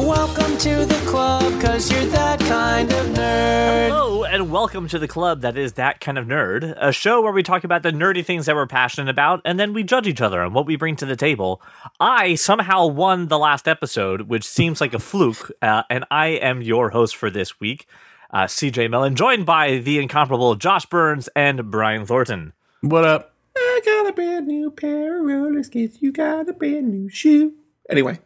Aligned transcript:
Welcome 0.00 0.56
to 0.56 0.86
the 0.86 0.98
club, 1.06 1.60
cause 1.60 1.92
you're 1.92 2.06
that 2.06 2.40
kind 2.40 2.90
of 2.90 3.06
nerd. 3.08 3.88
Hello, 3.88 4.24
and 4.24 4.50
welcome 4.50 4.88
to 4.88 4.98
the 4.98 5.06
club 5.06 5.42
that 5.42 5.58
is 5.58 5.74
That 5.74 6.00
Kind 6.00 6.16
of 6.16 6.24
Nerd, 6.24 6.74
a 6.78 6.90
show 6.90 7.20
where 7.20 7.34
we 7.34 7.42
talk 7.42 7.64
about 7.64 7.82
the 7.82 7.92
nerdy 7.92 8.24
things 8.24 8.46
that 8.46 8.54
we're 8.54 8.66
passionate 8.66 9.10
about, 9.10 9.42
and 9.44 9.60
then 9.60 9.74
we 9.74 9.82
judge 9.82 10.06
each 10.06 10.22
other 10.22 10.40
on 10.40 10.54
what 10.54 10.64
we 10.64 10.76
bring 10.76 10.96
to 10.96 11.06
the 11.06 11.16
table. 11.16 11.60
I 12.00 12.34
somehow 12.34 12.86
won 12.86 13.28
the 13.28 13.38
last 13.38 13.68
episode, 13.68 14.22
which 14.22 14.44
seems 14.44 14.80
like 14.80 14.94
a 14.94 14.98
fluke, 14.98 15.52
uh, 15.60 15.82
and 15.90 16.06
I 16.10 16.28
am 16.28 16.62
your 16.62 16.90
host 16.90 17.14
for 17.14 17.28
this 17.28 17.60
week, 17.60 17.86
uh, 18.30 18.44
CJ 18.44 18.88
Mellon, 18.88 19.16
joined 19.16 19.44
by 19.44 19.78
the 19.78 19.98
incomparable 19.98 20.54
Josh 20.54 20.86
Burns 20.86 21.28
and 21.36 21.70
Brian 21.70 22.06
Thornton. 22.06 22.54
What 22.80 23.04
up? 23.04 23.34
I 23.54 23.80
got 23.84 24.08
a 24.08 24.14
brand 24.14 24.46
new 24.46 24.70
pair 24.70 25.20
of 25.20 25.26
roller 25.26 25.62
skates. 25.62 25.98
You 26.00 26.10
got 26.10 26.48
a 26.48 26.54
brand 26.54 26.90
new 26.90 27.10
shoe. 27.10 27.52
Anyway, 27.90 28.18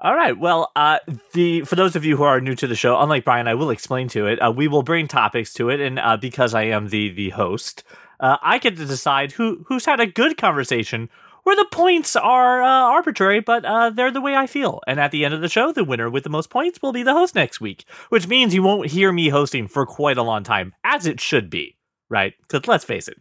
All 0.00 0.14
right. 0.14 0.38
Well, 0.38 0.70
uh, 0.76 0.98
the 1.32 1.62
for 1.62 1.74
those 1.74 1.96
of 1.96 2.04
you 2.04 2.16
who 2.16 2.22
are 2.22 2.40
new 2.40 2.54
to 2.54 2.68
the 2.68 2.76
show, 2.76 3.00
unlike 3.00 3.24
Brian, 3.24 3.48
I 3.48 3.54
will 3.54 3.70
explain 3.70 4.08
to 4.08 4.26
it. 4.26 4.38
Uh, 4.38 4.52
we 4.52 4.68
will 4.68 4.84
bring 4.84 5.08
topics 5.08 5.52
to 5.54 5.70
it, 5.70 5.80
and 5.80 5.98
uh, 5.98 6.16
because 6.16 6.54
I 6.54 6.64
am 6.64 6.88
the 6.88 7.08
the 7.08 7.30
host, 7.30 7.82
uh, 8.20 8.36
I 8.40 8.58
get 8.58 8.76
to 8.76 8.84
decide 8.84 9.32
who 9.32 9.64
who's 9.66 9.86
had 9.86 10.00
a 10.00 10.06
good 10.06 10.36
conversation. 10.36 11.08
Where 11.44 11.56
the 11.56 11.68
points 11.72 12.14
are 12.14 12.62
uh, 12.62 12.68
arbitrary, 12.68 13.40
but 13.40 13.64
uh, 13.64 13.88
they're 13.88 14.10
the 14.10 14.20
way 14.20 14.36
I 14.36 14.46
feel. 14.46 14.82
And 14.86 15.00
at 15.00 15.12
the 15.12 15.24
end 15.24 15.32
of 15.32 15.40
the 15.40 15.48
show, 15.48 15.72
the 15.72 15.82
winner 15.82 16.10
with 16.10 16.24
the 16.24 16.28
most 16.28 16.50
points 16.50 16.82
will 16.82 16.92
be 16.92 17.02
the 17.02 17.14
host 17.14 17.34
next 17.34 17.58
week, 17.58 17.86
which 18.10 18.28
means 18.28 18.52
you 18.52 18.62
won't 18.62 18.90
hear 18.90 19.12
me 19.12 19.30
hosting 19.30 19.66
for 19.66 19.86
quite 19.86 20.18
a 20.18 20.22
long 20.22 20.42
time, 20.42 20.74
as 20.84 21.06
it 21.06 21.22
should 21.22 21.48
be, 21.48 21.78
right? 22.10 22.34
Because 22.42 22.68
let's 22.68 22.84
face 22.84 23.08
it, 23.08 23.16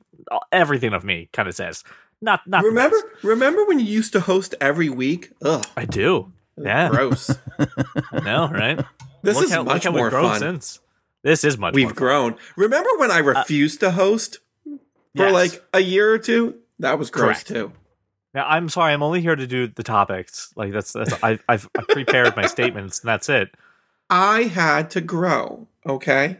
everything 0.51 0.91
of 0.91 1.05
me 1.05 1.29
kind 1.31 1.47
of 1.47 1.55
says 1.55 1.85
not 2.21 2.45
not 2.47 2.63
remember 2.63 2.97
remember 3.23 3.65
when 3.65 3.79
you 3.79 3.85
used 3.85 4.11
to 4.13 4.19
host 4.19 4.55
every 4.59 4.89
week? 4.89 5.31
Ugh, 5.41 5.65
I 5.77 5.85
do. 5.85 6.33
Yeah, 6.57 6.89
gross. 6.89 7.29
no, 8.23 8.49
right? 8.49 8.83
This 9.23 9.35
Look 9.35 9.45
is 9.45 9.51
how- 9.51 9.63
much 9.63 9.89
more 9.89 10.09
grown 10.09 10.23
fun. 10.31 10.39
Since. 10.39 10.79
This 11.23 11.43
is 11.43 11.57
much 11.57 11.73
We've 11.73 11.85
more 11.85 11.89
fun. 11.93 11.97
grown. 11.97 12.35
Remember 12.55 12.89
when 12.97 13.11
I 13.11 13.19
uh, 13.19 13.23
refused 13.23 13.79
to 13.81 13.91
host 13.91 14.39
for 14.63 14.79
Yes. 15.25 15.33
like 15.33 15.63
a 15.73 15.79
year 15.81 16.11
or 16.13 16.17
two? 16.19 16.55
That 16.79 16.97
was 16.99 17.09
gross 17.09 17.43
Correct. 17.43 17.47
too. 17.47 17.71
Now, 18.33 18.45
I'm 18.47 18.69
sorry. 18.69 18.93
I'm 18.93 19.01
only 19.03 19.21
here 19.21 19.35
to 19.35 19.47
do 19.47 19.67
the 19.67 19.83
topics. 19.83 20.53
Like 20.55 20.71
that's 20.71 20.93
that's 20.93 21.11
I, 21.23 21.39
I've, 21.49 21.67
I've 21.77 21.87
prepared 21.87 22.35
my 22.35 22.45
statements, 22.45 22.99
and 23.01 23.09
that's 23.09 23.29
it. 23.29 23.49
I 24.09 24.43
had 24.43 24.89
to 24.91 25.01
grow. 25.01 25.67
Okay, 25.85 26.37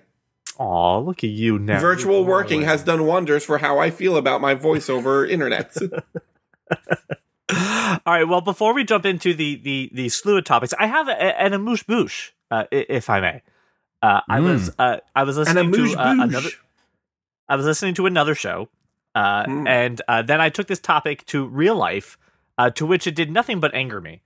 Aw, 0.59 0.97
look 0.99 1.23
at 1.23 1.29
you 1.31 1.57
now. 1.57 1.79
virtual 1.79 2.23
working 2.23 2.61
has 2.63 2.83
done 2.83 3.05
wonders 3.05 3.43
for 3.43 3.57
how 3.57 3.79
I 3.79 3.89
feel 3.89 4.15
about 4.15 4.41
my 4.41 4.53
voice 4.53 4.89
over 4.89 5.25
internet. 5.25 5.75
All 7.49 7.99
right. 8.05 8.27
Well, 8.27 8.41
before 8.41 8.73
we 8.73 8.83
jump 8.83 9.05
into 9.05 9.33
the 9.33 9.55
the 9.55 9.89
the 9.93 10.09
slew 10.09 10.37
of 10.37 10.43
topics, 10.45 10.73
I 10.77 10.87
have 10.87 11.07
a, 11.07 11.41
an 11.41 11.53
amuse 11.53 11.83
bouche, 11.83 12.31
uh, 12.51 12.65
if 12.71 13.09
I 13.09 13.19
may. 13.21 13.41
Uh, 14.01 14.21
I 14.29 14.39
was 14.41 14.69
uh, 14.77 14.97
I 15.15 15.23
was 15.23 15.37
listening 15.37 15.71
to 15.71 15.95
uh, 15.97 16.13
another. 16.19 16.49
I 17.49 17.55
was 17.55 17.65
listening 17.65 17.93
to 17.95 18.05
another 18.05 18.35
show, 18.35 18.69
uh, 19.15 19.45
Mm. 19.45 19.67
and 19.67 20.01
uh, 20.07 20.21
then 20.21 20.41
I 20.41 20.49
took 20.49 20.67
this 20.67 20.79
topic 20.79 21.25
to 21.27 21.47
real 21.47 21.75
life, 21.75 22.17
uh, 22.57 22.69
to 22.71 22.85
which 22.85 23.07
it 23.07 23.15
did 23.15 23.31
nothing 23.31 23.59
but 23.61 23.73
anger 23.73 24.01
me. 24.01 24.21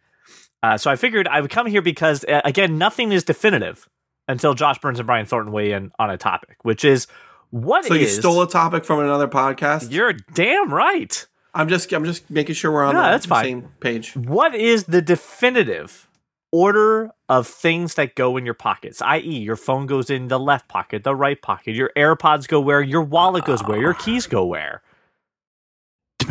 Uh, 0.64 0.78
so 0.78 0.90
I 0.92 0.96
figured 0.96 1.28
I 1.28 1.42
would 1.42 1.52
come 1.52 1.68
here 1.68 1.82
because, 1.82 2.24
uh, 2.26 2.42
again, 2.44 2.78
nothing 2.78 3.12
is 3.12 3.24
definitive 3.24 3.88
until 4.28 4.54
Josh 4.56 4.80
Burns 4.80 5.00
and 5.00 5.06
Brian 5.08 5.26
Thornton 5.26 5.52
weigh 5.54 5.72
in 5.72 5.92
on 6.00 6.10
a 6.10 6.18
topic, 6.18 6.58
which 6.64 6.84
is 6.84 7.08
what 7.52 7.86
So 7.86 7.94
you 7.94 8.08
stole 8.08 8.42
a 8.42 8.48
topic 8.50 8.84
from 8.86 9.00
another 9.00 9.28
podcast. 9.28 9.92
You're 9.92 10.14
damn 10.14 10.74
right. 10.74 11.28
I'm 11.54 11.68
just 11.68 11.92
I'm 11.94 12.06
just 12.06 12.30
making 12.30 12.56
sure 12.56 12.72
we're 12.72 12.84
on 12.86 12.96
No, 12.96 13.02
the 13.04 13.10
that's 13.10 13.26
fine. 13.26 13.44
same 13.44 13.62
page. 13.80 14.16
What 14.16 14.56
is 14.56 14.86
the 14.86 15.02
definitive 15.02 16.08
order 16.52 17.12
of 17.30 17.48
things 17.48 17.96
that 17.96 18.16
go 18.16 18.38
in 18.38 18.46
your 18.46 18.54
pockets? 18.54 19.02
I.e., 19.02 19.40
your 19.40 19.56
phone 19.56 19.86
goes 19.86 20.10
in 20.10 20.28
the 20.30 20.40
left 20.40 20.68
pocket, 20.68 21.04
the 21.04 21.16
right 21.16 21.42
pocket, 21.42 21.76
your 21.76 21.92
AirPods 21.98 22.48
go 22.48 22.60
where, 22.62 22.82
your 22.82 23.02
wallet 23.02 23.46
goes 23.46 23.62
where, 23.64 23.80
your 23.80 23.94
keys 23.94 24.28
go 24.28 24.46
where. 24.46 24.82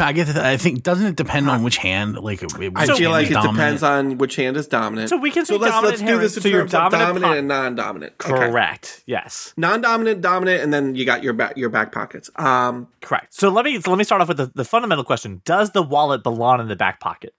I 0.01 0.13
get. 0.13 0.29
I 0.37 0.57
think 0.57 0.83
doesn't 0.83 1.07
it 1.07 1.17
depend 1.17 1.49
on 1.51 1.63
which 1.63 1.77
hand? 1.77 2.17
Like, 2.17 2.43
it- 2.43 2.53
I 2.55 2.57
which 2.59 2.71
feel 2.71 2.97
hand 2.97 3.11
like 3.13 3.25
is 3.27 3.31
it 3.31 3.35
dominant? 3.35 3.57
depends 3.57 3.83
on 3.83 4.19
which 4.19 4.37
hand 4.37 4.57
is 4.57 4.67
dominant. 4.67 5.09
So 5.11 5.17
we 5.17 5.31
can 5.31 5.45
say 5.47 5.55
so 5.55 5.59
let's 5.61 5.73
dominant 5.75 6.01
let's 6.01 6.13
do 6.13 6.19
this 6.19 6.37
in 6.37 6.43
so 6.43 6.49
your 6.49 6.61
terms 6.61 6.75
of 6.75 6.93
dominant 6.93 7.01
dominant 7.09 7.25
po- 7.33 7.39
and 7.39 7.49
non-dominant. 7.49 8.13
Okay. 8.25 8.33
Correct. 8.51 9.03
Yes. 9.07 9.55
Non-dominant, 9.57 10.21
dominant, 10.21 10.63
and 10.63 10.73
then 10.73 10.95
you 10.95 11.05
got 11.05 11.23
your 11.23 11.33
back 11.35 11.57
your 11.57 11.69
back 11.69 11.93
pockets. 11.93 12.31
Um, 12.37 12.89
Correct. 13.01 13.35
So 13.35 13.49
let 13.51 13.65
me 13.65 13.81
so 13.81 13.91
let 13.91 13.99
me 13.99 14.05
start 14.05 14.21
off 14.23 14.29
with 14.29 14.39
the, 14.39 14.51
the 14.55 14.65
fundamental 14.65 15.05
question: 15.05 15.43
Does 15.45 15.71
the 15.73 15.83
wallet 15.83 16.23
belong 16.23 16.61
in 16.61 16.69
the 16.69 16.77
back 16.77 17.01
pocket? 17.01 17.35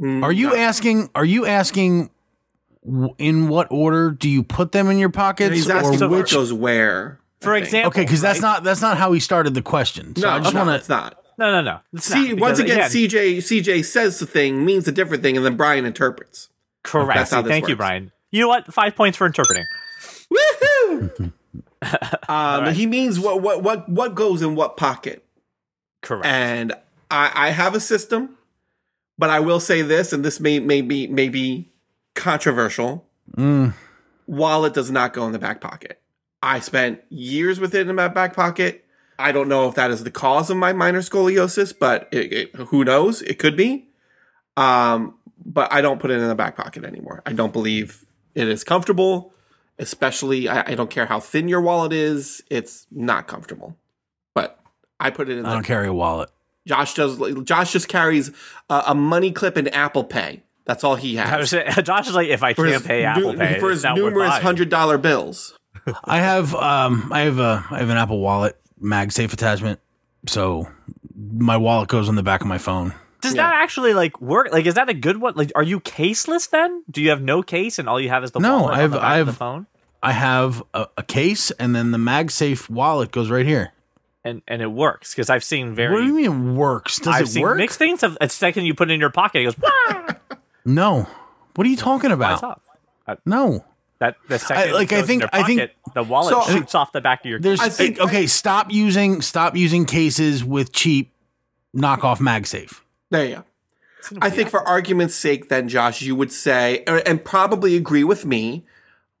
mm, 0.00 0.22
Are 0.22 0.32
you 0.32 0.48
no. 0.50 0.56
asking? 0.56 1.10
Are 1.14 1.24
you 1.24 1.46
asking? 1.46 2.10
In 3.18 3.46
what 3.48 3.68
order 3.70 4.10
do 4.10 4.28
you 4.28 4.42
put 4.42 4.72
them 4.72 4.90
in 4.90 4.98
your 4.98 5.08
pockets, 5.08 5.54
He's 5.54 5.70
or 5.70 5.96
so- 5.96 6.08
which? 6.08 6.32
goes 6.32 6.52
where. 6.52 7.20
For 7.40 7.54
example, 7.56 7.88
Okay, 7.90 8.02
because 8.02 8.20
that's 8.20 8.40
not 8.40 8.64
that's 8.64 8.80
not 8.80 8.96
how 8.98 9.12
he 9.12 9.20
started 9.20 9.54
the 9.54 9.62
question. 9.62 10.14
So 10.16 10.22
No, 10.28 10.34
I 10.34 10.38
just 10.40 10.54
no, 10.54 10.64
want 10.64 10.76
it's 10.76 10.86
to. 10.86 10.92
not. 10.92 11.21
No, 11.38 11.50
no, 11.50 11.60
no. 11.62 11.80
It's 11.92 12.04
See, 12.06 12.30
not, 12.30 12.40
once 12.40 12.62
because, 12.62 12.94
again, 12.94 13.08
CJ 13.10 13.36
CJ 13.38 13.84
says 13.84 14.18
the 14.18 14.26
thing 14.26 14.64
means 14.64 14.86
a 14.88 14.92
different 14.92 15.22
thing, 15.22 15.36
and 15.36 15.44
then 15.44 15.56
Brian 15.56 15.84
interprets. 15.84 16.48
correct. 16.82 17.14
That's 17.18 17.30
how 17.30 17.38
See, 17.38 17.44
this 17.44 17.50
Thank 17.50 17.68
you. 17.68 17.76
Brian. 17.76 18.12
You 18.30 18.40
know 18.42 18.48
what? 18.48 18.72
Five 18.72 18.94
points 18.96 19.16
for 19.18 19.26
interpreting. 19.26 19.64
Woohoo! 20.32 21.32
um, 22.28 22.74
He 22.74 22.86
means 22.86 23.18
what 23.20 23.42
what 23.42 23.62
what 23.62 23.88
what 23.88 24.14
goes 24.14 24.42
in 24.42 24.54
what 24.54 24.76
pocket. 24.76 25.24
Correct. 26.02 26.26
and 26.26 26.72
I, 27.10 27.30
I 27.34 27.50
have 27.50 27.74
a 27.74 27.80
system, 27.80 28.36
but 29.18 29.30
I 29.30 29.38
will 29.40 29.60
say 29.60 29.82
this, 29.82 30.12
and 30.12 30.24
this 30.24 30.40
may 30.40 30.58
may 30.58 30.80
be 30.82 31.06
may 31.06 31.28
be 31.28 31.70
controversial. 32.14 33.06
Mm, 33.36 33.74
Wallet 34.26 34.74
does 34.74 34.90
not 34.90 35.12
go 35.12 35.26
in 35.26 35.32
the 35.32 35.38
back 35.38 35.60
pocket. 35.60 36.00
I 36.42 36.58
spent 36.60 37.00
years 37.08 37.60
with 37.60 37.74
it 37.74 37.88
in 37.88 37.94
my 37.94 38.08
back 38.08 38.34
pocket. 38.34 38.84
I 39.18 39.32
don't 39.32 39.48
know 39.48 39.68
if 39.68 39.74
that 39.76 39.90
is 39.90 40.04
the 40.04 40.10
cause 40.10 40.50
of 40.50 40.56
my 40.56 40.72
minor 40.72 41.00
scoliosis, 41.00 41.72
but 41.78 42.08
it, 42.12 42.32
it, 42.32 42.56
who 42.56 42.84
knows? 42.84 43.22
It 43.22 43.38
could 43.38 43.56
be. 43.56 43.88
Um, 44.56 45.14
but 45.44 45.72
I 45.72 45.80
don't 45.80 46.00
put 46.00 46.10
it 46.10 46.14
in 46.20 46.28
the 46.28 46.34
back 46.34 46.56
pocket 46.56 46.84
anymore. 46.84 47.22
I 47.26 47.32
don't 47.32 47.52
believe 47.52 48.04
it 48.34 48.48
is 48.48 48.64
comfortable. 48.64 49.32
Especially, 49.78 50.48
I, 50.48 50.72
I 50.72 50.74
don't 50.74 50.90
care 50.90 51.06
how 51.06 51.18
thin 51.18 51.48
your 51.48 51.60
wallet 51.60 51.92
is; 51.92 52.42
it's 52.50 52.86
not 52.90 53.26
comfortable. 53.26 53.76
But 54.34 54.60
I 55.00 55.10
put 55.10 55.28
it 55.28 55.38
in. 55.38 55.46
I 55.46 55.54
don't 55.54 55.64
carry 55.64 55.88
a 55.88 55.92
wallet. 55.94 56.30
Josh 56.66 56.94
does. 56.94 57.18
Josh 57.44 57.72
just 57.72 57.88
carries 57.88 58.30
a, 58.70 58.82
a 58.88 58.94
money 58.94 59.32
clip 59.32 59.56
and 59.56 59.74
Apple 59.74 60.04
Pay. 60.04 60.42
That's 60.64 60.84
all 60.84 60.94
he 60.94 61.18
I 61.18 61.26
has 61.26 61.38
was 61.40 61.50
saying- 61.50 61.72
Josh 61.84 62.06
is 62.08 62.14
like, 62.14 62.28
if 62.28 62.42
I 62.44 62.54
for 62.54 62.68
can't 62.68 62.84
pay 62.84 63.04
Apple 63.04 63.32
nu- 63.32 63.38
Pay, 63.38 63.58
for 63.58 63.70
his 63.70 63.82
numerous 63.82 64.38
hundred 64.38 64.68
dollar 64.68 64.98
bills. 64.98 65.58
I 66.04 66.18
have 66.18 66.54
um 66.54 67.10
I 67.12 67.22
have 67.22 67.38
a 67.40 67.64
I 67.70 67.78
have 67.78 67.88
an 67.88 67.96
Apple 67.96 68.20
Wallet 68.20 68.60
MagSafe 68.82 69.32
attachment, 69.32 69.80
so 70.26 70.68
my 71.16 71.56
wallet 71.56 71.88
goes 71.88 72.08
on 72.08 72.16
the 72.16 72.22
back 72.22 72.40
of 72.40 72.46
my 72.46 72.58
phone. 72.58 72.94
Does 73.20 73.34
Yeah. 73.34 73.42
that 73.48 73.62
actually 73.62 73.94
like 73.94 74.20
work? 74.20 74.48
Like, 74.52 74.66
is 74.66 74.74
that 74.74 74.88
a 74.88 74.94
good 74.94 75.18
one? 75.20 75.34
Like, 75.36 75.52
are 75.54 75.62
you 75.62 75.78
caseless 75.80 76.50
then? 76.50 76.82
Do 76.90 77.00
you 77.00 77.10
have 77.10 77.22
no 77.22 77.42
case 77.42 77.78
and 77.78 77.88
all 77.88 78.00
you 78.00 78.08
have 78.08 78.24
is 78.24 78.32
the 78.32 78.40
No, 78.40 78.62
wallet 78.62 78.74
I 78.74 78.80
have- 78.80 78.84
on 78.84 78.90
the 78.90 78.98
back 78.98 79.06
I 79.12 79.18
of 79.18 79.26
the 79.26 79.32
phone? 79.32 79.66
I 80.02 80.12
have 80.12 80.62
a, 80.74 80.88
a 80.96 81.02
case, 81.04 81.52
and 81.52 81.76
then 81.76 81.92
the 81.92 81.98
MagSafe 81.98 82.68
wallet 82.68 83.12
goes 83.12 83.30
right 83.30 83.46
here. 83.46 83.72
And 84.24 84.42
and 84.48 84.60
it 84.62 84.70
works 84.72 85.14
because 85.14 85.30
I've 85.30 85.44
seen 85.44 85.74
very. 85.74 85.94
What 85.94 86.00
do 86.00 86.06
you 86.06 86.14
mean 86.14 86.56
works? 86.56 86.98
Does 86.98 87.14
I've 87.14 87.22
it 87.24 87.28
seen 87.28 87.42
work? 87.42 87.56
mixed 87.56 87.78
things. 87.78 88.02
Of 88.02 88.16
a 88.20 88.28
second 88.28 88.64
you 88.66 88.74
put 88.74 88.90
it 88.90 88.94
in 88.94 89.00
your 89.00 89.10
pocket, 89.10 89.40
it 89.40 89.44
goes. 89.44 89.56
No. 90.64 91.08
What 91.54 91.66
are 91.66 91.70
you 91.70 91.76
talking 91.76 92.12
about? 92.12 92.42
up. 92.42 92.62
No. 93.26 93.64
That 94.02 94.16
the 94.28 94.38
second 94.40 94.70
it 94.70 94.74
like, 94.74 94.92
I 94.92 94.96
goes 94.96 95.00
in 95.02 95.06
think- 95.06 95.20
your 95.22 95.30
I 95.32 95.42
think- 95.44 95.70
the 95.94 96.02
wallet 96.02 96.34
So- 96.44 96.52
shoots 96.52 96.74
off 96.74 96.90
the 96.90 97.00
back 97.00 97.20
of 97.20 97.26
your. 97.30 97.38
There's 97.38 97.60
I 97.60 97.68
think- 97.68 98.00
okay. 98.00 98.26
Stop 98.26 98.72
using 98.72 99.22
stop 99.22 99.54
using 99.56 99.84
cases 99.86 100.44
with 100.44 100.72
cheap 100.72 101.12
knockoff 101.76 102.18
MagSafe. 102.18 102.80
There 103.10 103.24
you 103.24 103.34
go. 103.36 103.44
I 104.20 104.30
think 104.30 104.50
for 104.50 104.66
argument's 104.66 105.14
sake, 105.14 105.48
then 105.48 105.68
Josh, 105.68 106.02
you 106.02 106.16
would 106.16 106.32
say, 106.32 106.82
and 106.88 107.00
and 107.06 107.24
probably 107.24 107.76
agree 107.76 108.02
with 108.02 108.26
me. 108.26 108.64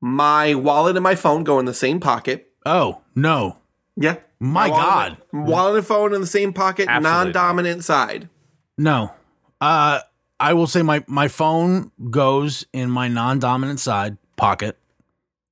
My 0.00 0.54
wallet 0.56 0.96
and 0.96 1.04
my 1.04 1.14
phone 1.14 1.44
go 1.44 1.60
in 1.60 1.64
the 1.66 1.74
same 1.74 2.00
pocket. 2.00 2.50
Oh 2.66 3.02
no. 3.14 3.58
Yeah. 3.96 4.16
My 4.40 4.68
wallet- 4.68 4.82
God. 4.82 5.46
Wallet 5.48 5.76
and 5.76 5.86
phone 5.86 6.12
in 6.12 6.20
the 6.20 6.26
same 6.26 6.52
pocket, 6.52 6.88
Absolutely 6.88 7.10
non-dominant 7.32 7.84
side. 7.84 8.28
No. 8.76 9.12
Uh 9.60 10.00
I 10.40 10.54
will 10.54 10.66
say 10.66 10.82
my 10.82 11.04
my 11.06 11.28
phone 11.28 11.92
goes 12.10 12.66
in 12.72 12.90
my 12.90 13.06
non-dominant 13.06 13.78
side 13.78 14.16
pocket. 14.42 14.76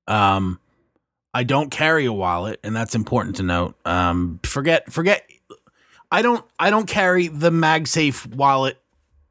Um 0.09 0.59
I 1.33 1.45
don't 1.45 1.71
carry 1.71 2.07
a 2.07 2.13
wallet 2.13 2.59
and 2.65 2.75
that's 2.75 2.95
important 2.97 3.37
to 3.37 3.43
note. 3.45 3.77
Um 3.85 4.41
forget 4.45 4.93
forget 4.93 5.25
I 6.11 6.23
don't 6.23 6.45
I 6.59 6.71
don't 6.71 6.87
carry 6.87 7.29
the 7.29 7.51
MagSafe 7.51 8.35
wallet 8.35 8.77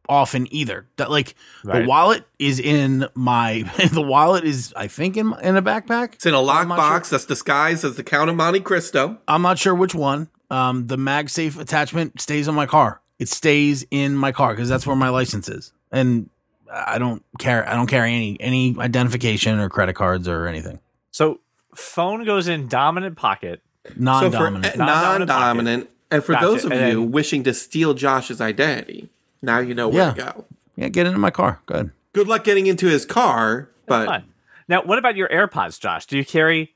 often 0.08 0.48
either. 0.54 0.88
That 0.98 1.12
like 1.12 1.36
Right. 1.64 1.82
the 1.82 1.88
wallet 1.88 2.24
is 2.40 2.60
in 2.60 3.06
my 3.16 3.64
the 3.92 4.02
wallet 4.02 4.46
is 4.46 4.74
I 4.78 4.88
think 4.88 5.18
in 5.18 5.34
in 5.44 5.58
a 5.58 5.62
backpack. 5.62 6.14
It's 6.14 6.26
in 6.26 6.34
a 6.34 6.38
lockbox 6.38 7.10
that's 7.10 7.26
disguised 7.26 7.84
as 7.84 7.96
the 7.98 8.04
Count 8.04 8.30
of 8.30 8.36
Monte 8.38 8.62
Cristo. 8.62 9.18
I'm 9.28 9.42
not 9.42 9.60
sure 9.60 9.76
which 9.76 9.94
one. 9.94 10.30
Um, 10.50 10.88
the 10.88 10.98
MagSafe 10.98 11.60
attachment 11.60 12.20
stays 12.22 12.48
on 12.48 12.56
my 12.56 12.66
car. 12.66 13.02
It 13.20 13.28
stays 13.30 13.86
in 13.92 14.16
my 14.16 14.32
car 14.32 14.54
because 14.54 14.70
that's 14.70 14.88
where 14.88 14.96
my 14.96 15.10
license 15.10 15.48
is. 15.50 15.74
And 15.92 16.30
I 16.72 16.98
don't 17.00 17.24
care. 17.40 17.68
I 17.68 17.74
don't 17.74 17.88
carry 17.88 18.14
any 18.14 18.38
any 18.40 18.76
identification 18.80 19.60
or 19.60 19.70
credit 19.70 19.94
cards 19.96 20.28
or 20.28 20.48
anything. 20.48 20.80
So 21.12 21.40
phone 21.76 22.26
goes 22.26 22.48
in 22.48 22.68
dominant 22.68 23.16
pocket. 23.18 23.62
Non-dominant. 23.96 24.66
for 24.74 24.78
Non-dominant 24.78 25.28
non-dominant, 25.30 25.90
and 26.12 26.24
for 26.24 26.34
Gotcha. 26.34 26.46
those 26.46 26.66
of 26.66 26.72
And 26.72 26.82
you 26.94 27.00
then- 27.02 27.12
wishing 27.12 27.44
to 27.44 27.54
steal 27.54 27.94
Josh's 27.96 28.40
identity, 28.42 29.10
now 29.42 29.60
you 29.60 29.74
know 29.74 29.88
where 29.88 30.08
Yeah. 30.08 30.12
to 30.14 30.22
go. 30.34 30.46
yeah, 30.76 30.88
get 30.90 31.08
into 31.08 31.18
my 31.18 31.32
car. 31.32 31.62
Good. 31.66 31.92
Good 32.14 32.28
luck 32.28 32.44
getting 32.44 32.68
into 32.68 32.88
his 32.88 33.06
car, 33.06 33.70
but 33.88 34.24
Now, 34.68 34.84
what 34.84 35.00
about 35.00 35.16
your 35.16 35.28
AirPods, 35.30 35.80
Josh? 35.80 36.06
Do 36.06 36.18
you 36.18 36.26
carry 36.26 36.76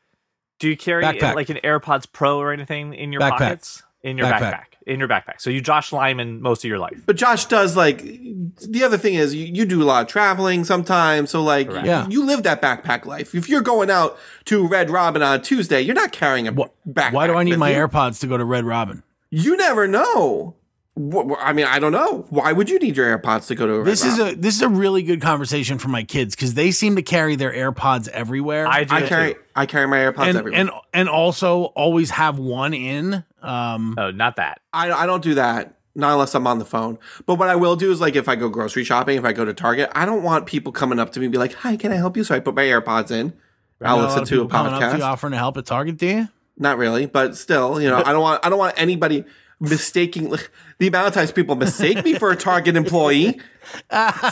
do 0.59 0.69
you 0.69 0.77
carry 0.77 1.03
Backpack. 1.03 1.35
like 1.35 1.49
an 1.49 1.57
AirPods 1.63 2.05
Pro 2.11 2.39
or 2.39 2.51
anything 2.53 2.93
in 2.93 3.11
your 3.11 3.21
Backpack. 3.21 3.29
pockets? 3.37 3.83
In 4.01 4.17
your 4.17 4.27
backpack. 4.27 4.39
Backpack. 4.53 4.65
In 4.85 4.99
your 4.99 5.07
backpack. 5.07 5.39
So 5.39 5.49
you 5.49 5.61
Josh 5.61 5.91
Lyman 5.93 6.41
most 6.41 6.63
of 6.65 6.69
your 6.69 6.79
life. 6.79 7.03
but 7.05 7.15
Josh 7.15 7.45
does 7.45 7.75
like 7.77 7.99
the 8.01 8.83
other 8.83 8.97
thing 8.97 9.13
is 9.13 9.33
you, 9.33 9.45
you 9.45 9.65
do 9.65 9.81
a 9.81 9.85
lot 9.85 10.01
of 10.03 10.07
traveling 10.09 10.63
sometimes, 10.65 11.29
so 11.31 11.41
like 11.41 11.69
Correct. 11.69 11.85
Yeah. 11.87 12.07
you 12.09 12.25
live 12.25 12.43
that 12.43 12.61
backpack 12.61 13.05
life. 13.05 13.33
If 13.33 13.47
you're 13.47 13.61
going 13.61 13.89
out 13.89 14.17
to 14.45 14.67
Red 14.67 14.89
Robin 14.89 15.21
on 15.23 15.41
Tuesday, 15.41 15.81
you're 15.81 15.95
not 15.95 16.11
carrying 16.11 16.47
a 16.47 16.51
what, 16.51 16.73
backpack. 16.87 17.13
Why 17.13 17.27
do 17.27 17.35
I 17.35 17.43
need 17.43 17.57
my 17.57 17.71
you. 17.71 17.77
AirPods 17.77 18.19
to 18.21 18.27
go 18.27 18.37
to 18.37 18.43
Red 18.45 18.65
Robin? 18.65 19.03
You 19.29 19.55
never 19.57 19.87
know. 19.87 20.55
Wh- 20.95 21.27
wh- 21.31 21.39
I 21.39 21.53
mean, 21.53 21.65
I 21.65 21.79
don't 21.79 21.91
know. 21.91 22.25
Why 22.29 22.51
would 22.51 22.69
you 22.69 22.77
need 22.79 22.95
your 22.95 23.17
AirPods 23.17 23.47
to 23.47 23.55
go 23.55 23.65
to 23.65 23.73
a 23.75 23.83
This 23.83 24.05
is 24.05 24.19
a 24.19 24.35
this 24.35 24.55
is 24.55 24.61
a 24.61 24.69
really 24.69 25.01
good 25.01 25.21
conversation 25.21 25.77
for 25.79 25.87
my 25.89 26.03
kids 26.03 26.35
because 26.35 26.53
they 26.53 26.69
seem 26.71 26.95
to 26.97 27.01
carry 27.01 27.35
their 27.35 27.51
AirPods 27.51 28.07
everywhere. 28.09 28.67
I 28.67 28.83
do 28.83 28.93
I 28.95 29.01
carry 29.01 29.33
too. 29.33 29.39
I 29.55 29.65
carry 29.65 29.87
my 29.87 29.97
AirPods 29.97 30.27
and 30.27 30.37
everywhere. 30.37 30.59
and 30.61 30.69
and 30.93 31.09
also 31.09 31.63
always 31.75 32.11
have 32.11 32.37
one 32.37 32.73
in. 32.75 33.23
Um, 33.41 33.95
Oh, 33.97 34.11
not 34.11 34.35
that. 34.35 34.61
I, 34.71 34.91
I 34.91 35.05
don't 35.05 35.23
do 35.23 35.33
that. 35.35 35.75
Not 35.95 36.13
unless 36.13 36.33
I'm 36.35 36.47
on 36.47 36.57
the 36.59 36.65
phone. 36.65 36.97
But 37.25 37.35
what 37.35 37.49
I 37.49 37.55
will 37.55 37.75
do 37.75 37.91
is 37.91 37.99
like 38.01 38.15
if 38.15 38.27
I 38.29 38.35
go 38.35 38.49
grocery 38.49 38.83
shopping, 38.83 39.17
if 39.17 39.25
I 39.25 39.33
go 39.33 39.45
to 39.45 39.53
Target, 39.53 39.91
I 39.95 40.05
don't 40.05 40.23
want 40.23 40.45
people 40.45 40.71
coming 40.71 40.99
up 40.99 41.11
to 41.13 41.19
me 41.19 41.25
and 41.27 41.31
be 41.31 41.37
like, 41.37 41.53
"Hi, 41.53 41.75
can 41.75 41.91
I 41.91 41.95
help 41.95 42.15
you?" 42.17 42.23
So 42.23 42.33
I 42.35 42.39
put 42.39 42.55
my 42.55 42.63
AirPods 42.63 43.11
in. 43.11 43.33
I'll 43.81 43.97
not 43.97 44.03
a 44.03 44.07
listen 44.07 44.25
to 44.25 44.35
a 44.35 44.37
people 44.45 44.49
coming 44.49 44.73
up 44.73 44.79
to 44.79 44.85
podcast. 44.85 44.97
you 44.97 45.03
offering 45.03 45.31
to 45.31 45.37
help 45.37 45.57
at 45.57 45.65
Target. 45.65 45.97
Do 45.97 46.05
you? 46.07 46.27
Not 46.57 46.77
really, 46.77 47.05
but 47.07 47.35
still, 47.35 47.81
you 47.81 47.89
know, 47.89 47.97
I 48.03 48.11
don't 48.11 48.21
want 48.21 48.45
I 48.45 48.49
don't 48.49 48.59
want 48.59 48.75
anybody 48.77 49.25
mistaking 49.69 50.35
the 50.77 50.87
amount 50.87 51.07
of 51.07 51.13
times 51.13 51.31
people 51.31 51.55
mistake 51.55 52.03
me 52.03 52.13
for 52.15 52.31
a 52.31 52.35
Target 52.35 52.75
employee. 52.75 53.39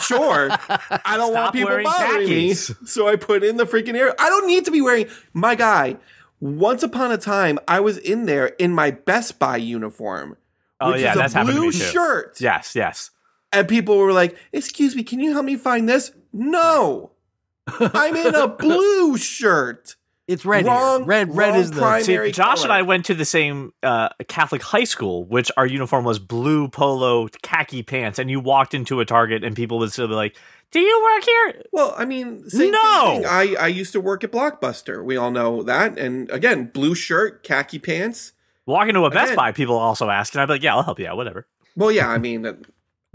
Sure, 0.02 0.48
I 0.50 1.14
don't 1.16 1.32
want 1.32 1.54
people 1.54 1.70
bothering 1.82 2.28
khakis. 2.28 2.68
me, 2.80 2.86
so 2.86 3.08
I 3.08 3.16
put 3.16 3.42
in 3.42 3.56
the 3.56 3.64
freaking 3.64 3.94
air. 3.94 4.14
I 4.20 4.28
don't 4.28 4.46
need 4.46 4.66
to 4.66 4.70
be 4.70 4.82
wearing 4.82 5.06
my 5.32 5.54
guy. 5.54 5.96
Once 6.38 6.82
upon 6.82 7.10
a 7.12 7.16
time, 7.16 7.58
I 7.66 7.80
was 7.80 7.96
in 7.96 8.26
there 8.26 8.46
in 8.58 8.72
my 8.72 8.90
Best 8.90 9.38
Buy 9.38 9.56
uniform, 9.56 10.36
Oh, 10.80 10.92
which 10.92 11.00
yeah, 11.00 11.12
is 11.12 11.16
that's 11.18 11.34
a 11.34 11.38
happened 11.38 11.54
to 11.54 11.60
blue 11.60 11.70
me 11.70 11.72
too. 11.78 11.84
shirt. 11.84 12.40
Yes, 12.42 12.74
yes. 12.76 13.10
And 13.52 13.66
people 13.66 13.96
were 13.96 14.12
like, 14.12 14.36
"Excuse 14.52 14.94
me, 14.94 15.02
can 15.02 15.18
you 15.18 15.32
help 15.32 15.46
me 15.46 15.56
find 15.56 15.88
this?" 15.88 16.12
No, 16.32 17.12
I'm 17.66 18.14
in 18.14 18.34
a 18.34 18.48
blue 18.48 19.16
shirt. 19.16 19.96
It's 20.32 20.44
red. 20.44 20.64
here. 20.64 20.72
Wrong- 20.72 21.04
Red. 21.04 21.34
Red 21.36 21.56
is 21.56 21.70
the. 21.70 21.80
prime- 21.80 22.02
See, 22.02 22.12
Primary 22.14 22.32
Josh 22.32 22.62
and. 22.64 22.72
I 22.72 22.82
went 22.82 23.04
to 23.06 23.14
the 23.14 23.24
same 23.24 23.72
uh, 23.82 24.08
Catholic 24.28 24.62
high 24.62 24.84
school, 24.84 25.24
which 25.24 25.50
our 25.56 25.66
uniform 25.66 26.04
was 26.04 26.18
blue 26.18 26.68
polo 26.68 27.28
khaki 27.42 27.82
pants, 27.82 28.18
and 28.18 28.30
you 28.30 28.40
walked 28.40 28.74
into 28.74 29.00
a 29.00 29.04
Target 29.04 29.44
and 29.44 29.54
people 29.54 29.78
would 29.78 29.92
still 29.92 30.08
be 30.08 30.14
like, 30.14 30.36
"Do 30.70 30.80
you 30.80 31.02
work 31.14 31.24
here?" 31.24 31.62
Well, 31.72 31.94
I 31.96 32.04
mean, 32.04 32.48
same, 32.48 32.72
No! 32.72 32.78
same 33.04 33.22
thing. 33.22 33.26
I 33.30 33.54
I 33.60 33.66
used 33.68 33.92
to 33.92 34.00
work 34.00 34.24
at 34.24 34.32
Blockbuster. 34.32 35.04
We 35.04 35.16
all 35.16 35.30
know 35.30 35.62
that. 35.62 35.98
And 35.98 36.30
again, 36.30 36.70
blue 36.72 36.94
shirt, 36.94 37.42
khaki 37.42 37.78
pants. 37.78 38.32
Walk 38.66 38.88
into 38.88 39.04
a 39.04 39.10
Best 39.10 39.26
Again. 39.32 39.36
Buy, 39.36 39.52
people 39.52 39.76
also 39.76 40.08
ask, 40.08 40.34
and 40.34 40.40
I'd 40.42 40.46
be 40.46 40.52
like, 40.54 40.62
"Yeah, 40.62 40.74
I'll 40.76 40.82
help 40.84 40.98
you 40.98 41.06
out, 41.08 41.16
whatever." 41.16 41.46
Well, 41.76 41.90
yeah, 41.90 42.08
I 42.08 42.18
mean, 42.18 42.46
I, 42.46 42.52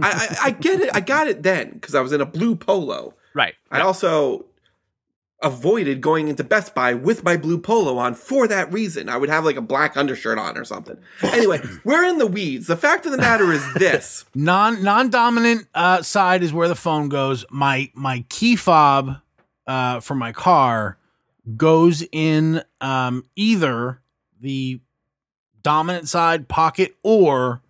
I 0.01 0.37
I 0.45 0.51
get 0.51 0.81
it. 0.81 0.89
I 0.93 0.99
got 0.99 1.27
it 1.27 1.43
then 1.43 1.71
because 1.71 1.95
I 1.95 2.01
was 2.01 2.11
in 2.11 2.21
a 2.21 2.25
blue 2.25 2.55
polo. 2.55 3.13
Right. 3.37 3.53
I 3.69 3.81
also 3.81 4.45
avoided 5.43 6.01
going 6.01 6.27
into 6.27 6.43
Best 6.43 6.73
Buy 6.73 6.93
with 6.93 7.23
my 7.23 7.37
blue 7.37 7.59
polo 7.59 7.97
on 7.97 8.15
for 8.15 8.47
that 8.47 8.71
reason. 8.73 9.07
I 9.07 9.17
would 9.17 9.29
have 9.29 9.45
like 9.45 9.55
a 9.55 9.61
black 9.61 9.95
undershirt 9.95 10.39
on 10.39 10.57
or 10.57 10.65
something. 10.65 10.97
Anyway, 11.21 11.61
we're 11.83 12.03
in 12.05 12.17
the 12.17 12.25
weeds. 12.27 12.67
The 12.67 12.77
fact 12.77 13.05
of 13.05 13.11
the 13.11 13.17
matter 13.17 13.51
is 13.51 13.73
this. 13.75 14.25
non 14.33 14.83
non 14.83 15.09
dominant 15.09 15.67
uh, 15.75 16.01
side 16.01 16.43
is 16.43 16.53
where 16.53 16.67
the 16.67 16.75
phone 16.75 17.09
goes. 17.09 17.45
My 17.51 17.91
my 17.93 18.25
key 18.29 18.55
fob 18.55 19.17
uh, 19.67 19.99
for 19.99 20.15
my 20.15 20.31
car 20.31 20.97
goes 21.55 22.03
in 22.11 22.63
um, 22.81 23.23
either 23.35 24.01
the 24.41 24.79
dominant 25.61 26.07
side 26.07 26.47
pocket 26.47 26.95
or 27.03 27.61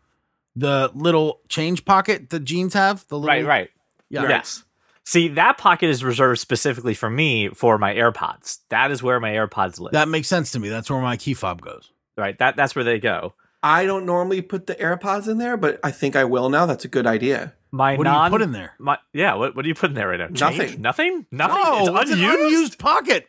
the 0.56 0.90
little 0.96 1.42
change 1.50 1.86
pocket 1.86 2.30
the 2.30 2.40
jeans 2.40 2.74
have. 2.74 3.06
The 3.08 3.16
little, 3.20 3.28
Right, 3.28 3.46
right. 3.46 3.70
Yeah. 4.10 4.28
Yes. 4.28 4.64
See, 5.10 5.30
that 5.30 5.58
pocket 5.58 5.88
is 5.90 6.04
reserved 6.04 6.38
specifically 6.38 6.94
for 6.94 7.10
me 7.10 7.48
for 7.48 7.78
my 7.78 7.94
AirPods. 7.96 8.60
That 8.68 8.92
is 8.92 9.02
where 9.02 9.22
my 9.22 9.30
AirPods 9.32 9.80
live. 9.80 9.94
That 9.94 10.10
makes 10.10 10.28
sense 10.28 10.52
to 10.52 10.60
me. 10.60 10.68
That's 10.68 10.90
where 10.90 11.00
my 11.00 11.16
key 11.16 11.34
fob 11.34 11.62
goes. 11.62 11.94
right. 12.18 12.38
That 12.40 12.58
that's 12.58 12.76
where 12.76 12.84
they 12.84 13.00
go. 13.00 13.34
I 13.64 13.86
don't 13.86 14.06
normally 14.06 14.42
put 14.42 14.68
the 14.68 14.76
AirPods 14.76 15.30
in 15.30 15.38
there, 15.38 15.56
but 15.56 15.80
I 15.82 15.92
think 15.92 16.18
I 16.18 16.26
will 16.26 16.50
now. 16.50 16.66
That's 16.66 16.84
a 16.84 16.90
good 16.90 17.08
idea. 17.08 17.54
My 17.72 17.96
What 17.96 18.04
do 18.04 18.10
non 18.10 18.26
you 18.26 18.38
put 18.38 18.42
in 18.42 18.52
there? 18.52 18.74
My 18.80 18.98
yeah. 19.14 19.36
What 19.36 19.56
what 19.56 19.62
do 19.62 19.70
you 19.70 19.76
put 19.76 19.92
in 19.92 19.96
there 19.96 20.10
right 20.10 20.20
now? 20.20 20.28
Change? 20.28 20.78
Nothing. 20.78 20.82
Nothing. 20.82 21.26
Nothing. 21.32 21.64
No, 21.64 21.98
it's 22.02 22.12
it's 22.12 22.12
an 22.12 22.26
unused. 22.26 22.40
unused 22.42 22.80
pocket. 22.80 23.28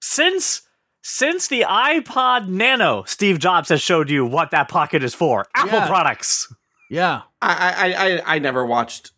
since 0.00 0.62
since 1.00 1.48
the 1.48 1.62
iPod 1.66 2.48
Nano, 2.48 3.04
Steve 3.04 3.38
Jobs 3.38 3.70
has 3.70 3.80
showed 3.80 4.10
you 4.10 4.26
what 4.26 4.50
that 4.50 4.68
pocket 4.68 5.02
is 5.02 5.14
for. 5.14 5.46
Apple 5.54 5.78
Yeah. 5.78 5.86
products. 5.88 6.52
Yeah. 6.90 7.22
I 7.40 7.72
I 7.72 8.06
I, 8.18 8.34
I 8.34 8.38
never 8.38 8.66
watched 8.66 9.12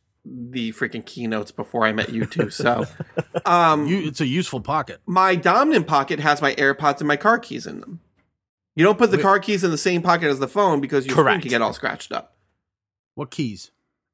the 0.50 0.72
freaking 0.72 1.04
keynotes 1.04 1.50
before 1.50 1.84
I 1.86 1.92
met 1.92 2.10
you 2.10 2.26
two. 2.26 2.50
So, 2.50 2.84
um, 3.46 3.86
You, 3.86 4.06
it's 4.06 4.20
a 4.20 4.26
useful 4.26 4.60
pocket. 4.60 5.00
my 5.06 5.34
dominant 5.34 5.86
pocket 5.86 6.20
has 6.20 6.40
my 6.42 6.54
AirPods 6.54 6.98
and 6.98 7.08
my 7.08 7.16
car 7.16 7.38
keys 7.38 7.66
in 7.66 7.80
them. 7.80 8.00
You 8.76 8.84
don't 8.84 8.98
put 8.98 9.10
the 9.10 9.16
Wait. 9.16 9.22
car 9.24 9.38
keys 9.40 9.64
in 9.64 9.70
the 9.70 9.78
same 9.78 10.02
pocket 10.02 10.28
as 10.28 10.38
the 10.38 10.46
phone 10.48 10.80
because 10.80 11.04
your 11.06 11.14
screen 11.14 11.24
Correct. 11.24 11.42
can 11.42 11.50
get 11.50 11.62
all 11.62 11.72
scratched 11.72 12.12
up. 12.12 12.36
What 13.14 13.30
keys? 13.30 13.70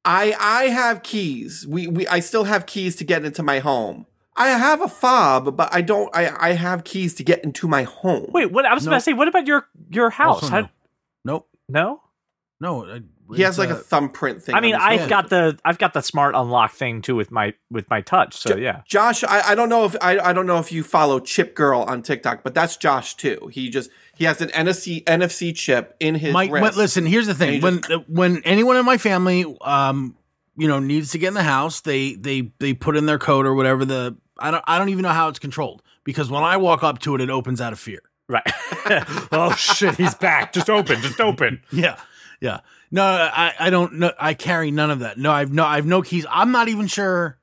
I 0.07 0.35
I 0.39 0.65
have 0.69 1.03
keys. 1.03 1.67
We 1.67 1.87
we 1.87 2.07
I 2.09 2.21
still 2.21 2.45
have 2.45 2.65
keys 2.67 2.97
to 2.97 3.05
get 3.05 3.25
into 3.25 3.43
my 3.43 3.59
home. 3.59 4.07
I 4.37 4.49
have 4.49 4.81
a 4.81 4.89
fob, 4.89 5.57
but 5.57 5.69
I 5.73 5.81
don't. 5.83 6.11
I 6.17 6.51
I 6.51 6.53
have 6.53 6.85
keys 6.85 7.15
to 7.15 7.23
get 7.25 7.45
into 7.45 7.69
my 7.69 7.83
home. 7.85 8.27
Wait, 8.33 8.51
what? 8.53 8.65
I 8.67 8.75
was 8.75 8.85
No. 8.85 8.91
about 8.91 8.97
to 8.99 9.01
say. 9.03 9.13
What 9.13 9.29
about 9.29 9.47
your 9.47 9.67
your 9.91 10.11
house? 10.11 10.43
Also 10.43 10.49
How- 10.49 10.61
no. 10.61 10.69
Nope. 11.25 11.49
no? 11.69 12.03
No. 12.61 12.85
uh, 12.87 12.99
he 13.35 13.43
has 13.43 13.59
like 13.59 13.71
a 13.71 13.75
thumbprint 13.75 14.43
thing. 14.43 14.55
I 14.55 14.61
mean, 14.61 14.75
I've 14.75 15.01
hand. 15.01 15.11
got 15.11 15.31
the 15.31 15.59
I've 15.65 15.79
got 15.79 15.95
the 15.95 16.03
smart 16.03 16.35
unlock 16.35 16.73
thing 16.73 17.01
too 17.03 17.17
with 17.17 17.31
my 17.31 17.55
with 17.71 17.89
my 17.89 18.01
touch. 18.01 18.37
So 18.37 18.57
yeah. 18.57 18.83
Josh, 18.87 19.25
I, 19.25 19.41
I 19.51 19.55
don't 19.55 19.69
know 19.69 19.85
if 19.85 19.97
I, 20.01 20.19
I 20.19 20.33
don't 20.33 20.47
know 20.47 20.59
if 20.59 20.71
you 20.73 20.83
follow 20.83 21.21
Chip 21.21 21.55
Girl 21.55 21.83
on 21.83 22.03
TikTok, 22.03 22.43
but 22.43 22.55
that's 22.55 22.77
Josh 22.77 23.15
too. 23.15 23.49
He 23.53 23.71
just 23.71 23.91
he 24.17 24.25
has 24.25 24.41
an 24.41 24.49
NFC 24.51 25.03
NFC 25.05 25.55
chip 25.55 25.97
in 26.01 26.17
his 26.17 26.33
Mike, 26.33 26.51
wrist. 26.53 26.63
but 26.63 26.77
listen, 26.77 27.07
here's 27.07 27.27
the 27.27 27.35
thing: 27.35 27.61
when 27.61 27.81
just- 27.81 28.09
when 28.09 28.43
anyone 28.45 28.77
in 28.77 28.85
my 28.85 28.99
family, 28.99 29.45
um, 29.63 30.17
you 30.57 30.69
know, 30.69 30.79
needs 30.79 31.11
to 31.13 31.19
get 31.19 31.29
in 31.29 31.35
the 31.35 31.43
house, 31.43 31.81
they 31.81 32.15
they 32.15 32.53
they 32.59 32.75
put 32.75 32.97
in 32.97 33.07
their 33.07 33.19
code 33.19 33.47
or 33.47 33.55
whatever. 33.55 33.85
The 33.85 34.17
I 34.39 34.51
don't 34.51 34.65
I 34.67 34.79
don't 34.79 34.91
even 34.91 35.03
know 35.03 35.09
how 35.11 35.29
it's 35.29 35.39
controlled 35.39 35.83
because 36.05 36.31
when 36.31 36.43
I 36.43 36.57
walk 36.59 36.83
up 36.83 36.99
to 37.01 37.15
it, 37.15 37.21
it 37.21 37.31
opens 37.31 37.61
out 37.61 37.73
of 37.73 37.79
fear. 37.79 38.03
Right. 38.29 38.43
oh 39.33 39.55
shit, 39.57 39.97
he's 39.97 40.15
back. 40.15 40.53
Just 40.53 40.71
open. 40.71 41.01
Just 41.03 41.21
open. 41.21 41.63
Yeah, 41.73 41.99
yeah. 42.41 42.61
No, 42.95 43.03
I 43.05 43.53
I 43.59 43.71
don't 43.71 43.95
know. 43.95 44.13
I 44.21 44.35
carry 44.35 44.71
none 44.71 44.93
of 44.93 45.01
that. 45.01 45.19
No, 45.19 45.33
I've 45.33 45.53
no 45.53 45.65
I've 45.65 45.85
no 45.85 46.01
keys. 46.01 46.25
I'm 46.31 46.53
not 46.53 46.69
even 46.69 46.87
sure 46.87 47.39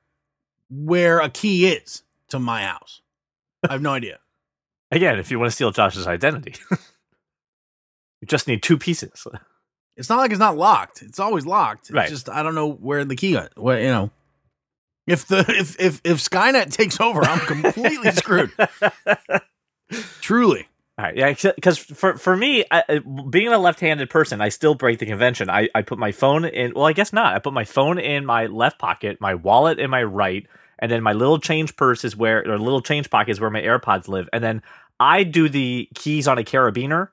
where 0.70 1.20
a 1.20 1.28
key 1.28 1.66
is 1.66 2.02
to 2.30 2.38
my 2.38 2.62
house. 2.64 3.02
I 3.68 3.72
have 3.72 3.82
no 3.82 3.90
idea. 3.94 4.18
Again, 4.90 5.18
if 5.18 5.30
you 5.30 5.38
want 5.38 5.50
to 5.50 5.54
steal 5.54 5.70
Josh's 5.70 6.06
identity, 6.06 6.54
you 6.70 8.26
just 8.26 8.48
need 8.48 8.62
two 8.62 8.78
pieces. 8.78 9.26
It's 9.98 10.08
not 10.08 10.16
like 10.16 10.30
it's 10.30 10.40
not 10.40 10.56
locked. 10.56 11.02
It's 11.02 11.18
always 11.20 11.44
locked. 11.44 11.82
It's 11.82 11.90
Right. 11.90 12.08
just 12.08 12.30
I 12.30 12.42
don't 12.42 12.54
know 12.54 12.70
where 12.72 13.04
the 13.04 13.14
key. 13.14 13.32
Got, 13.34 13.58
what 13.58 13.80
you 13.82 13.88
know. 13.88 14.10
If 15.06 15.26
the 15.26 15.40
if 15.48 15.78
if 15.78 16.00
if 16.02 16.18
Skynet 16.18 16.72
takes 16.72 16.98
over, 16.98 17.20
I'm 17.22 17.40
completely 17.40 18.10
screwed. 18.12 18.52
Truly. 20.22 20.68
All 21.02 21.08
right, 21.08 21.16
yeah, 21.16 21.52
because 21.56 21.78
for 21.78 22.16
for 22.16 22.36
me, 22.36 22.64
I, 22.70 23.00
being 23.28 23.48
a 23.48 23.58
left-handed 23.58 24.08
person, 24.08 24.40
I 24.40 24.50
still 24.50 24.76
break 24.76 25.00
the 25.00 25.06
convention. 25.06 25.50
I, 25.50 25.68
I 25.74 25.82
put 25.82 25.98
my 25.98 26.12
phone 26.12 26.44
in. 26.44 26.74
Well, 26.74 26.84
I 26.84 26.92
guess 26.92 27.12
not. 27.12 27.34
I 27.34 27.40
put 27.40 27.52
my 27.52 27.64
phone 27.64 27.98
in 27.98 28.24
my 28.24 28.46
left 28.46 28.78
pocket, 28.78 29.20
my 29.20 29.34
wallet 29.34 29.80
in 29.80 29.90
my 29.90 30.04
right, 30.04 30.46
and 30.78 30.92
then 30.92 31.02
my 31.02 31.12
little 31.12 31.40
change 31.40 31.74
purse 31.74 32.04
is 32.04 32.16
where, 32.16 32.48
or 32.48 32.56
little 32.56 32.82
change 32.82 33.10
pocket 33.10 33.32
is 33.32 33.40
where 33.40 33.50
my 33.50 33.62
AirPods 33.62 34.06
live. 34.06 34.28
And 34.32 34.44
then 34.44 34.62
I 35.00 35.24
do 35.24 35.48
the 35.48 35.88
keys 35.96 36.28
on 36.28 36.38
a 36.38 36.44
carabiner 36.44 37.08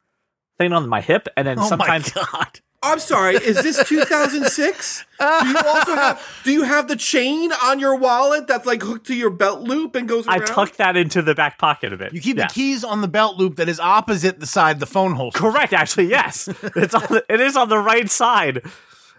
thing 0.60 0.72
on 0.72 0.88
my 0.88 1.02
hip, 1.02 1.28
and 1.36 1.48
then 1.48 1.58
Oh 1.58 1.68
sometimes 1.68 2.16
my 2.16 2.26
god. 2.32 2.60
I'm 2.82 3.00
sorry, 3.00 3.36
is 3.36 3.62
this 3.62 3.84
2006? 3.88 5.06
do 5.20 5.26
you 5.50 5.58
also 5.66 5.96
have 5.96 6.42
do 6.46 6.52
you 6.52 6.64
have 6.64 6.88
the 6.88 6.96
chain 6.96 7.52
on 7.64 7.80
your 7.80 7.96
wallet 7.98 8.48
that's 8.48 8.66
like 8.66 8.82
hooked 8.82 9.08
to 9.08 9.16
your 9.16 9.30
belt 9.30 9.62
loop 9.62 9.96
and 9.96 10.08
goes 10.08 10.26
I 10.28 10.38
around? 10.38 10.46
tuck 10.48 10.76
that 10.78 10.96
into 10.96 11.22
the 11.22 11.36
back 11.36 11.58
pocket 11.58 11.92
of 11.92 12.02
it. 12.02 12.14
You 12.14 12.22
keep 12.22 12.38
Yeah. 12.38 12.48
the 12.48 12.54
keys 12.54 12.84
on 12.86 13.02
the 13.02 13.08
belt 13.10 13.38
loop 13.38 13.58
that 13.58 13.68
is 13.68 13.80
opposite 13.80 14.40
the 14.40 14.46
side 14.46 14.80
the 14.80 14.86
phone 14.86 15.16
holster. 15.16 15.40
Correct, 15.40 15.74
actually, 15.74 16.08
yes. 16.08 16.48
it's 16.76 16.96
on 16.96 17.04
the, 17.10 17.26
it 17.28 17.42
is 17.42 17.58
on 17.58 17.68
the 17.70 17.78
right 17.80 18.10
side. 18.10 18.64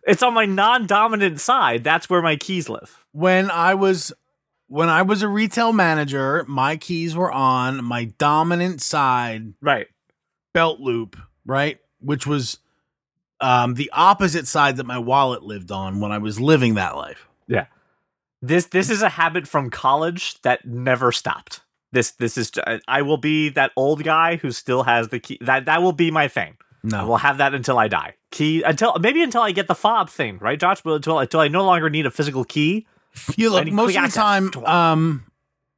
It's 0.06 0.22
on 0.22 0.32
my 0.32 0.46
non-dominant 0.46 1.40
side. 1.40 1.84
That's 1.84 2.08
where 2.08 2.22
my 2.22 2.36
keys 2.36 2.68
live. 2.70 3.04
when 3.12 3.50
I 3.50 3.74
was 3.74 4.12
when 4.68 4.88
I 4.88 5.02
was 5.02 5.20
a 5.22 5.28
retail 5.28 5.72
manager, 5.74 6.44
my 6.48 6.76
keys 6.76 7.14
were 7.16 7.30
on 7.30 7.84
my 7.84 8.04
dominant 8.04 8.80
side 8.80 9.52
Right. 9.60 9.88
belt 10.54 10.78
loop, 10.80 11.16
right? 11.44 11.78
Which 11.98 12.24
was 12.26 12.58
um, 13.40 13.74
the 13.74 13.90
opposite 13.92 14.46
side 14.46 14.76
that 14.76 14.86
my 14.86 14.98
wallet 14.98 15.42
lived 15.42 15.70
on 15.70 16.00
when 16.00 16.12
I 16.12 16.18
was 16.18 16.40
living 16.40 16.74
that 16.74 16.96
life. 16.96 17.26
Yeah. 17.46 17.66
This 18.42 18.66
this 18.66 18.88
is 18.90 19.02
a 19.02 19.08
habit 19.08 19.46
from 19.46 19.70
college 19.70 20.40
that 20.42 20.64
never 20.64 21.12
stopped. 21.12 21.60
This 21.92 22.12
this 22.12 22.38
is 22.38 22.52
I 22.88 23.02
will 23.02 23.16
be 23.16 23.50
that 23.50 23.72
old 23.76 24.04
guy 24.04 24.36
who 24.36 24.52
still 24.52 24.84
has 24.84 25.08
the 25.08 25.20
key. 25.20 25.38
That 25.40 25.66
that 25.66 25.82
will 25.82 25.92
be 25.92 26.10
my 26.10 26.28
thing. 26.28 26.56
No, 26.82 27.00
I 27.00 27.04
will 27.04 27.16
have 27.18 27.38
that 27.38 27.52
until 27.54 27.78
I 27.78 27.88
die. 27.88 28.14
Key 28.30 28.62
until 28.62 28.96
maybe 28.98 29.22
until 29.22 29.42
I 29.42 29.52
get 29.52 29.68
the 29.68 29.74
fob 29.74 30.08
thing, 30.08 30.38
right, 30.38 30.58
Josh? 30.58 30.80
But 30.80 30.94
until 30.94 31.18
until 31.18 31.40
I 31.40 31.48
no 31.48 31.64
longer 31.64 31.90
need 31.90 32.06
a 32.06 32.10
physical 32.10 32.44
key. 32.44 32.86
you 33.36 33.50
look 33.50 33.66
most 33.70 33.96
of 33.96 34.04
the 34.04 34.16
time. 34.16 34.50
Um, 34.64 35.24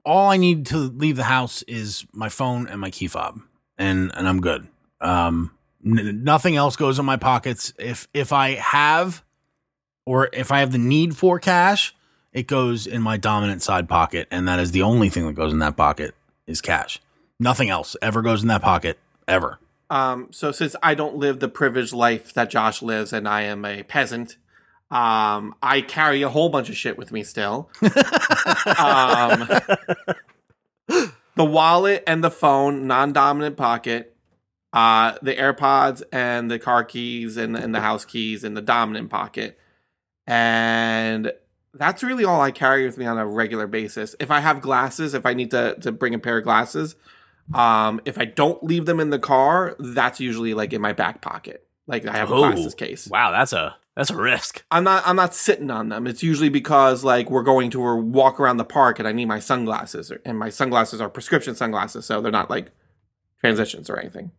all 0.04 0.30
I 0.30 0.36
need 0.36 0.66
to 0.66 0.76
leave 0.76 1.16
the 1.16 1.24
house 1.24 1.62
is 1.62 2.06
my 2.12 2.28
phone 2.28 2.68
and 2.68 2.80
my 2.80 2.90
key 2.90 3.08
fob, 3.08 3.40
and 3.78 4.12
and 4.14 4.28
I'm 4.28 4.40
good. 4.40 4.68
Um, 5.00 5.56
n- 5.84 6.24
nothing 6.24 6.56
else 6.56 6.76
goes 6.76 6.98
in 6.98 7.04
my 7.04 7.16
pockets. 7.16 7.72
If 7.78 8.08
if 8.14 8.32
I 8.32 8.54
have, 8.54 9.24
or 10.06 10.28
if 10.32 10.50
I 10.50 10.60
have 10.60 10.72
the 10.72 10.78
need 10.78 11.16
for 11.16 11.38
cash, 11.38 11.94
it 12.32 12.46
goes 12.46 12.86
in 12.86 13.02
my 13.02 13.16
dominant 13.16 13.62
side 13.62 13.88
pocket, 13.88 14.28
and 14.30 14.48
that 14.48 14.58
is 14.58 14.72
the 14.72 14.82
only 14.82 15.08
thing 15.08 15.26
that 15.26 15.34
goes 15.34 15.52
in 15.52 15.58
that 15.60 15.76
pocket 15.76 16.14
is 16.46 16.60
cash. 16.60 17.00
Nothing 17.38 17.70
else 17.70 17.96
ever 18.00 18.22
goes 18.22 18.42
in 18.42 18.48
that 18.48 18.62
pocket 18.62 18.98
ever. 19.26 19.58
Um, 19.90 20.28
so 20.30 20.52
since 20.52 20.74
I 20.82 20.94
don't 20.94 21.16
live 21.16 21.40
the 21.40 21.48
privileged 21.48 21.92
life 21.92 22.32
that 22.32 22.48
Josh 22.48 22.80
lives, 22.80 23.12
and 23.12 23.28
I 23.28 23.42
am 23.42 23.64
a 23.64 23.82
peasant, 23.82 24.36
um, 24.90 25.54
I 25.62 25.80
carry 25.80 26.22
a 26.22 26.28
whole 26.28 26.48
bunch 26.48 26.68
of 26.68 26.76
shit 26.76 26.96
with 26.96 27.12
me 27.12 27.24
still. 27.24 27.70
um, 28.78 29.48
the 30.86 31.44
wallet 31.44 32.04
and 32.06 32.22
the 32.22 32.30
phone, 32.30 32.86
non-dominant 32.86 33.56
pocket. 33.56 34.11
Uh, 34.72 35.18
the 35.20 35.34
AirPods 35.34 36.02
and 36.12 36.50
the 36.50 36.58
car 36.58 36.82
keys 36.82 37.36
and, 37.36 37.56
and 37.56 37.74
the 37.74 37.80
house 37.80 38.04
keys 38.04 38.42
in 38.42 38.54
the 38.54 38.62
dominant 38.62 39.10
pocket. 39.10 39.58
And 40.26 41.32
that's 41.74 42.02
really 42.02 42.24
all 42.24 42.40
I 42.40 42.50
carry 42.50 42.86
with 42.86 42.96
me 42.96 43.06
on 43.06 43.18
a 43.18 43.26
regular 43.26 43.66
basis. 43.66 44.14
If 44.18 44.30
I 44.30 44.40
have 44.40 44.60
glasses, 44.60 45.14
if 45.14 45.26
I 45.26 45.34
need 45.34 45.50
to, 45.50 45.76
to 45.80 45.92
bring 45.92 46.14
a 46.14 46.18
pair 46.18 46.38
of 46.38 46.44
glasses, 46.44 46.96
um, 47.54 48.00
if 48.04 48.18
I 48.18 48.24
don't 48.24 48.62
leave 48.62 48.86
them 48.86 49.00
in 49.00 49.10
the 49.10 49.18
car, 49.18 49.76
that's 49.78 50.20
usually 50.20 50.54
like 50.54 50.72
in 50.72 50.80
my 50.80 50.92
back 50.92 51.20
pocket. 51.20 51.66
Like 51.86 52.06
I 52.06 52.16
have 52.16 52.30
a 52.30 52.36
glasses 52.36 52.74
case. 52.74 53.08
Wow, 53.08 53.32
that's 53.32 53.52
a 53.52 53.76
that's 53.96 54.10
a 54.10 54.16
risk. 54.16 54.64
I'm 54.70 54.84
not 54.84 55.02
I'm 55.06 55.16
not 55.16 55.34
sitting 55.34 55.70
on 55.70 55.88
them. 55.88 56.06
It's 56.06 56.22
usually 56.22 56.48
because 56.48 57.04
like 57.04 57.30
we're 57.30 57.42
going 57.42 57.70
to 57.70 57.84
a 57.84 57.96
walk 57.96 58.40
around 58.40 58.56
the 58.56 58.64
park 58.64 58.98
and 58.98 59.08
I 59.08 59.12
need 59.12 59.26
my 59.26 59.40
sunglasses 59.40 60.12
and 60.24 60.38
my 60.38 60.48
sunglasses 60.48 61.00
are 61.00 61.10
prescription 61.10 61.54
sunglasses, 61.54 62.06
so 62.06 62.20
they're 62.20 62.32
not 62.32 62.48
like 62.48 62.72
transitions 63.40 63.90
or 63.90 63.98
anything. 63.98 64.30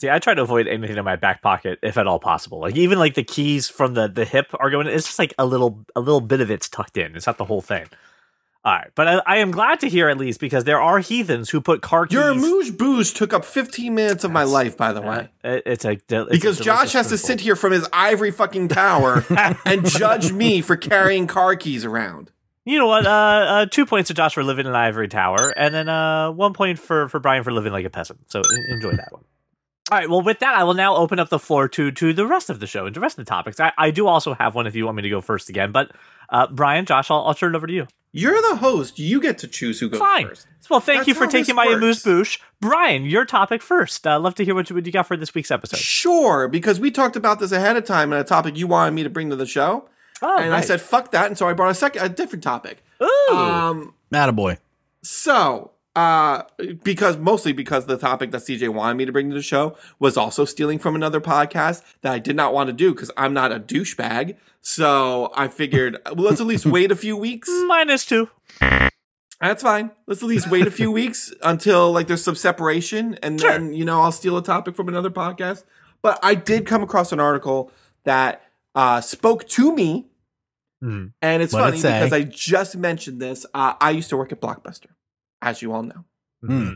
See, 0.00 0.10
I 0.10 0.18
try 0.18 0.34
to 0.34 0.42
avoid 0.42 0.66
anything 0.66 0.96
in 0.96 1.04
my 1.04 1.16
back 1.16 1.40
pocket 1.40 1.78
if 1.82 1.96
at 1.96 2.06
all 2.06 2.18
possible. 2.18 2.60
Like 2.60 2.76
even 2.76 2.98
like 2.98 3.14
the 3.14 3.22
keys 3.24 3.68
from 3.68 3.94
the 3.94 4.08
the 4.08 4.24
hip 4.24 4.46
are 4.58 4.70
going. 4.70 4.86
It's 4.88 5.06
just 5.06 5.18
like 5.18 5.32
a 5.38 5.46
little 5.46 5.84
a 5.94 6.00
little 6.00 6.20
bit 6.20 6.40
of 6.40 6.50
it's 6.50 6.68
tucked 6.68 6.96
in. 6.96 7.14
It's 7.16 7.26
not 7.26 7.38
the 7.38 7.44
whole 7.44 7.62
thing. 7.62 7.86
All 8.66 8.72
right, 8.72 8.90
but 8.94 9.06
I, 9.06 9.22
I 9.26 9.36
am 9.38 9.50
glad 9.50 9.80
to 9.80 9.90
hear 9.90 10.08
at 10.08 10.16
least 10.16 10.40
because 10.40 10.64
there 10.64 10.80
are 10.80 10.98
heathens 10.98 11.50
who 11.50 11.60
put 11.60 11.82
car 11.82 12.06
keys. 12.06 12.14
Your 12.14 12.30
Amuse 12.30 12.70
Bouche 12.70 13.14
took 13.14 13.34
up 13.34 13.44
15 13.44 13.94
minutes 13.94 14.24
of 14.24 14.30
my 14.32 14.44
life, 14.44 14.74
by 14.78 14.94
the 14.94 15.02
way. 15.02 15.28
it- 15.44 15.64
it's 15.66 15.84
a 15.84 15.96
del- 15.96 16.22
it's 16.22 16.30
a 16.30 16.32
Because 16.38 16.60
Josh 16.60 16.92
has 16.94 17.08
to 17.10 17.18
sit 17.18 17.40
here 17.40 17.56
from 17.56 17.72
his 17.72 17.86
ivory 17.92 18.30
fucking 18.30 18.68
tower 18.68 19.22
and 19.66 19.84
judge 19.86 20.32
me 20.32 20.62
for 20.62 20.76
carrying 20.78 21.26
car 21.26 21.56
keys 21.56 21.84
around. 21.84 22.30
You 22.64 22.78
know 22.78 22.86
what? 22.86 23.04
Uh, 23.04 23.10
uh, 23.10 23.66
two 23.66 23.84
points 23.84 24.08
to 24.08 24.14
Josh 24.14 24.32
for 24.32 24.42
living 24.42 24.64
in 24.64 24.70
an 24.70 24.76
ivory 24.76 25.08
tower, 25.08 25.52
and 25.58 25.74
then 25.74 25.90
uh, 25.90 26.32
one 26.32 26.54
point 26.54 26.78
for 26.78 27.10
for 27.10 27.20
Brian 27.20 27.44
for 27.44 27.52
living 27.52 27.70
like 27.72 27.84
a 27.84 27.90
peasant. 27.90 28.20
So 28.30 28.40
enjoy 28.70 28.92
that 28.92 29.12
one. 29.12 29.24
All 29.94 30.00
right. 30.00 30.10
Well, 30.10 30.22
with 30.22 30.40
that, 30.40 30.56
I 30.56 30.64
will 30.64 30.74
now 30.74 30.96
open 30.96 31.20
up 31.20 31.28
the 31.28 31.38
floor 31.38 31.68
to 31.68 31.92
to 31.92 32.12
the 32.12 32.26
rest 32.26 32.50
of 32.50 32.58
the 32.58 32.66
show 32.66 32.84
and 32.86 32.96
the 32.96 32.98
rest 32.98 33.16
of 33.16 33.24
the 33.24 33.28
topics. 33.28 33.60
I, 33.60 33.70
I 33.78 33.92
do 33.92 34.08
also 34.08 34.34
have 34.34 34.56
one 34.56 34.66
if 34.66 34.74
you 34.74 34.86
want 34.86 34.96
me 34.96 35.02
to 35.02 35.08
go 35.08 35.20
first 35.20 35.48
again, 35.48 35.70
but 35.70 35.92
uh, 36.30 36.48
Brian, 36.48 36.84
Josh, 36.84 37.12
I'll, 37.12 37.20
I'll 37.20 37.34
turn 37.34 37.54
it 37.54 37.56
over 37.56 37.68
to 37.68 37.72
you. 37.72 37.86
You're 38.10 38.42
the 38.42 38.56
host. 38.56 38.98
You 38.98 39.20
get 39.20 39.38
to 39.38 39.46
choose 39.46 39.78
who 39.78 39.88
goes 39.88 40.00
Fine. 40.00 40.30
first. 40.30 40.48
Well, 40.68 40.80
thank 40.80 40.98
That's 40.98 41.08
you 41.08 41.14
for 41.14 41.28
taking 41.28 41.54
my 41.54 41.66
amuse 41.66 42.04
works. 42.04 42.38
bouche, 42.38 42.40
Brian. 42.60 43.04
Your 43.04 43.24
topic 43.24 43.62
first. 43.62 44.04
Uh, 44.04 44.18
love 44.18 44.34
to 44.34 44.44
hear 44.44 44.56
what 44.56 44.68
you, 44.68 44.74
what 44.74 44.84
you 44.84 44.90
got 44.90 45.06
for 45.06 45.16
this 45.16 45.32
week's 45.32 45.52
episode. 45.52 45.78
Sure, 45.78 46.48
because 46.48 46.80
we 46.80 46.90
talked 46.90 47.14
about 47.14 47.38
this 47.38 47.52
ahead 47.52 47.76
of 47.76 47.84
time 47.84 48.12
and 48.12 48.20
a 48.20 48.24
topic 48.24 48.56
you 48.56 48.66
wanted 48.66 48.94
me 48.94 49.04
to 49.04 49.10
bring 49.10 49.30
to 49.30 49.36
the 49.36 49.46
show. 49.46 49.88
Oh, 50.22 50.38
and 50.38 50.52
I 50.52 50.60
said, 50.62 50.80
fuck 50.80 51.12
that. 51.12 51.26
And 51.28 51.38
so 51.38 51.48
I 51.48 51.52
brought 51.52 51.70
a 51.70 51.74
second, 51.74 52.02
a 52.02 52.08
different 52.08 52.42
topic. 52.42 52.82
Ooh. 53.00 53.32
Um, 53.32 53.94
Attaboy. 54.12 54.58
So, 55.02 55.70
uh, 55.96 56.42
because 56.82 57.16
mostly 57.16 57.52
because 57.52 57.86
the 57.86 57.96
topic 57.96 58.30
that 58.32 58.42
CJ 58.42 58.68
wanted 58.70 58.94
me 58.94 59.04
to 59.04 59.12
bring 59.12 59.30
to 59.30 59.34
the 59.36 59.42
show 59.42 59.76
was 59.98 60.16
also 60.16 60.44
stealing 60.44 60.78
from 60.78 60.94
another 60.94 61.20
podcast 61.20 61.82
that 62.02 62.12
I 62.12 62.18
did 62.18 62.36
not 62.36 62.52
want 62.52 62.66
to 62.68 62.72
do 62.72 62.92
because 62.92 63.10
I'm 63.16 63.32
not 63.32 63.52
a 63.52 63.60
douchebag. 63.60 64.36
So 64.60 65.30
I 65.36 65.48
figured, 65.48 65.98
well, 66.06 66.16
let's 66.28 66.40
at 66.40 66.46
least 66.46 66.66
wait 66.66 66.90
a 66.90 66.96
few 66.96 67.16
weeks. 67.16 67.48
Minus 67.66 68.04
two. 68.06 68.28
That's 69.40 69.62
fine. 69.62 69.90
Let's 70.06 70.22
at 70.22 70.28
least 70.28 70.50
wait 70.50 70.66
a 70.66 70.70
few 70.70 70.90
weeks 71.00 71.32
until 71.42 71.92
like 71.92 72.06
there's 72.06 72.24
some 72.24 72.34
separation, 72.36 73.18
and 73.22 73.40
Sure. 73.40 73.50
then 73.50 73.74
you 73.74 73.84
know 73.84 74.00
I'll 74.00 74.12
steal 74.12 74.36
a 74.38 74.42
topic 74.42 74.74
from 74.74 74.88
another 74.88 75.10
podcast. 75.10 75.64
But 76.02 76.18
I 76.22 76.34
did 76.34 76.66
come 76.66 76.82
across 76.82 77.12
an 77.12 77.20
article 77.20 77.70
that 78.04 78.42
uh, 78.74 79.00
spoke 79.00 79.46
to 79.48 79.74
me, 79.74 80.06
Hmm. 80.80 81.06
and 81.22 81.42
it's 81.42 81.52
What'd 81.52 81.80
funny 81.80 81.96
it 81.96 82.00
because 82.00 82.12
I 82.12 82.22
just 82.22 82.76
mentioned 82.76 83.20
this. 83.20 83.44
Uh, 83.54 83.74
I 83.80 83.90
used 83.90 84.08
to 84.10 84.16
work 84.16 84.32
at 84.32 84.40
Blockbuster, 84.40 84.88
as 85.44 85.62
you 85.62 85.72
all 85.72 85.82
know. 85.84 86.04
Hmm. 86.44 86.70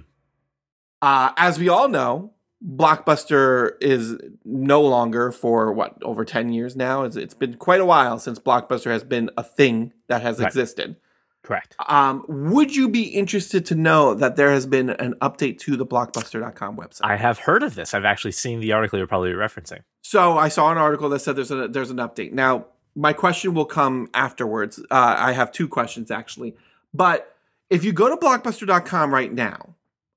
Uh, 1.03 1.33
as 1.37 1.59
we 1.59 1.69
all 1.69 1.89
know, 1.89 2.33
Blockbuster 2.65 3.73
is 3.81 4.17
no 4.45 4.81
longer 4.83 5.31
for 5.33 5.73
what 5.73 5.97
over 6.03 6.25
ten 6.25 6.53
years 6.53 6.77
now. 6.77 7.03
It's, 7.03 7.17
it's 7.17 7.35
been 7.35 7.55
quite 7.55 7.81
a 7.81 7.85
while 7.85 8.19
since 8.19 8.39
Blockbuster 8.39 8.91
has 8.91 9.05
been 9.05 9.31
a 9.37 9.43
thing 9.43 9.93
that 10.09 10.23
has 10.23 10.39
Right. 10.39 10.47
existed. 10.49 10.97
Correct. 11.45 11.77
Um, 11.89 12.25
would 12.29 12.75
you 12.75 12.89
be 12.89 13.05
interested 13.05 13.65
to 13.67 13.75
know 13.75 14.13
that 14.15 14.37
there 14.37 14.51
has 14.51 14.67
been 14.67 14.91
an 14.91 15.15
update 15.23 15.59
to 15.61 15.77
the 15.77 15.87
Blockbuster.com 15.87 16.77
website? 16.77 17.01
I 17.05 17.17
have 17.17 17.39
heard 17.39 17.63
of 17.63 17.75
this. 17.75 17.95
I've 17.95 18.05
actually 18.05 18.33
seen 18.33 18.61
the 18.61 18.73
article 18.73 18.99
you're 18.99 19.07
probably 19.07 19.31
referencing. 19.33 19.81
so 20.03 20.37
I 20.37 20.49
saw 20.49 20.71
an 20.73 20.79
article 20.79 21.09
that 21.11 21.21
said 21.21 21.37
there's 21.37 21.51
a 21.51 21.69
there's 21.69 21.91
an 21.91 21.99
update. 21.99 22.33
Now 22.33 22.67
my 22.97 23.13
question 23.13 23.55
will 23.55 23.65
come 23.67 24.09
afterwards. 24.15 24.79
Uh, 24.91 25.15
I 25.19 25.33
have 25.33 25.53
two 25.53 25.69
questions 25.69 26.11
actually, 26.11 26.57
but 26.93 27.37
if 27.71 27.85
you 27.85 27.93
go 27.93 28.09
to 28.09 28.17
Blockbuster.com 28.17 29.13
right 29.13 29.33
now 29.33 29.75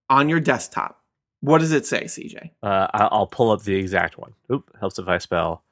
on 0.10 0.29
your 0.29 0.39
desktop, 0.39 1.01
what 1.41 1.60
does 1.60 1.72
it 1.72 1.86
say, 1.86 2.03
CJ? 2.05 2.51
Uh, 2.62 2.88
I- 2.93 3.10
I'll 3.12 3.27
pull 3.27 3.51
up 3.51 3.63
the 3.63 3.75
exact 3.75 4.17
one. 4.17 4.34
Oop, 4.51 4.75
helps 4.79 5.00
if 5.00 5.08
I 5.08 5.17
spell 5.17 5.63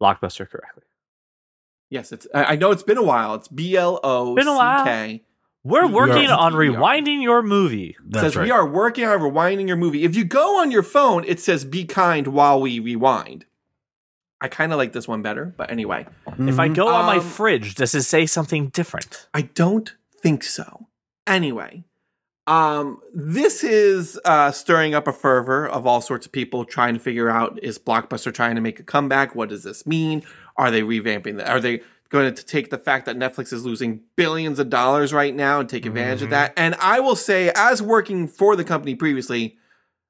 blockbuster 0.00 0.48
correctly. 0.48 0.82
Yes, 1.90 2.12
it's. 2.12 2.26
I 2.34 2.44
I 2.44 2.56
know 2.56 2.70
it's 2.70 2.82
been 2.82 2.98
a 2.98 3.02
while. 3.02 3.34
It's 3.34 3.48
B 3.48 3.74
L 3.76 3.98
O 4.04 4.34
Been 4.34 4.46
a 4.46 4.54
while. 4.54 4.84
C 4.84 4.90
K. 4.90 5.22
We're 5.64 5.86
We 5.86 5.92
working 5.94 6.26
are- 6.30 6.38
on 6.38 6.52
rewinding 6.52 7.22
your 7.22 7.42
movie. 7.42 7.96
That's 8.06 8.22
Says 8.26 8.36
right. 8.36 8.44
we 8.44 8.50
are 8.50 8.66
working 8.66 9.04
on 9.06 9.18
rewinding 9.20 9.66
your 9.68 9.76
movie. 9.78 10.04
If 10.04 10.14
you 10.14 10.24
go 10.24 10.60
on 10.60 10.70
your 10.70 10.82
phone, 10.82 11.24
it 11.24 11.40
says 11.40 11.64
"Be 11.64 11.84
kind 11.86 12.26
while 12.28 12.60
we 12.60 12.78
rewind." 12.78 13.46
I 14.40 14.48
kind 14.48 14.70
of 14.72 14.78
like 14.78 14.92
this 14.92 15.08
one 15.08 15.22
better, 15.22 15.46
but 15.56 15.70
anyway. 15.70 16.06
If 16.38 16.58
I 16.60 16.68
go 16.68 16.88
on 16.88 17.06
my 17.06 17.16
Um, 17.16 17.22
fridge, 17.22 17.74
does 17.74 17.94
it 17.94 18.02
say 18.02 18.24
something 18.26 18.68
different? 18.68 19.26
I 19.34 19.42
don't 19.42 19.94
think 20.22 20.44
so. 20.44 20.87
Anyway, 21.28 21.84
um, 22.46 23.00
this 23.14 23.62
is 23.62 24.18
uh, 24.24 24.50
stirring 24.50 24.94
up 24.94 25.06
a 25.06 25.12
fervor 25.12 25.68
of 25.68 25.86
all 25.86 26.00
sorts 26.00 26.24
of 26.24 26.32
people 26.32 26.64
trying 26.64 26.94
to 26.94 27.00
figure 27.00 27.28
out: 27.28 27.58
is 27.62 27.78
Blockbuster 27.78 28.32
trying 28.32 28.54
to 28.54 28.60
make 28.62 28.80
a 28.80 28.82
comeback? 28.82 29.34
What 29.34 29.50
does 29.50 29.62
this 29.62 29.86
mean? 29.86 30.22
Are 30.56 30.70
they 30.70 30.82
revamping? 30.82 31.36
The, 31.36 31.48
are 31.48 31.60
they 31.60 31.82
going 32.08 32.34
to 32.34 32.44
take 32.44 32.70
the 32.70 32.78
fact 32.78 33.04
that 33.04 33.16
Netflix 33.16 33.52
is 33.52 33.66
losing 33.66 34.00
billions 34.16 34.58
of 34.58 34.70
dollars 34.70 35.12
right 35.12 35.34
now 35.34 35.60
and 35.60 35.68
take 35.68 35.84
advantage 35.84 36.22
of 36.22 36.30
that? 36.30 36.54
And 36.56 36.74
I 36.76 37.00
will 37.00 37.16
say, 37.16 37.52
as 37.54 37.82
working 37.82 38.26
for 38.26 38.56
the 38.56 38.64
company 38.64 38.94
previously, 38.94 39.58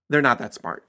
they're 0.09 0.23
not 0.23 0.39
that 0.39 0.55
smart. 0.55 0.85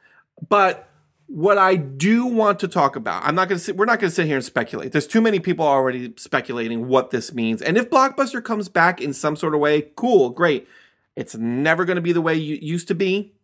But 0.47 0.88
what 1.29 1.59
I 1.59 1.75
do 1.75 2.25
want 2.25 2.59
to 2.59 2.67
talk 2.67 2.95
about, 2.95 3.23
I'm 3.23 3.35
not 3.35 3.47
going 3.47 3.59
to 3.59 3.63
sit, 3.63 3.77
we're 3.77 3.85
not 3.85 3.99
going 3.99 4.09
to 4.09 4.15
sit 4.15 4.25
here 4.25 4.37
and 4.37 4.43
speculate. 4.43 4.91
There's 4.91 5.05
too 5.05 5.21
many 5.21 5.39
people 5.39 5.65
already 5.65 6.11
speculating 6.17 6.87
what 6.87 7.11
this 7.11 7.31
means. 7.31 7.61
And 7.61 7.77
if 7.77 7.89
Blockbuster 7.89 8.43
comes 8.43 8.67
back 8.67 8.99
in 8.99 9.13
some 9.13 9.35
sort 9.35 9.53
of 9.53 9.59
way, 9.59 9.91
cool, 9.95 10.31
great. 10.31 10.67
It's 11.15 11.35
never 11.35 11.85
going 11.85 11.97
to 11.97 12.01
be 12.01 12.13
the 12.13 12.21
way 12.21 12.33
you 12.33 12.55
used 12.55 12.87
to 12.87 12.95
be. 12.95 13.35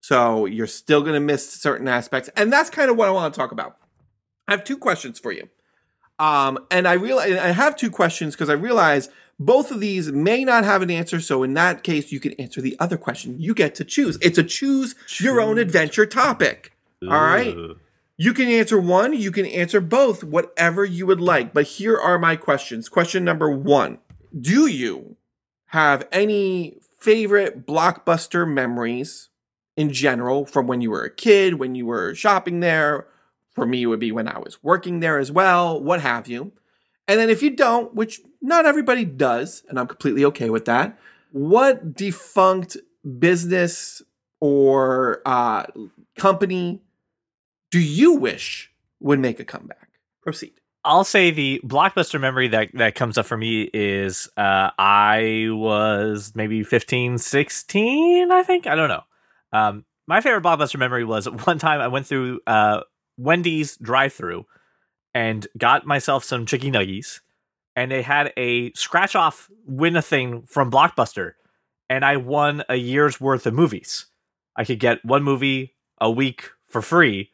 So 0.00 0.46
you're 0.46 0.68
still 0.68 1.00
going 1.00 1.14
to 1.14 1.20
miss 1.20 1.50
certain 1.50 1.88
aspects. 1.88 2.30
And 2.36 2.52
that's 2.52 2.70
kind 2.70 2.90
of 2.90 2.96
what 2.96 3.08
I 3.08 3.10
want 3.10 3.34
to 3.34 3.38
talk 3.38 3.50
about. 3.50 3.76
I 4.46 4.52
have 4.52 4.62
two 4.62 4.78
questions 4.78 5.18
for 5.18 5.32
you. 5.32 5.48
Um, 6.20 6.58
and 6.70 6.86
I 6.86 6.92
realize 6.92 7.32
I 7.32 7.48
have 7.48 7.74
two 7.74 7.90
questions 7.90 8.36
because 8.36 8.48
I 8.48 8.54
realize 8.54 9.08
both 9.40 9.72
of 9.72 9.80
these 9.80 10.12
may 10.12 10.44
not 10.44 10.62
have 10.62 10.80
an 10.80 10.92
answer. 10.92 11.20
So 11.20 11.42
in 11.42 11.54
that 11.54 11.82
case, 11.82 12.12
you 12.12 12.20
can 12.20 12.34
answer 12.34 12.60
the 12.60 12.76
other 12.78 12.96
question. 12.96 13.40
You 13.40 13.52
get 13.52 13.74
to 13.74 13.84
choose. 13.84 14.16
It's 14.22 14.38
a 14.38 14.44
choose 14.44 14.94
your 15.18 15.40
own 15.40 15.58
adventure 15.58 16.06
topic. 16.06 16.75
All 17.02 17.08
right. 17.08 17.56
You 18.18 18.32
can 18.32 18.48
answer 18.48 18.80
one, 18.80 19.12
you 19.12 19.30
can 19.30 19.44
answer 19.44 19.80
both, 19.80 20.24
whatever 20.24 20.84
you 20.84 21.06
would 21.06 21.20
like. 21.20 21.52
But 21.52 21.66
here 21.66 21.98
are 21.98 22.18
my 22.18 22.36
questions. 22.36 22.88
Question 22.88 23.24
number 23.24 23.50
one 23.50 23.98
Do 24.38 24.66
you 24.66 25.16
have 25.66 26.08
any 26.10 26.78
favorite 26.98 27.66
blockbuster 27.66 28.50
memories 28.50 29.28
in 29.76 29.92
general 29.92 30.46
from 30.46 30.66
when 30.66 30.80
you 30.80 30.90
were 30.90 31.04
a 31.04 31.14
kid, 31.14 31.54
when 31.54 31.74
you 31.74 31.86
were 31.86 32.14
shopping 32.14 32.60
there? 32.60 33.06
For 33.52 33.66
me, 33.66 33.82
it 33.82 33.86
would 33.86 34.00
be 34.00 34.12
when 34.12 34.28
I 34.28 34.38
was 34.38 34.62
working 34.62 35.00
there 35.00 35.18
as 35.18 35.32
well, 35.32 35.80
what 35.80 36.00
have 36.00 36.28
you. 36.28 36.52
And 37.08 37.20
then 37.20 37.30
if 37.30 37.42
you 37.42 37.50
don't, 37.50 37.94
which 37.94 38.20
not 38.42 38.66
everybody 38.66 39.04
does, 39.04 39.62
and 39.68 39.78
I'm 39.78 39.86
completely 39.86 40.24
okay 40.26 40.50
with 40.50 40.64
that, 40.66 40.98
what 41.32 41.94
defunct 41.94 42.76
business 43.18 44.02
or 44.40 45.22
uh, 45.24 45.64
company 46.18 46.82
do 47.70 47.80
you 47.80 48.14
wish 48.14 48.72
would 49.00 49.18
make 49.18 49.40
a 49.40 49.44
comeback? 49.44 49.88
Proceed. 50.22 50.54
I'll 50.84 51.04
say 51.04 51.32
the 51.32 51.60
blockbuster 51.64 52.20
memory 52.20 52.48
that, 52.48 52.70
that 52.74 52.94
comes 52.94 53.18
up 53.18 53.26
for 53.26 53.36
me 53.36 53.68
is 53.74 54.28
uh, 54.36 54.70
I 54.78 55.48
was 55.50 56.32
maybe 56.36 56.62
15, 56.62 57.18
16, 57.18 58.30
I 58.30 58.42
think. 58.44 58.68
I 58.68 58.76
don't 58.76 58.88
know. 58.88 59.02
Um, 59.52 59.84
my 60.06 60.20
favorite 60.20 60.44
blockbuster 60.44 60.78
memory 60.78 61.04
was 61.04 61.28
one 61.44 61.58
time 61.58 61.80
I 61.80 61.88
went 61.88 62.06
through 62.06 62.40
uh, 62.46 62.82
Wendy's 63.16 63.76
drive 63.76 64.12
through 64.12 64.46
and 65.12 65.46
got 65.58 65.86
myself 65.86 66.24
some 66.24 66.46
chicky 66.46 66.70
nuggies, 66.70 67.20
and 67.74 67.90
they 67.90 68.02
had 68.02 68.32
a 68.36 68.72
scratch 68.74 69.16
off 69.16 69.50
win 69.66 69.96
a 69.96 70.02
thing 70.02 70.42
from 70.42 70.70
Blockbuster, 70.70 71.32
and 71.88 72.04
I 72.04 72.18
won 72.18 72.62
a 72.68 72.76
year's 72.76 73.20
worth 73.20 73.46
of 73.46 73.54
movies. 73.54 74.06
I 74.54 74.64
could 74.64 74.78
get 74.78 75.04
one 75.04 75.22
movie 75.22 75.74
a 76.00 76.10
week 76.10 76.50
for 76.68 76.82
free 76.82 77.30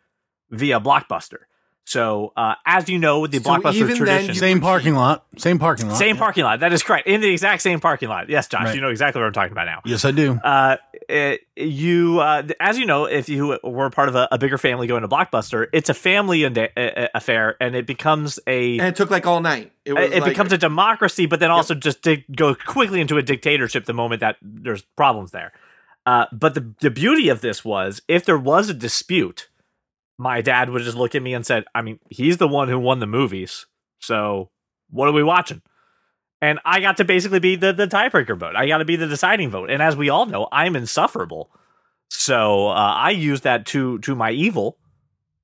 via 0.53 0.79
Blockbuster. 0.81 1.39
So, 1.85 2.33
uh, 2.37 2.55
as 2.65 2.89
you 2.89 2.97
know, 2.97 3.27
the 3.27 3.39
So 3.41 3.51
Blockbuster 3.51 3.75
even 3.75 3.89
then 3.89 3.97
tradition. 3.97 4.29
you- 4.29 4.35
Same 4.41 4.61
parking 4.61 4.95
lot. 4.95 5.25
Same 5.37 5.59
parking 5.59 5.89
lot. 5.89 5.97
Same 5.99 6.15
Yeah. 6.15 6.21
parking 6.21 6.45
lot. 6.45 6.61
That 6.61 6.73
is 6.73 6.81
correct. 6.85 7.09
In 7.09 7.21
the 7.21 7.29
exact 7.33 7.61
same 7.61 7.81
parking 7.81 8.09
lot. 8.09 8.29
Yes, 8.29 8.47
Josh, 8.47 8.67
Right. 8.67 8.75
you 8.77 8.81
know 8.81 8.89
exactly 8.91 9.21
what 9.21 9.27
I'm 9.27 9.33
talking 9.33 9.51
about 9.51 9.67
now. 9.67 9.81
Yes, 9.85 10.05
I 10.05 10.13
do. 10.13 10.35
Uh, 10.45 10.77
it, 11.09 11.41
you, 11.57 12.21
uh, 12.21 12.45
as 12.61 12.79
you 12.79 12.87
know, 12.87 13.07
if 13.07 13.29
you 13.29 13.59
were 13.65 13.91
part 13.91 14.09
of 14.09 14.15
a, 14.15 14.29
a 14.31 14.39
bigger 14.39 14.59
family 14.59 14.87
going 14.87 15.03
to 15.03 15.09
Blockbuster, 15.09 15.67
it's 15.73 15.89
a 15.91 15.95
family 15.95 16.45
and 16.45 16.57
affair, 17.17 17.57
and 17.61 17.75
it 17.75 17.85
becomes 17.89 18.39
a 18.47 18.79
And 18.79 18.87
it 18.87 18.95
took 18.95 19.11
like 19.11 19.27
all 19.27 19.41
night. 19.41 19.73
It, 19.85 19.95
was 19.95 20.05
it 20.13 20.21
like- 20.21 20.25
becomes 20.31 20.53
a 20.53 20.59
democracy, 20.59 21.27
but 21.27 21.41
then 21.41 21.51
also 21.51 21.75
just 21.75 22.05
to 22.05 22.19
go 22.37 22.55
quickly 22.55 23.01
into 23.01 23.17
a 23.19 23.23
dictatorship 23.23 23.87
the 23.87 23.93
moment 23.93 24.21
that 24.21 24.37
there's 24.41 24.83
problems 24.97 25.33
there. 25.33 25.51
Uh, 26.07 26.27
but 26.33 26.55
the 26.55 26.73
the 26.81 26.91
beauty 26.91 27.29
of 27.29 27.41
this 27.43 27.65
was 27.65 28.03
if 28.09 28.25
there 28.25 28.39
was 28.39 28.69
a 28.69 28.75
dispute, 28.75 29.49
my 30.23 30.41
dad 30.41 30.71
would 30.71 30.83
just 30.83 30.97
look 30.97 31.15
at 31.15 31.23
me 31.23 31.35
and 31.35 31.45
said, 31.45 31.65
"I 31.75 31.83
mean, 31.83 31.99
he's 32.11 32.37
the 32.37 32.49
one 32.49 32.69
who 32.69 32.79
won 32.79 33.01
the 33.01 33.07
movies, 33.07 33.67
so 33.99 34.51
what 34.91 35.09
are 35.09 35.13
we 35.13 35.23
watching?" 35.23 35.63
And 36.41 36.59
I 36.65 36.81
got 36.81 36.97
to 36.97 37.05
basically 37.05 37.39
be 37.41 37.57
the 37.57 37.73
the 37.73 37.87
tiebreaker 37.87 38.37
vote. 38.39 38.57
I 38.57 38.67
got 38.67 38.79
to 38.79 38.85
be 38.85 38.97
the 38.97 39.07
deciding 39.07 39.51
vote. 39.51 39.71
And 39.71 39.81
as 39.83 39.97
we 39.97 40.09
all 40.09 40.27
know, 40.27 40.49
I'm 40.51 40.75
insufferable. 40.77 41.51
So 42.09 42.69
uh, 42.69 42.73
I 43.09 43.11
use 43.11 43.41
that 43.43 43.67
to 43.67 43.99
to 44.01 44.15
my 44.15 44.31
evil 44.33 44.79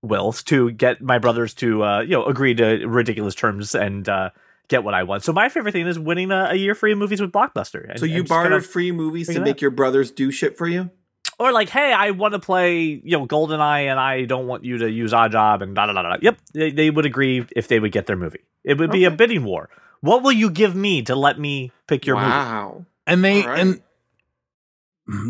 wills 0.02 0.42
to 0.44 0.70
get 0.70 1.00
my 1.02 1.18
brothers 1.18 1.54
to 1.54 1.82
uh, 1.84 2.00
you 2.00 2.10
know 2.10 2.24
agree 2.26 2.54
to 2.54 2.86
ridiculous 2.86 3.34
terms 3.34 3.74
and 3.74 4.08
uh, 4.08 4.30
get 4.68 4.84
what 4.84 4.94
I 4.94 5.02
want. 5.04 5.22
So 5.24 5.32
my 5.32 5.48
favorite 5.48 5.72
thing 5.72 5.86
is 5.86 5.98
winning 5.98 6.30
a, 6.30 6.48
a 6.50 6.54
year 6.54 6.74
free 6.74 6.92
of 6.92 6.98
movies 6.98 7.20
with 7.20 7.32
Blockbuster. 7.32 7.88
And- 7.88 7.98
So 7.98 8.06
you 8.06 8.18
and 8.18 8.26
just 8.26 8.42
kind 8.42 8.54
of- 8.54 8.66
free 8.66 8.92
movies 8.92 9.28
to 9.28 9.40
make 9.40 9.60
your 9.60 9.70
brothers 9.70 10.10
do 10.10 10.30
shit 10.30 10.58
for 10.58 10.66
you? 10.68 10.90
Or 11.38 11.52
like, 11.52 11.68
hey, 11.68 11.92
I 11.92 12.10
want 12.10 12.34
to 12.34 12.40
play 12.40 12.80
you 12.82 13.16
know 13.18 13.26
GoldenEye 13.26 13.84
and 13.90 13.98
I 14.00 14.24
don't 14.24 14.46
want 14.48 14.64
you 14.64 14.78
to 14.78 14.90
use 14.90 15.12
Oddjob 15.12 15.62
and 15.62 15.74
da 15.74 15.86
da 15.86 15.92
da 15.92 16.02
da. 16.02 16.16
Yep, 16.20 16.38
they, 16.52 16.70
they 16.72 16.90
would 16.90 17.06
agree 17.06 17.46
if 17.54 17.68
they 17.68 17.78
would 17.78 17.92
get 17.92 18.06
their 18.06 18.16
movie. 18.16 18.40
It 18.64 18.78
would 18.78 18.90
be 18.90 19.04
a 19.04 19.10
bidding 19.10 19.44
war. 19.44 19.68
What 20.00 20.22
will 20.22 20.32
you 20.32 20.50
give 20.50 20.74
me 20.74 21.02
to 21.02 21.14
let 21.14 21.38
me 21.38 21.72
pick 21.86 22.06
your 22.06 22.16
movie? 22.16 22.28
wow. 22.28 22.84
And 23.06 23.24
they 23.24 23.42
All 23.42 23.48
right. 23.48 23.60
and 23.60 23.80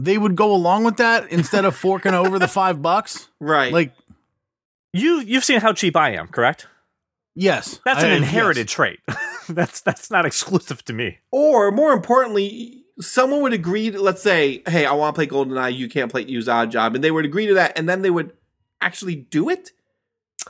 they 0.04 0.18
would 0.18 0.34
go 0.34 0.52
along 0.54 0.84
with 0.84 0.96
that 0.96 1.30
instead 1.30 1.64
of 1.64 1.76
forking 1.76 2.14
over 2.14 2.38
the 2.38 2.48
five 2.48 2.82
bucks. 2.82 3.28
Right. 3.38 3.72
Like, 3.72 3.92
You 4.92 5.20
you've 5.20 5.44
seen 5.44 5.60
how 5.60 5.72
cheap 5.72 5.94
I 5.96 6.14
am, 6.14 6.26
correct? 6.28 6.66
yes, 7.36 7.80
That's 7.84 8.02
an 8.02 8.10
I- 8.10 8.16
inherited 8.16 8.66
yes. 8.68 8.72
trait. 8.72 9.00
that's 9.48 9.80
that's 9.82 10.10
not 10.10 10.26
exclusive 10.26 10.84
to 10.86 10.92
me. 10.92 11.18
or 11.30 11.70
more 11.70 11.92
importantly, 11.92 12.84
someone 13.00 13.42
would 13.42 13.52
agree 13.52 13.90
to, 13.90 14.00
let's 14.00 14.22
say, 14.22 14.62
hey, 14.68 14.84
I 14.86 14.92
want 14.92 15.14
to 15.14 15.18
play 15.18 15.26
GoldenEye, 15.26 15.76
you 15.76 15.88
can't 15.88 16.10
play 16.10 16.24
use 16.24 16.46
Oddjob, 16.46 16.94
and 16.94 17.02
they 17.04 17.10
would 17.10 17.24
agree 17.24 17.46
to 17.46 17.54
that, 17.54 17.78
and 17.78 17.88
then 17.88 18.02
they 18.02 18.10
would 18.10 18.32
actually 18.80 19.14
do 19.16 19.48
it? 19.48 19.72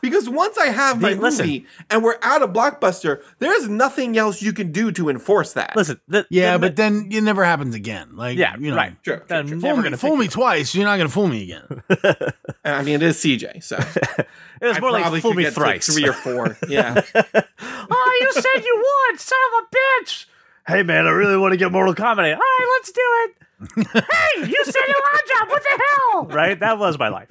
Because 0.03 0.29
once 0.29 0.57
I 0.59 0.67
have 0.67 1.01
my 1.01 1.15
The- 1.15 1.21
listen. 1.21 1.47
movie 1.47 1.67
and 1.91 2.05
we're 2.05 2.19
out 2.23 2.43
of 2.43 2.51
Blockbuster, 2.51 3.21
there's 3.41 3.69
nothing 3.69 4.17
else 4.17 4.41
you 4.43 4.53
can 4.53 4.71
do 4.71 4.93
to 4.93 5.09
enforce 5.09 5.55
that. 5.55 5.75
Listen, 5.75 5.99
the, 6.07 6.25
Yeah, 6.31 6.53
the- 6.53 6.59
but 6.69 6.77
then 6.77 7.09
it 7.11 7.23
never 7.23 7.43
happens 7.45 7.75
again. 7.75 8.11
Like, 8.15 8.39
yeah, 8.39 8.55
you 8.61 8.71
know, 8.71 8.77
right. 8.77 8.95
Sure, 9.03 9.25
sure, 9.27 9.37
I'm 9.37 9.49
sure. 9.49 9.59
Fool, 9.59 9.77
gonna 9.77 9.91
me, 9.93 9.97
fool 9.97 10.17
me 10.17 10.29
twice. 10.29 10.73
You're 10.75 10.85
not 10.85 10.99
going 10.99 11.09
to 11.09 11.13
fool 11.13 11.27
me 11.27 11.43
again. 11.43 11.83
I 12.65 12.83
mean, 12.83 12.97
it 12.97 13.03
is 13.03 13.17
CJ, 13.17 13.63
so 13.65 13.77
It 14.61 14.67
was 14.67 14.81
more 14.81 14.93
like 14.93 15.03
probably 15.03 15.21
fool 15.21 15.31
could 15.33 15.37
me 15.39 15.43
get 15.45 15.55
to, 15.55 15.61
like, 15.61 15.83
thrice. 15.83 15.93
three 15.95 16.07
or 16.09 16.13
four. 16.13 16.57
Yeah. 16.69 17.01
oh, 17.61 18.19
you 18.21 18.33
said 18.35 18.65
you 18.65 18.85
would, 19.11 19.19
son 19.19 19.39
of 19.57 19.65
a 19.65 19.77
bitch. 20.05 20.27
Hey, 20.69 20.83
man, 20.83 21.07
I 21.07 21.11
really 21.11 21.39
want 21.39 21.53
to 21.53 21.57
get 21.57 21.73
Mortal 21.73 21.95
Kombat. 21.95 22.35
All 22.35 22.41
right, 22.41 22.69
let's 22.75 22.93
do 22.93 23.01
it. 23.01 23.35
hey, 24.13 24.51
you 24.51 24.65
said 24.67 24.83
you 24.87 25.03
oddjob. 25.15 25.49
What 25.49 25.63
the 25.63 25.83
hell? 25.83 26.27
Right? 26.27 26.61
That 26.61 26.79
was 26.79 26.99
my 26.99 27.09
life. 27.09 27.31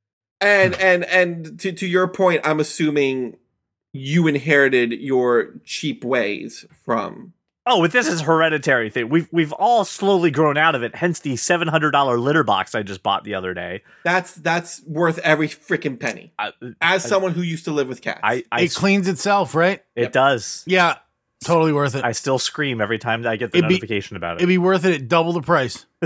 and 0.40 0.74
and 0.76 1.04
and 1.06 1.58
to 1.58 1.72
to 1.72 1.88
your 1.88 2.06
point, 2.06 2.42
I'm 2.44 2.60
assuming 2.60 3.36
you 3.92 4.28
inherited 4.28 4.92
your 4.92 5.54
cheap 5.64 6.04
ways 6.04 6.64
from 6.84 7.32
Oh, 7.64 7.80
but 7.80 7.92
this 7.92 8.08
is 8.08 8.20
hereditary 8.22 8.90
thing. 8.90 9.08
We've 9.08 9.28
we've 9.30 9.52
all 9.52 9.84
slowly 9.84 10.32
grown 10.32 10.56
out 10.56 10.74
of 10.74 10.82
it. 10.82 10.96
Hence 10.96 11.20
the 11.20 11.36
seven 11.36 11.68
hundred 11.68 11.92
dollar 11.92 12.18
litter 12.18 12.42
box 12.42 12.74
I 12.74 12.82
just 12.82 13.02
bought 13.04 13.22
the 13.22 13.34
other 13.34 13.54
day. 13.54 13.82
that's 14.04 14.34
that's 14.34 14.82
worth 14.84 15.18
every 15.18 15.46
freaking 15.48 15.98
penny. 16.00 16.32
I, 16.38 16.52
As 16.80 17.04
someone 17.04 17.32
who 17.32 17.42
used 17.42 17.66
to 17.66 17.70
live 17.70 17.88
with 17.88 18.02
cats. 18.02 18.20
I, 18.24 18.42
I 18.50 18.62
it 18.62 18.74
cleans 18.74 19.06
itself, 19.06 19.54
right? 19.54 19.80
it 19.94 20.12
does. 20.12 20.64
Yeah, 20.66 20.96
totally 21.44 21.72
worth 21.72 21.94
it. 21.94 22.04
I 22.04 22.12
still 22.12 22.40
scream 22.40 22.80
every 22.80 22.98
time 22.98 23.24
I 23.26 23.36
get 23.36 23.52
the 23.52 23.58
It'd 23.58 23.68
be- 23.68 23.74
notification 23.76 24.16
about 24.16 24.32
it. 24.34 24.36
It'd 24.40 24.48
be 24.48 24.58
worth 24.58 24.84
it 24.84 24.94
at 25.00 25.08
double 25.08 25.32
the 25.32 25.42
price. 25.42 25.86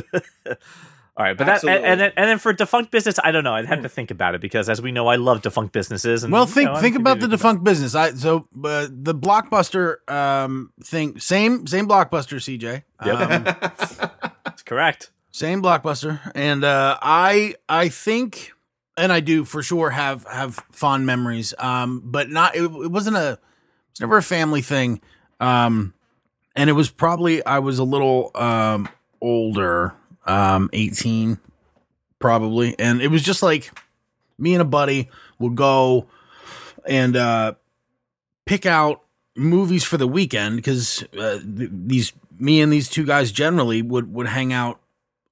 All 1.19 1.25
right, 1.25 1.37
but 1.37 1.47
that 1.47 1.65
and, 1.65 1.83
and 1.85 2.01
then 2.01 2.13
and 2.15 2.29
then 2.29 2.39
for 2.39 2.53
defunct 2.53 2.91
business, 2.91 3.19
I 3.25 3.31
don't 3.31 3.43
know. 3.43 3.55
I'd 3.55 3.65
have 3.65 3.81
to 3.83 3.89
think 3.89 4.11
about 4.11 4.35
it 4.35 4.43
because, 4.43 4.69
as 4.69 4.83
we 4.83 4.93
know, 4.93 5.07
I 5.07 5.17
love 5.17 5.41
defunct 5.41 5.73
businesses. 5.73 6.25
And 6.25 6.33
Well, 6.33 6.45
you 6.45 6.53
think 6.53 6.71
know, 6.71 6.77
think 6.77 6.95
about 6.97 7.21
the 7.21 7.29
defunct 7.29 7.65
business. 7.65 7.95
I 7.95 8.13
so 8.13 8.47
uh, 8.63 8.87
the 8.91 9.15
blockbuster 9.15 10.07
um 10.11 10.73
thing. 10.85 11.19
Same 11.19 11.67
same 11.67 11.89
blockbuster, 11.89 12.37
CJ. 12.37 12.83
Yep. 13.07 13.31
Um, 13.31 13.45
That's 14.45 14.63
correct. 14.63 15.11
same 15.31 15.63
blockbuster, 15.63 16.21
and 16.35 16.63
uh, 16.65 16.99
I 17.01 17.55
I 17.67 17.89
think, 17.89 18.53
and 18.99 19.11
I 19.11 19.21
do 19.21 19.45
for 19.47 19.63
sure 19.63 19.89
have 19.89 20.27
have 20.31 20.57
fond 20.73 21.07
memories. 21.07 21.55
Um, 21.59 22.03
but 22.05 22.29
not 22.29 22.57
it, 22.57 22.65
it 22.65 22.91
wasn't 22.91 23.17
a 23.17 23.39
it's 23.91 24.01
never 24.03 24.19
a 24.19 24.23
family 24.23 24.61
thing. 24.61 25.01
Um, 25.41 25.95
and 26.55 26.69
it 26.69 26.75
was 26.75 26.91
probably 26.91 27.43
I 27.45 27.61
was 27.61 27.79
a 27.79 27.85
little 27.85 28.33
um 28.35 28.87
older, 29.23 29.95
um, 30.27 30.71
eighteen 30.73 31.39
probably, 32.19 32.79
and 32.79 33.01
it 33.01 33.09
was 33.09 33.23
just 33.23 33.43
like 33.43 33.71
me 34.39 34.55
and 34.55 34.63
a 34.63 34.67
buddy 34.67 35.09
would 35.39 35.55
go 35.55 36.07
and 36.87 37.17
uh 37.17 37.53
pick 38.45 38.65
out 38.65 39.03
movies 39.37 39.85
for 39.85 39.97
the 39.97 40.07
weekend 40.07 40.57
because 40.57 41.03
uh, 41.19 41.39
th- 41.39 41.71
these 41.73 42.13
me 42.39 42.61
and 42.61 42.73
these 42.73 42.89
two 42.89 43.05
guys 43.05 43.33
generally 43.33 43.83
would 43.83 44.13
would 44.13 44.27
hang 44.27 44.53
out 44.53 44.81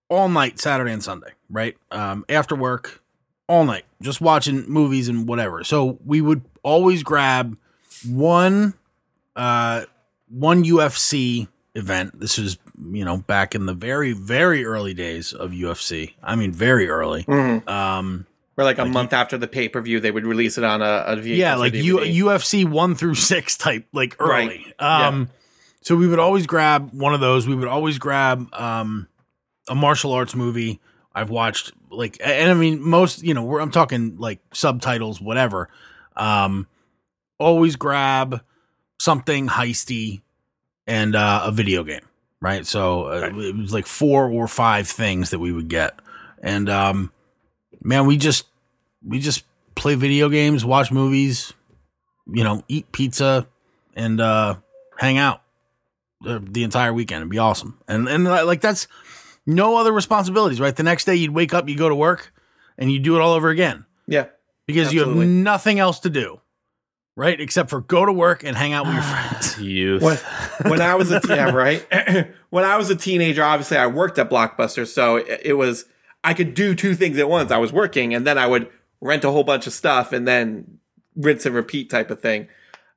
all 0.08 0.28
night 0.28 0.58
Saturday 0.60 0.92
and 0.92 1.02
Sunday, 1.02 1.32
right? 1.50 1.76
Um, 1.90 2.24
after 2.28 2.54
work, 2.54 3.02
all 3.48 3.64
night, 3.64 3.84
just 4.02 4.20
watching 4.20 4.68
movies 4.68 5.08
and 5.08 5.26
whatever. 5.26 5.64
So 5.64 5.98
we 6.04 6.20
would 6.20 6.42
always 6.62 7.02
grab 7.02 7.56
one 8.06 8.74
uh 9.36 9.84
one 10.28 10.64
UFC 10.64 11.48
event. 11.74 12.18
This 12.18 12.38
was, 12.38 12.58
you 12.78 13.04
know, 13.04 13.18
back 13.18 13.54
in 13.54 13.66
the 13.66 13.74
very, 13.74 14.12
very 14.12 14.64
early 14.64 14.94
days 14.94 15.32
of 15.32 15.50
UFC. 15.52 16.14
I 16.22 16.36
mean, 16.36 16.52
very 16.52 16.88
early. 16.88 17.24
Mhm. 17.24 17.68
Um, 17.68 18.26
Or 18.56 18.64
like 18.64 18.78
a 18.78 18.82
Like 18.84 18.92
month 18.92 19.12
after 19.12 19.36
the 19.38 19.48
pay 19.48 19.68
per 19.68 19.80
view, 19.80 20.00
they 20.00 20.10
would 20.10 20.24
release 20.26 20.58
it 20.58 20.64
on 20.64 20.80
a, 20.82 21.04
a 21.06 21.16
VHS 21.16 21.36
yeah, 21.36 21.54
like 21.56 21.74
U- 21.74 21.98
UFC 21.98 22.64
one 22.68 22.94
through 22.94 23.14
six 23.16 23.56
type, 23.56 23.86
like 23.92 24.16
early. 24.20 24.72
Right. 24.80 25.06
Um, 25.06 25.28
so 25.82 25.96
we 25.96 26.06
would 26.08 26.18
always 26.18 26.46
grab 26.46 26.90
one 26.92 27.14
of 27.14 27.20
those. 27.20 27.46
We 27.48 27.54
would 27.54 27.68
always 27.68 27.98
grab 27.98 28.48
um 28.54 29.08
a 29.68 29.74
martial 29.74 30.12
arts 30.12 30.34
movie. 30.34 30.80
I've 31.14 31.30
watched 31.30 31.72
like, 31.90 32.18
and 32.22 32.50
I 32.50 32.54
mean, 32.54 32.82
most, 32.82 33.22
you 33.22 33.34
know, 33.34 33.44
we're, 33.44 33.60
I'm 33.60 33.70
talking 33.70 34.16
like 34.18 34.40
subtitles, 34.52 35.20
whatever. 35.20 35.68
Um, 36.16 36.66
always 37.38 37.76
grab 37.76 38.40
something 38.98 39.48
heisty 39.48 40.22
and 40.86 41.14
uh, 41.16 41.42
a 41.44 41.52
video 41.52 41.82
game, 41.84 42.02
right? 42.44 42.66
So 42.66 43.06
uh, 43.06 43.20
Right. 43.22 43.34
it 43.46 43.56
was 43.56 43.72
like 43.72 43.86
four 43.86 44.28
or 44.30 44.46
five 44.46 44.86
things 44.86 45.30
that 45.30 45.38
we 45.38 45.50
would 45.52 45.68
get. 45.68 45.98
And 46.42 46.68
um, 46.68 47.10
man, 47.82 48.06
we 48.06 48.16
just 48.16 48.46
we 49.02 49.18
just 49.18 49.44
play 49.74 49.94
video 49.94 50.28
games, 50.28 50.64
watch 50.64 50.92
movies, 50.92 51.52
you 52.26 52.44
know, 52.44 52.62
eat 52.68 52.90
pizza, 52.92 53.46
and 53.96 54.20
uh, 54.20 54.56
hang 54.98 55.18
out 55.18 55.40
the, 56.20 56.38
the 56.38 56.62
entire 56.64 56.92
weekend. 56.92 57.20
It'd 57.22 57.30
be 57.30 57.38
awesome. 57.38 57.78
And 57.88 58.08
and 58.08 58.28
uh, 58.28 58.44
like 58.46 58.60
that's 58.60 58.86
no 59.46 59.76
other 59.76 59.92
responsibilities, 59.92 60.60
right? 60.60 60.74
The 60.76 60.82
next 60.82 61.04
day 61.06 61.14
you'd 61.16 61.32
wake 61.34 61.52
up, 61.54 61.68
you 61.68 61.76
go 61.76 61.88
to 61.88 61.94
work, 61.94 62.32
and 62.78 62.90
you 62.92 62.98
do 62.98 63.16
it 63.16 63.20
all 63.20 63.32
over 63.34 63.48
again 63.50 63.84
Yeah. 64.06 64.26
because 64.66 64.92
you 64.92 65.00
have 65.00 65.16
nothing 65.16 65.78
else 65.78 66.00
to 66.00 66.10
do, 66.10 66.40
right? 67.16 67.40
Except 67.40 67.70
for 67.70 67.80
go 67.80 68.04
to 68.04 68.12
work 68.12 68.44
and 68.44 68.56
hang 68.56 68.72
out 68.72 68.86
with 68.86 68.94
your 68.94 69.02
friends. 69.02 69.58
Youth. 69.60 70.02
When, 70.02 70.16
when 70.70 70.80
I 70.80 70.94
was 70.94 71.10
a 71.10 71.20
yeah, 71.28 71.50
right. 71.50 71.86
when 72.50 72.64
I 72.64 72.76
was 72.76 72.90
a 72.90 72.96
teenager, 72.96 73.42
obviously 73.42 73.76
I 73.76 73.86
worked 73.86 74.18
at 74.18 74.30
Blockbuster, 74.30 74.86
so 74.86 75.16
it, 75.16 75.40
it 75.44 75.52
was 75.54 75.86
I 76.22 76.34
could 76.34 76.54
do 76.54 76.74
two 76.74 76.94
things 76.94 77.18
at 77.18 77.28
once. 77.28 77.50
I 77.50 77.58
was 77.58 77.72
working, 77.72 78.14
and 78.14 78.26
then 78.26 78.38
I 78.38 78.46
would 78.46 78.68
rent 79.00 79.24
a 79.24 79.30
whole 79.30 79.44
bunch 79.44 79.66
of 79.66 79.72
stuff, 79.72 80.12
and 80.12 80.26
then 80.26 80.78
rinse 81.16 81.46
and 81.46 81.54
repeat 81.54 81.90
type 81.90 82.10
of 82.10 82.20
thing. 82.20 82.48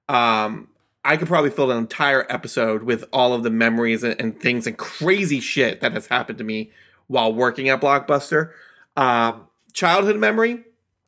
Um, 0.09 0.69
I 1.03 1.15
could 1.17 1.27
probably 1.27 1.51
fill 1.51 1.71
an 1.71 1.77
entire 1.77 2.25
episode 2.29 2.83
with 2.83 3.05
all 3.13 3.33
of 3.33 3.43
the 3.43 3.49
memories 3.49 4.03
and, 4.03 4.19
and 4.19 4.39
things 4.39 4.67
and 4.67 4.77
crazy 4.77 5.39
shit 5.39 5.79
that 5.81 5.93
has 5.93 6.07
happened 6.07 6.37
to 6.39 6.43
me 6.43 6.71
while 7.07 7.33
working 7.33 7.69
at 7.69 7.79
Blockbuster. 7.79 8.51
Um, 8.97 9.47
childhood 9.73 10.17
memory, 10.17 10.63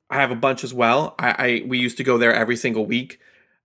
I 0.10 0.16
have 0.18 0.32
a 0.32 0.36
bunch 0.36 0.64
as 0.64 0.74
well. 0.74 1.16
I, 1.20 1.30
I 1.32 1.64
we 1.68 1.78
used 1.78 1.98
to 1.98 2.04
go 2.04 2.18
there 2.18 2.34
every 2.34 2.56
single 2.56 2.86
week. 2.86 3.20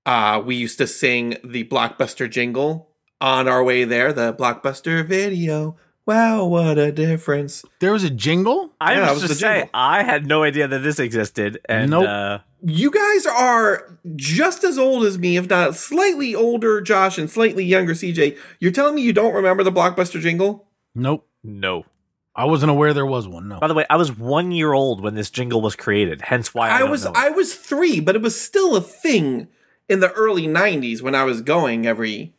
Uh, 0.07 0.43
we 0.45 0.55
used 0.57 0.79
to 0.79 0.87
sing 0.87 1.37
the 1.43 1.65
Blockbuster 1.65 2.29
jingle 2.31 2.91
on 3.21 3.49
our 3.49 3.65
way 3.65 3.85
there. 3.85 4.13
The 4.13 4.35
Blockbuster 4.35 5.05
video. 5.07 5.77
Wow, 6.07 6.45
what 6.45 6.77
a 6.77 6.93
difference! 6.93 7.65
There 7.81 7.91
was 7.93 8.05
a 8.05 8.11
jingle. 8.11 8.75
I 8.79 8.93
Yeah, 8.93 9.01
that 9.01 9.13
was 9.15 9.23
was 9.23 9.31
just 9.31 9.41
say 9.41 9.55
jingle. 9.61 9.71
I 9.73 10.03
had 10.03 10.27
no 10.27 10.43
idea 10.43 10.69
that 10.69 10.81
this 10.81 10.99
existed, 10.99 11.61
and 11.67 11.93
Nope. 11.93 12.07
uh, 12.07 12.39
You 12.63 12.91
guys 12.91 13.25
are 13.25 13.99
just 14.15 14.65
as 14.65 14.77
old 14.77 15.05
as 15.07 15.17
me, 15.17 15.39
if 15.39 15.49
not 15.49 15.75
slightly 15.77 16.35
older, 16.35 16.83
Josh, 16.83 17.17
and 17.17 17.31
slightly 17.31 17.65
younger, 17.65 17.95
CJ. 17.95 18.37
You're 18.61 18.71
telling 18.71 18.97
me 18.97 19.01
you 19.01 19.15
don't 19.15 19.33
remember 19.33 19.63
the 19.63 19.73
Blockbuster 19.73 20.21
jingle? 20.21 20.69
Nope, 20.95 21.27
no. 21.43 21.87
I 22.37 22.47
wasn't 22.47 22.71
aware 22.71 22.93
there 22.93 23.07
was 23.07 23.29
one. 23.29 23.49
No. 23.49 23.61
By 23.61 23.69
the 23.69 23.75
way, 23.75 23.87
I 23.89 23.97
was 23.97 24.17
one 24.17 24.51
year 24.51 24.73
old 24.73 25.01
when 25.01 25.15
this 25.15 25.31
jingle 25.31 25.61
was 25.61 25.77
created, 25.77 26.21
hence 26.21 26.53
why 26.53 26.69
I, 26.69 26.77
I 26.77 26.79
don't 26.81 26.91
was 26.91 27.05
know 27.05 27.11
it. 27.13 27.17
I 27.17 27.31
was 27.31 27.55
three, 27.55 28.01
but 28.01 28.17
it 28.17 28.23
was 28.23 28.41
still 28.41 28.75
a 28.77 28.81
thing 28.81 29.49
in 29.89 30.01
the 30.01 30.11
early 30.13 30.47
'90s 30.47 31.01
when 31.01 31.15
I 31.15 31.25
was 31.25 31.43
going 31.43 31.87
every 31.87 32.35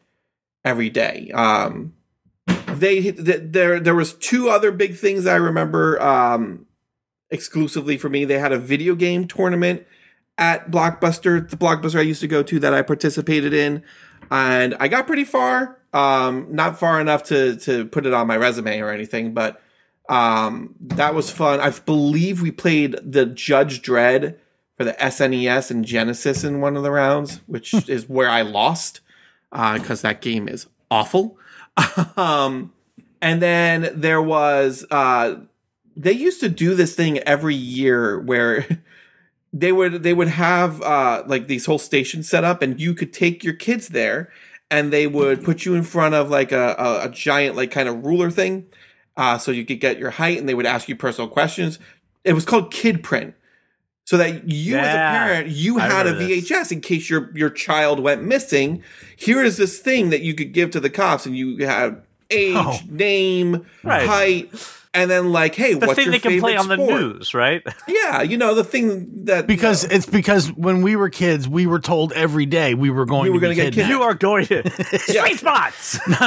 every 0.66 0.90
day. 0.90 1.32
Um, 1.34 1.94
they 2.68 3.02
th- 3.02 3.42
there 3.44 3.80
there 3.80 3.96
was 3.96 4.14
two 4.14 4.50
other 4.50 4.72
big 4.72 4.98
things 4.98 5.26
I 5.26 5.36
remember 5.36 6.02
um, 6.02 6.66
exclusively 7.30 7.98
for 7.98 8.10
me. 8.10 8.26
They 8.26 8.40
had 8.40 8.52
a 8.52 8.60
video 8.60 8.96
game 8.96 9.28
tournament 9.28 9.86
at 10.38 10.70
Blockbuster, 10.70 11.50
the 11.50 11.56
Blockbuster 11.56 12.00
I 12.00 12.04
used 12.04 12.22
to 12.22 12.28
go 12.28 12.44
to 12.44 12.60
that 12.60 12.74
I 12.74 12.82
participated 12.82 13.54
in, 13.54 13.82
and 14.30 14.76
I 14.80 14.90
got 14.90 15.08
pretty 15.08 15.24
far. 15.24 15.80
Um, 15.94 16.48
not 16.50 16.78
far 16.78 17.00
enough 17.00 17.24
to 17.24 17.56
to 17.58 17.86
put 17.86 18.06
it 18.06 18.14
on 18.14 18.28
my 18.28 18.36
resume 18.36 18.80
or 18.80 18.90
anything, 18.90 19.34
but 19.34 19.62
um, 20.10 20.76
that 20.80 21.16
was 21.16 21.32
fun. 21.32 21.60
I 21.60 21.72
believe 21.72 22.42
we 22.42 22.52
played 22.52 22.98
the 23.04 23.26
Judge 23.26 23.82
Dredd 23.82 24.38
for 24.78 24.84
the 24.84 24.94
SNES 24.94 25.72
and 25.72 25.86
Genesis 25.86 26.44
in 26.44 26.62
one 26.62 26.76
of 26.76 26.84
the 26.84 26.92
rounds, 26.92 27.42
which 27.48 27.74
is 27.90 28.10
where 28.10 28.30
I 28.30 28.42
lost 28.42 29.02
uh, 29.52 29.78
because 29.78 30.02
that 30.02 30.22
game 30.22 30.48
is 30.48 30.68
awful. 30.92 31.38
um, 32.18 32.74
and 33.22 33.42
then 33.42 33.90
there 33.94 34.22
was 34.22 34.86
uh, 34.92 35.36
they 35.96 36.12
used 36.12 36.40
to 36.42 36.50
do 36.50 36.76
this 36.76 36.96
thing 36.96 37.20
every 37.20 37.56
year 37.56 38.20
where 38.20 38.84
they 39.54 39.72
would 39.72 40.04
they 40.04 40.14
would 40.14 40.28
have 40.28 40.82
uh, 40.82 41.24
like 41.26 41.48
these 41.48 41.66
whole 41.66 41.80
stations 41.80 42.30
set 42.30 42.44
up, 42.44 42.62
and 42.62 42.80
you 42.80 42.94
could 42.94 43.14
take 43.14 43.44
your 43.44 43.54
kids 43.54 43.90
there, 43.90 44.30
and 44.70 44.92
they 44.92 45.08
would 45.08 45.44
put 45.44 45.66
you 45.66 45.74
in 45.74 45.84
front 45.84 46.14
of 46.14 46.30
like 46.30 46.52
a, 46.52 46.76
a, 46.78 47.06
a 47.06 47.10
giant 47.10 47.56
like 47.56 47.72
kind 47.72 47.88
of 47.88 48.06
ruler 48.06 48.30
thing, 48.30 48.66
uh, 49.18 49.38
so 49.38 49.52
you 49.52 49.66
could 49.66 49.80
get 49.80 49.98
your 50.00 50.12
height, 50.12 50.38
and 50.40 50.48
they 50.50 50.54
would 50.54 50.66
ask 50.66 50.88
you 50.90 50.96
personal 50.96 51.30
questions. 51.30 51.80
It 52.24 52.34
was 52.34 52.46
called 52.46 52.72
Kid 52.72 53.04
Print, 53.04 53.34
so 54.06 54.18
that 54.18 54.50
you 54.50 54.78
as 54.78 54.94
a 54.94 54.98
parent 54.98 55.48
you 55.50 55.80
I 55.80 55.84
had 55.88 56.06
a 56.08 56.12
remember 56.14 56.28
this. 56.36 56.50
VHS 56.52 56.72
in 56.72 56.82
case 56.82 57.10
your 57.10 57.32
your 57.36 57.50
child 57.50 58.00
went 58.00 58.24
missing. 58.24 58.84
Here 59.16 59.44
is 59.44 59.58
this 59.58 59.80
thing 59.80 60.10
that 60.12 60.22
you 60.22 60.34
could 60.34 60.54
give 60.54 60.72
to 60.72 60.80
the 60.80 60.90
cops, 60.90 61.26
and 61.26 61.36
you 61.38 61.66
had 61.66 62.02
age, 62.32 62.56
Oh. 62.58 62.80
name, 62.90 63.66
Right. 63.84 64.08
height, 64.08 64.52
and 64.96 65.12
then 65.12 65.32
like, 65.32 65.54
hey, 65.56 65.74
the 65.74 65.86
what's 65.86 65.96
thing 65.96 66.06
your 66.06 66.14
they 66.14 66.20
can 66.20 66.40
play 66.40 66.58
favorite 66.58 66.80
on 66.80 66.88
the 66.88 67.00
news, 67.00 67.34
right? 67.34 67.62
Yeah, 67.88 68.22
you 68.22 68.38
know 68.38 68.56
the 68.56 68.64
thing 68.64 69.26
that 69.26 69.48
Because 69.48 69.84
it's 69.84 70.06
because 70.06 70.52
when 70.54 70.82
we 70.82 70.96
were 70.96 71.10
kids, 71.10 71.48
we 71.48 71.68
were 71.68 71.80
told 71.80 72.14
every 72.14 72.46
day 72.46 72.74
we 72.74 72.90
were 72.90 73.06
going 73.06 73.24
We 73.24 73.30
were 73.30 73.40
to 73.40 73.42
gonna 73.42 73.56
be 73.56 73.62
get 73.62 73.74
kidnapped. 73.74 73.90
you 73.90 74.02
are 74.04 74.14
going 74.14 74.46
to 74.48 74.70
sweet 75.00 75.38
spots. 75.40 76.00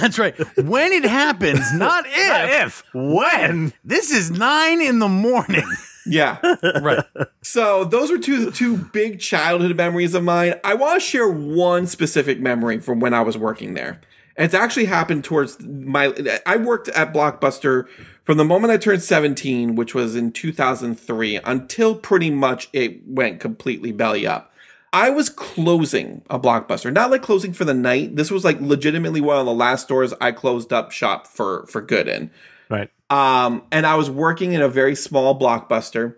That's 0.00 0.18
right. 0.18 0.36
When 0.58 0.92
it 0.92 1.04
happens, 1.04 1.72
not 1.74 2.04
if. 2.06 2.28
Not 2.28 2.50
if, 2.50 2.84
when? 2.94 3.72
This 3.84 4.10
is 4.10 4.30
nine 4.30 4.80
in 4.80 4.98
the 4.98 5.08
morning. 5.08 5.64
yeah. 6.06 6.38
right. 6.82 7.04
So 7.42 7.84
those 7.84 8.10
were 8.10 8.18
two 8.18 8.50
two 8.50 8.76
big 8.76 9.20
childhood 9.20 9.76
memories 9.76 10.14
of 10.14 10.22
mine. 10.24 10.54
I 10.64 10.74
want 10.74 11.00
to 11.00 11.06
share 11.06 11.28
one 11.28 11.86
specific 11.86 12.40
memory 12.40 12.80
from 12.80 13.00
when 13.00 13.14
I 13.14 13.20
was 13.22 13.36
working 13.38 13.74
there. 13.74 14.00
It's 14.36 14.54
actually 14.54 14.86
happened 14.86 15.24
towards 15.24 15.60
my. 15.60 16.14
I 16.46 16.56
worked 16.56 16.88
at 16.88 17.12
Blockbuster 17.12 17.86
from 18.24 18.38
the 18.38 18.44
moment 18.44 18.72
I 18.72 18.76
turned 18.76 19.02
17, 19.02 19.74
which 19.74 19.94
was 19.94 20.14
in 20.16 20.32
2003, 20.32 21.36
until 21.44 21.94
pretty 21.94 22.30
much 22.30 22.68
it 22.72 23.06
went 23.06 23.40
completely 23.40 23.92
belly 23.92 24.26
up. 24.26 24.52
I 24.92 25.10
was 25.10 25.28
closing 25.28 26.22
a 26.30 26.38
Blockbuster, 26.38 26.92
not 26.92 27.10
like 27.10 27.22
closing 27.22 27.52
for 27.52 27.64
the 27.64 27.74
night. 27.74 28.16
This 28.16 28.30
was 28.30 28.44
like 28.44 28.60
legitimately 28.60 29.20
one 29.20 29.38
of 29.38 29.46
the 29.46 29.52
last 29.52 29.84
stores 29.84 30.12
I 30.20 30.32
closed 30.32 30.72
up 30.72 30.90
shop 30.90 31.26
for 31.26 31.66
for 31.66 31.80
good 31.80 32.08
in. 32.08 32.30
Right. 32.68 32.90
Um, 33.08 33.62
and 33.72 33.86
I 33.86 33.96
was 33.96 34.08
working 34.08 34.52
in 34.52 34.62
a 34.62 34.68
very 34.68 34.94
small 34.94 35.38
blockbuster, 35.38 36.16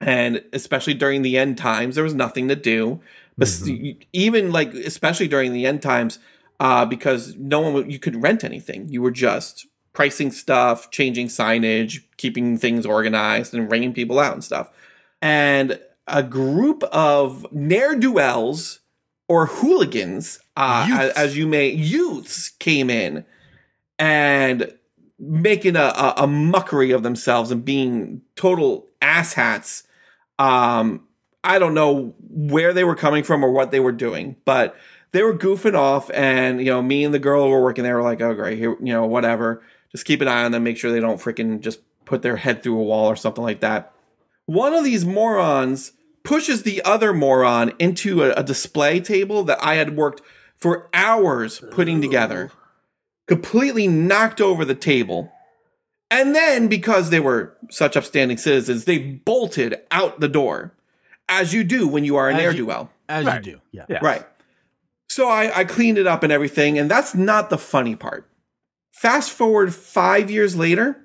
and 0.00 0.42
especially 0.52 0.94
during 0.94 1.22
the 1.22 1.36
end 1.38 1.58
times, 1.58 1.96
there 1.96 2.04
was 2.04 2.14
nothing 2.14 2.48
to 2.48 2.56
do. 2.56 3.00
But 3.36 3.48
s- 3.48 3.68
even 4.12 4.52
like, 4.52 4.74
especially 4.74 5.26
during 5.28 5.52
the 5.52 5.66
end 5.66 5.82
times, 5.82 6.18
uh, 6.62 6.86
because 6.86 7.34
no 7.34 7.58
one 7.58 7.74
would, 7.74 7.92
you 7.92 7.98
could 7.98 8.22
rent 8.22 8.44
anything. 8.44 8.88
You 8.88 9.02
were 9.02 9.10
just 9.10 9.66
pricing 9.92 10.30
stuff, 10.30 10.92
changing 10.92 11.26
signage, 11.26 12.04
keeping 12.18 12.56
things 12.56 12.86
organized, 12.86 13.52
and 13.52 13.68
ringing 13.68 13.92
people 13.92 14.20
out 14.20 14.32
and 14.32 14.44
stuff. 14.44 14.70
And 15.20 15.80
a 16.06 16.22
group 16.22 16.84
of 16.84 17.52
ne'er 17.52 17.96
do 17.96 18.12
wells 18.12 18.78
or 19.28 19.46
hooligans, 19.46 20.38
uh, 20.56 20.86
as, 20.92 21.12
as 21.14 21.36
you 21.36 21.48
may, 21.48 21.68
youths 21.68 22.50
came 22.50 22.90
in 22.90 23.24
and 23.98 24.72
making 25.18 25.74
a, 25.74 25.80
a, 25.80 26.14
a 26.18 26.26
mockery 26.28 26.92
of 26.92 27.02
themselves 27.02 27.50
and 27.50 27.64
being 27.64 28.22
total 28.36 28.86
asshats. 29.00 29.82
Um, 30.38 31.08
I 31.42 31.58
don't 31.58 31.74
know 31.74 32.14
where 32.20 32.72
they 32.72 32.84
were 32.84 32.94
coming 32.94 33.24
from 33.24 33.44
or 33.44 33.50
what 33.50 33.72
they 33.72 33.80
were 33.80 33.90
doing, 33.90 34.36
but 34.44 34.76
they 35.12 35.22
were 35.22 35.36
goofing 35.36 35.74
off. 35.74 36.10
And, 36.10 36.58
you 36.60 36.66
know, 36.66 36.82
me 36.82 37.04
and 37.04 37.12
the 37.14 37.18
girl 37.18 37.44
who 37.44 37.50
were 37.50 37.62
working 37.62 37.84
there 37.84 37.96
were 37.96 38.02
like, 38.02 38.20
oh, 38.20 38.34
great, 38.34 38.58
here, 38.58 38.76
you 38.80 38.92
know, 38.92 39.06
whatever. 39.06 39.62
Just 39.90 40.04
keep 40.06 40.20
an 40.20 40.28
eye 40.28 40.44
on 40.44 40.52
them, 40.52 40.64
make 40.64 40.76
sure 40.78 40.90
they 40.90 41.00
don't 41.00 41.20
freaking 41.20 41.60
just 41.60 41.80
put 42.04 42.22
their 42.22 42.36
head 42.36 42.62
through 42.62 42.78
a 42.78 42.82
wall 42.82 43.06
or 43.08 43.16
something 43.16 43.44
like 43.44 43.60
that. 43.60 43.92
One 44.46 44.74
of 44.74 44.84
these 44.84 45.04
morons 45.04 45.92
pushes 46.24 46.62
the 46.62 46.82
other 46.82 47.12
moron 47.12 47.72
into 47.78 48.22
a, 48.22 48.32
a 48.32 48.42
display 48.42 49.00
table 49.00 49.42
that 49.44 49.62
I 49.62 49.74
had 49.74 49.96
worked 49.96 50.22
for 50.56 50.88
hours 50.94 51.62
putting 51.70 52.00
together 52.00 52.50
completely 53.26 53.86
knocked 53.88 54.40
over 54.40 54.64
the 54.64 54.74
table. 54.74 55.32
And 56.10 56.34
then, 56.34 56.68
because 56.68 57.10
they 57.10 57.20
were 57.20 57.56
such 57.70 57.96
upstanding 57.96 58.36
citizens, 58.36 58.84
they 58.84 58.98
bolted 58.98 59.80
out 59.90 60.20
the 60.20 60.28
door, 60.28 60.74
as 61.28 61.54
you 61.54 61.64
do 61.64 61.88
when 61.88 62.04
you 62.04 62.16
are 62.16 62.28
a 62.28 62.34
As 62.34 62.38
ne'er 62.38 62.50
you- 62.50 62.56
do 62.58 62.66
well. 62.66 62.90
As 63.08 63.24
Right. 63.26 63.44
you 63.44 63.52
do. 63.54 63.60
Yeah. 63.72 63.86
Yeah. 63.88 63.98
Right. 64.02 64.24
So 65.12 65.28
I, 65.28 65.58
I 65.60 65.64
cleaned 65.64 65.98
it 65.98 66.06
up 66.06 66.22
and 66.22 66.32
everything, 66.32 66.78
and 66.78 66.90
that's 66.90 67.14
not 67.14 67.50
the 67.50 67.58
funny 67.58 67.94
part. 67.94 68.26
Fast 68.92 69.30
forward 69.30 69.74
five 69.74 70.30
years 70.30 70.56
later, 70.56 71.04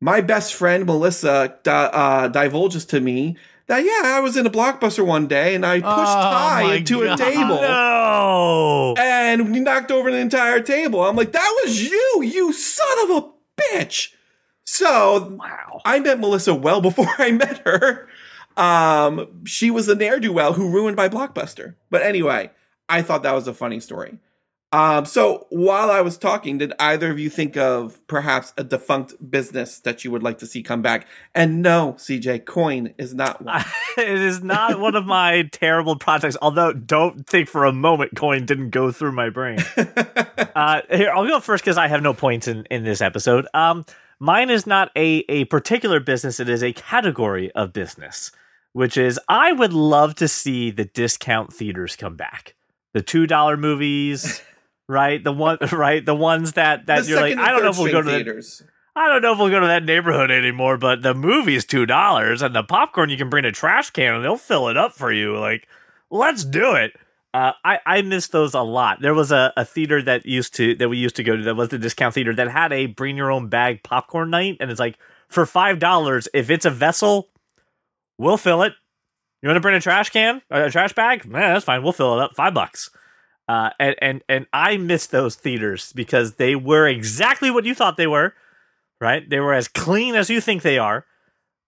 my 0.00 0.20
best 0.20 0.54
friend 0.54 0.86
Melissa 0.86 1.58
uh, 1.66 2.28
divulges 2.28 2.84
to 2.86 3.00
me 3.00 3.36
that 3.66 3.78
yeah, 3.84 4.02
I 4.16 4.20
was 4.20 4.36
in 4.36 4.46
a 4.46 4.50
blockbuster 4.50 5.04
one 5.04 5.26
day 5.26 5.54
and 5.56 5.66
I 5.66 5.80
pushed 5.80 5.88
Oh, 5.88 5.94
Ty 5.96 6.74
into 6.74 7.02
a 7.02 7.16
table 7.16 7.60
No. 7.62 8.94
and 8.96 9.50
we 9.50 9.58
knocked 9.58 9.90
over 9.90 10.08
an 10.08 10.14
entire 10.14 10.60
table. 10.60 11.02
I'm 11.02 11.16
like, 11.16 11.32
that 11.32 11.60
was 11.64 11.82
you, 11.82 12.22
you 12.22 12.52
son 12.52 13.10
of 13.10 13.10
a 13.24 13.60
bitch. 13.60 14.12
So 14.64 15.36
Wow. 15.40 15.80
I 15.84 15.98
met 15.98 16.20
Melissa 16.20 16.54
well 16.54 16.80
before 16.90 17.08
I 17.18 17.32
met 17.32 17.58
her. 17.66 18.06
Um, 18.56 19.44
she 19.46 19.70
was 19.72 19.88
a 19.88 19.94
ne'er 19.96 20.20
do 20.20 20.32
well 20.32 20.52
who 20.52 20.70
ruined 20.70 20.96
my 20.96 21.08
blockbuster. 21.08 21.74
But 21.90 22.02
anyway, 22.02 22.50
I 22.88 23.02
thought 23.02 23.22
that 23.24 23.34
was 23.34 23.48
a 23.48 23.54
funny 23.54 23.80
story. 23.80 24.18
Um, 24.72 25.06
so 25.06 25.46
while 25.50 25.90
I 25.90 26.00
was 26.00 26.18
talking, 26.18 26.58
did 26.58 26.72
either 26.80 27.10
of 27.10 27.18
you 27.18 27.30
think 27.30 27.56
of 27.56 28.04
perhaps 28.08 28.52
a 28.58 28.64
defunct 28.64 29.14
business 29.30 29.78
that 29.80 30.04
you 30.04 30.10
would 30.10 30.24
like 30.24 30.38
to 30.38 30.46
see 30.46 30.62
come 30.62 30.82
back? 30.82 31.06
And 31.34 31.62
no, 31.62 31.94
CJ, 31.94 32.44
coin 32.44 32.92
is 32.98 33.14
not 33.14 33.40
one. 33.42 33.64
it 33.96 34.08
is 34.08 34.42
not 34.42 34.80
one 34.80 34.96
of 34.96 35.06
my 35.06 35.48
terrible 35.52 35.96
projects. 35.96 36.36
Although, 36.42 36.72
don't 36.72 37.26
think 37.26 37.48
for 37.48 37.64
a 37.64 37.72
moment 37.72 38.16
coin 38.16 38.44
didn't 38.44 38.70
go 38.70 38.90
through 38.90 39.12
my 39.12 39.30
brain. 39.30 39.60
uh, 40.56 40.82
here, 40.90 41.12
I'll 41.14 41.26
go 41.26 41.38
first 41.38 41.64
because 41.64 41.78
I 41.78 41.86
have 41.86 42.02
no 42.02 42.12
points 42.12 42.48
in 42.48 42.66
in 42.66 42.82
this 42.82 43.00
episode. 43.00 43.46
Um, 43.54 43.86
mine 44.18 44.50
is 44.50 44.66
not 44.66 44.90
a 44.96 45.24
a 45.28 45.44
particular 45.44 46.00
business; 46.00 46.40
it 46.40 46.48
is 46.48 46.64
a 46.64 46.72
category 46.72 47.52
of 47.52 47.72
business, 47.72 48.32
which 48.72 48.96
is 48.96 49.20
I 49.28 49.52
would 49.52 49.72
love 49.72 50.16
to 50.16 50.26
see 50.26 50.72
the 50.72 50.86
discount 50.86 51.52
theaters 51.52 51.94
come 51.94 52.16
back. 52.16 52.55
The 52.96 53.02
two 53.02 53.26
dollar 53.26 53.58
movies, 53.58 54.40
right? 54.88 55.22
The 55.22 55.30
one, 55.30 55.58
right? 55.70 56.02
The 56.02 56.14
ones 56.14 56.54
that 56.54 56.86
that 56.86 57.04
The 57.04 57.10
you're 57.10 57.20
like, 57.20 57.36
I 57.36 57.50
don't 57.50 57.62
know 57.62 57.68
if 57.68 57.78
we'll 57.78 57.92
go 57.92 58.00
to 58.00 58.10
the. 58.10 58.64
I 58.96 59.08
don't 59.08 59.20
know 59.20 59.34
if 59.34 59.38
we'll 59.38 59.50
go 59.50 59.60
to 59.60 59.66
that 59.66 59.84
neighborhood 59.84 60.30
anymore, 60.30 60.78
but 60.78 61.02
the 61.02 61.12
movie's 61.12 61.66
two 61.66 61.84
dollars, 61.84 62.40
and 62.40 62.54
the 62.54 62.62
popcorn 62.62 63.10
you 63.10 63.18
can 63.18 63.28
bring 63.28 63.44
a 63.44 63.52
trash 63.52 63.90
can 63.90 64.14
and 64.14 64.24
they'll 64.24 64.38
fill 64.38 64.68
it 64.68 64.78
up 64.78 64.94
for 64.94 65.12
you. 65.12 65.36
Like, 65.36 65.68
let's 66.10 66.42
do 66.42 66.72
it. 66.72 66.92
Uh, 67.34 67.52
I 67.62 67.80
I 67.84 68.00
miss 68.00 68.28
those 68.28 68.54
a 68.54 68.62
lot. 68.62 69.02
There 69.02 69.12
was 69.12 69.30
a, 69.30 69.52
a 69.58 69.66
theater 69.66 70.00
that 70.00 70.24
used 70.24 70.54
to 70.54 70.74
that 70.76 70.88
we 70.88 70.96
used 70.96 71.16
to 71.16 71.22
go 71.22 71.36
to 71.36 71.42
that 71.42 71.54
was 71.54 71.68
the 71.68 71.78
discount 71.78 72.14
theater 72.14 72.34
that 72.34 72.48
had 72.48 72.72
a 72.72 72.86
bring 72.86 73.18
your 73.18 73.30
own 73.30 73.50
bag 73.50 73.82
popcorn 73.82 74.30
night, 74.30 74.56
and 74.58 74.70
it's 74.70 74.80
like 74.80 74.96
for 75.28 75.44
five 75.44 75.80
dollars 75.80 76.28
if 76.32 76.48
it's 76.48 76.64
a 76.64 76.70
vessel, 76.70 77.28
we'll 78.16 78.38
fill 78.38 78.62
it. 78.62 78.72
You 79.42 79.48
want 79.48 79.56
to 79.56 79.60
bring 79.60 79.74
a 79.76 79.80
trash 79.80 80.10
can, 80.10 80.42
a 80.50 80.70
trash 80.70 80.94
bag? 80.94 81.24
Yeah, 81.24 81.52
that's 81.52 81.64
fine. 81.64 81.82
We'll 81.82 81.92
fill 81.92 82.18
it 82.18 82.22
up. 82.22 82.34
Five 82.34 82.54
bucks. 82.54 82.90
Uh, 83.48 83.70
and 83.78 83.94
and 84.02 84.22
and 84.28 84.46
I 84.52 84.76
miss 84.76 85.06
those 85.06 85.36
theaters 85.36 85.92
because 85.92 86.34
they 86.34 86.56
were 86.56 86.88
exactly 86.88 87.50
what 87.50 87.64
you 87.64 87.74
thought 87.74 87.96
they 87.96 88.08
were 88.08 88.34
right? 89.00 89.28
They 89.28 89.40
were 89.40 89.54
as 89.54 89.68
clean 89.68 90.14
as 90.14 90.30
you 90.30 90.40
think 90.40 90.62
they 90.62 90.78
are, 90.78 91.04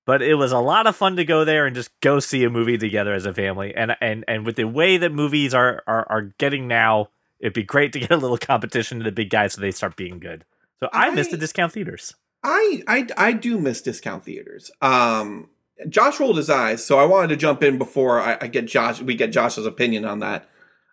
but 0.07 0.22
it 0.22 0.35
was 0.35 0.52
a 0.52 0.59
lot 0.59 0.87
of 0.87 0.96
fun 0.96 1.16
to 1.16 1.24
go 1.24 1.44
there 1.44 1.66
and 1.66 1.74
just 1.74 1.90
go 2.00 2.20
see 2.20 2.44
a 2.44 2.50
movie 2.50 2.78
together 2.78 3.12
as 3.12 3.26
a 3.26 3.35
family. 3.35 3.74
And 3.74 3.96
and 4.00 4.24
and 4.26 4.46
with 4.46 4.57
the 4.57 4.64
way 4.64 4.96
that 4.96 5.12
movies 5.12 5.54
are 5.54 5.83
are, 5.87 6.07
are 6.11 6.22
getting 6.38 6.68
now, 6.68 7.09
it'd 7.40 7.52
be 7.52 7.62
great 7.62 7.92
to 7.94 8.00
get 8.00 8.11
a 8.11 8.16
little 8.16 8.38
competition 8.38 8.98
to 8.98 9.04
the 9.04 9.12
big 9.12 9.31
guys 9.31 9.54
so 9.54 9.61
they 9.61 9.70
start 9.70 9.96
being 9.96 10.18
good. 10.18 10.44
So 10.81 10.88
I, 10.92 11.11
miss 11.11 11.28
I- 11.28 11.33
the 11.33 11.37
discount 11.38 11.72
theaters. 11.72 12.14
I, 12.44 12.85
I 12.87 13.07
I 13.16 13.33
do 13.33 13.59
miss 13.59 13.83
discount 13.83 14.24
theaters. 14.24 14.70
Um, 14.81 15.50
Josh 15.88 16.19
rolled 16.19 16.37
his 16.37 16.51
eyes, 16.51 16.85
so 16.85 16.99
I 16.99 17.05
wanted 17.05 17.29
to 17.29 17.37
jump 17.37 17.62
in 17.62 17.79
before 17.79 18.21
I, 18.21 18.38
I 18.41 18.47
get 18.49 18.67
Josh. 18.67 19.01
We 19.01 19.14
get 19.14 19.33
Josh's 19.33 19.67
opinion 19.67 20.05
on 20.05 20.21
that. 20.21 20.49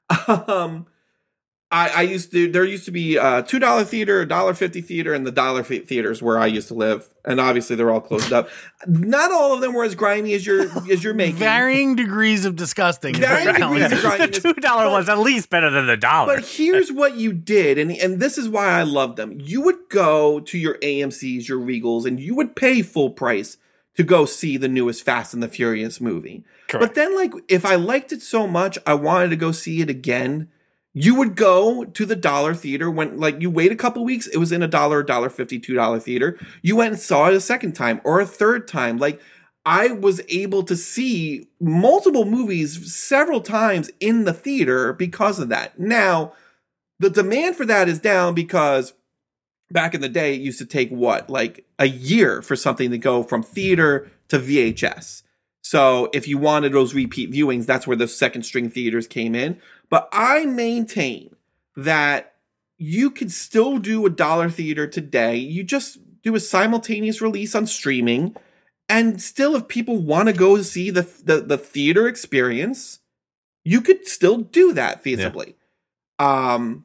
Um, 0.27 0.85
I, 1.71 1.89
I 1.89 2.01
used 2.03 2.31
to. 2.31 2.49
There 2.49 2.63
used 2.63 2.85
to 2.85 2.91
be 2.91 3.17
a 3.17 3.41
two 3.41 3.57
dollar 3.57 3.83
theater, 3.83 4.21
a 4.21 4.27
dollar 4.27 4.53
fifty 4.53 4.81
theater, 4.81 5.13
and 5.13 5.25
the 5.25 5.31
dollar 5.31 5.63
theaters 5.63 6.21
where 6.21 6.37
I 6.37 6.45
used 6.45 6.67
to 6.67 6.75
live, 6.75 7.09
and 7.25 7.39
obviously 7.39 7.75
they're 7.75 7.89
all 7.89 8.01
closed 8.01 8.31
up. 8.31 8.49
Not 8.87 9.31
all 9.31 9.53
of 9.53 9.61
them 9.61 9.73
were 9.73 9.83
as 9.83 9.95
grimy 9.95 10.33
as 10.35 10.45
you're 10.45 10.67
as 10.91 11.03
you're 11.03 11.15
making. 11.15 11.37
Varying 11.37 11.95
degrees 11.95 12.45
of 12.45 12.55
disgusting. 12.55 13.15
Varying 13.15 13.55
degrees 13.55 13.91
of 13.91 14.05
of 14.05 14.17
the 14.19 14.27
two 14.27 14.53
dollar 14.53 14.89
one's 14.91 15.09
at 15.09 15.17
least 15.17 15.49
better 15.49 15.71
than 15.71 15.87
the 15.87 15.97
dollar. 15.97 16.35
But 16.35 16.45
here's 16.45 16.91
what 16.91 17.15
you 17.15 17.33
did, 17.33 17.79
and 17.79 17.91
and 17.91 18.19
this 18.19 18.37
is 18.37 18.47
why 18.47 18.67
I 18.67 18.83
love 18.83 19.15
them. 19.15 19.37
You 19.41 19.61
would 19.61 19.89
go 19.89 20.39
to 20.41 20.57
your 20.57 20.75
AMC's, 20.75 21.49
your 21.49 21.59
Regals, 21.59 22.05
and 22.05 22.19
you 22.19 22.35
would 22.35 22.55
pay 22.55 22.83
full 22.83 23.09
price 23.09 23.57
to 23.95 24.03
go 24.03 24.25
see 24.25 24.57
the 24.57 24.67
newest 24.67 25.03
Fast 25.03 25.33
and 25.33 25.41
the 25.41 25.47
Furious 25.47 26.01
movie. 26.01 26.43
But 26.79 26.95
then, 26.95 27.15
like, 27.15 27.33
if 27.47 27.65
I 27.65 27.75
liked 27.75 28.11
it 28.11 28.21
so 28.21 28.47
much, 28.47 28.77
I 28.85 28.93
wanted 28.93 29.29
to 29.29 29.35
go 29.35 29.51
see 29.51 29.81
it 29.81 29.89
again. 29.89 30.49
You 30.93 31.15
would 31.15 31.35
go 31.35 31.85
to 31.85 32.05
the 32.05 32.15
dollar 32.15 32.53
theater 32.53 32.89
when, 32.89 33.17
like, 33.19 33.41
you 33.41 33.49
wait 33.49 33.71
a 33.71 33.75
couple 33.75 34.03
weeks. 34.03 34.27
It 34.27 34.37
was 34.37 34.51
in 34.51 34.63
a 34.63 34.67
dollar, 34.67 35.03
dollar 35.03 35.29
fifty, 35.29 35.59
two 35.59 35.75
dollar 35.75 35.99
theater. 35.99 36.37
You 36.61 36.75
went 36.75 36.93
and 36.93 37.01
saw 37.01 37.27
it 37.27 37.35
a 37.35 37.41
second 37.41 37.73
time 37.73 38.01
or 38.03 38.19
a 38.19 38.25
third 38.25 38.67
time. 38.67 38.97
Like, 38.97 39.21
I 39.65 39.87
was 39.87 40.21
able 40.29 40.63
to 40.63 40.75
see 40.75 41.47
multiple 41.59 42.25
movies 42.25 42.93
several 42.93 43.41
times 43.41 43.89
in 43.99 44.25
the 44.25 44.33
theater 44.33 44.93
because 44.93 45.39
of 45.39 45.49
that. 45.49 45.79
Now, 45.79 46.33
the 46.99 47.09
demand 47.09 47.55
for 47.55 47.65
that 47.65 47.89
is 47.89 47.99
down 47.99 48.33
because 48.33 48.93
back 49.71 49.93
in 49.93 50.01
the 50.01 50.09
day, 50.09 50.35
it 50.35 50.41
used 50.41 50.59
to 50.59 50.65
take 50.65 50.89
what, 50.89 51.29
like 51.29 51.65
a 51.79 51.87
year 51.87 52.41
for 52.41 52.55
something 52.55 52.91
to 52.91 52.97
go 52.97 53.23
from 53.23 53.43
theater 53.43 54.11
to 54.29 54.39
VHS. 54.39 55.23
So 55.61 56.09
if 56.13 56.27
you 56.27 56.37
wanted 56.37 56.73
those 56.73 56.93
repeat 56.93 57.31
viewings, 57.31 57.65
that's 57.65 57.87
where 57.87 57.97
the 57.97 58.07
second 58.07 58.43
string 58.43 58.69
theaters 58.69 59.07
came 59.07 59.33
in. 59.33 59.59
But 59.89 60.07
I 60.11 60.45
maintain 60.45 61.35
that 61.75 62.35
you 62.77 63.09
could 63.09 63.31
still 63.31 63.79
do 63.79 64.05
a 64.05 64.09
dollar 64.09 64.49
theater 64.49 64.85
today. 64.85 65.37
You 65.37 65.63
just 65.63 65.97
do 66.21 66.35
a 66.35 66.39
simultaneous 66.39 67.21
release 67.21 67.55
on 67.55 67.65
streaming. 67.65 68.35
And 68.87 69.21
still, 69.21 69.55
if 69.55 69.67
people 69.67 69.97
want 69.97 70.27
to 70.27 70.33
go 70.33 70.61
see 70.61 70.91
the, 70.91 71.01
the 71.23 71.41
the 71.41 71.57
theater 71.57 72.07
experience, 72.07 72.99
you 73.63 73.81
could 73.81 74.07
still 74.07 74.37
do 74.37 74.73
that 74.73 75.03
feasibly. 75.03 75.55
Um, 76.19 76.84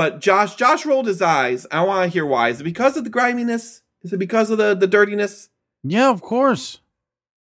but 0.00 0.20
Josh, 0.20 0.54
Josh 0.54 0.86
rolled 0.86 1.06
his 1.06 1.20
eyes. 1.20 1.66
I 1.70 1.82
want 1.82 2.04
to 2.04 2.12
hear 2.12 2.24
why. 2.24 2.48
Is 2.48 2.60
it 2.60 2.64
because 2.64 2.96
of 2.96 3.04
the 3.04 3.10
griminess? 3.10 3.82
Is 4.02 4.12
it 4.14 4.16
because 4.18 4.48
of 4.50 4.56
the 4.56 4.74
the 4.74 4.86
dirtiness? 4.86 5.50
Yeah, 5.84 6.08
of 6.10 6.22
course. 6.22 6.80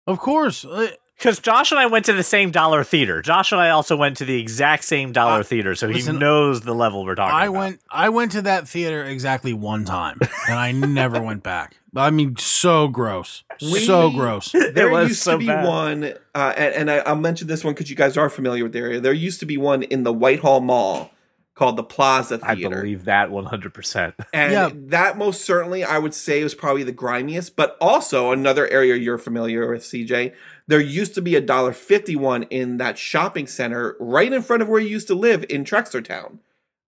Of 0.07 0.19
course. 0.19 0.65
Uh, 0.65 0.89
Because 1.17 1.39
Josh 1.39 1.71
and 1.73 1.79
I 1.81 1.87
went 1.87 2.05
to 2.07 2.13
the 2.13 2.23
same 2.37 2.51
dollar 2.51 2.83
theater. 2.85 3.23
Josh 3.23 3.53
and 3.53 3.61
I 3.61 3.71
also 3.71 3.97
went 3.97 4.17
to 4.19 4.25
the 4.27 4.39
exact 4.39 4.85
same 4.85 5.13
dollar 5.13 5.41
Uh, 5.41 5.51
theater, 5.53 5.75
so 5.75 5.87
listen, 5.87 6.15
he 6.17 6.21
knows 6.21 6.61
the 6.63 6.75
level 6.75 7.05
we're 7.07 7.15
talking 7.15 7.35
I 7.35 7.47
about. 7.47 7.59
went 7.61 7.81
I 7.91 8.09
went 8.11 8.33
to 8.33 8.43
that 8.43 8.69
theater 8.69 9.01
exactly 9.05 9.53
one 9.55 9.85
time 9.85 10.19
and 10.49 10.59
I 10.59 10.73
never 10.73 11.23
went 11.23 11.43
back. 11.43 11.77
I 11.97 12.11
mean, 12.11 12.37
so 12.37 12.89
gross. 12.89 13.45
so 13.59 14.11
gross. 14.11 14.53
There 14.79 14.91
was 14.91 15.09
used 15.11 15.23
so 15.23 15.33
to 15.33 15.39
be 15.39 15.47
bad. 15.47 15.65
one, 15.67 15.99
uh, 16.35 16.53
and, 16.63 16.75
and 16.79 16.87
I, 16.91 16.97
I'll 17.09 17.23
mention 17.29 17.47
this 17.49 17.63
one 17.65 17.73
because 17.75 17.89
you 17.89 17.97
guys 17.97 18.17
are 18.19 18.29
familiar 18.29 18.65
with 18.65 18.73
the 18.73 18.81
area. 18.81 19.01
There 19.01 19.13
used 19.29 19.41
to 19.41 19.47
be 19.47 19.57
one 19.57 19.83
in 19.95 20.03
the 20.03 20.13
Whitehall 20.13 20.61
Mall 20.61 21.11
called 21.55 21.77
the 21.77 21.85
Plaza 21.85 22.39
Theater. 22.39 22.67
I 22.79 22.81
believe 22.81 23.05
that 23.05 23.31
100%. 23.31 24.15
And 24.33 24.53
Yeah. 24.53 24.71
that 24.75 25.17
most 25.17 25.43
certainly, 25.45 25.85
I 25.85 25.99
would 25.99 26.15
say, 26.15 26.43
was 26.43 26.55
probably 26.55 26.83
the 26.83 26.93
grimiest. 26.93 27.55
But 27.55 27.77
also 27.81 28.33
another 28.33 28.67
area 28.69 28.97
you're 28.97 29.19
familiar 29.19 29.71
with, 29.71 29.83
CJ. 29.83 30.33
There 30.67 30.81
used 30.81 31.15
to 31.15 31.23
be 31.23 31.37
a 31.37 31.41
dollar 31.41 31.73
fifty 31.73 32.17
one 32.17 32.45
in 32.45 32.79
that 32.79 32.99
shopping 32.99 33.47
center 33.47 33.97
right 34.01 34.33
in 34.33 34.43
front 34.43 34.63
of 34.63 34.69
where 34.69 34.81
you 34.81 34.89
used 34.89 35.07
to 35.09 35.15
live 35.15 35.45
in 35.49 35.63
Trexlertown, 35.65 36.39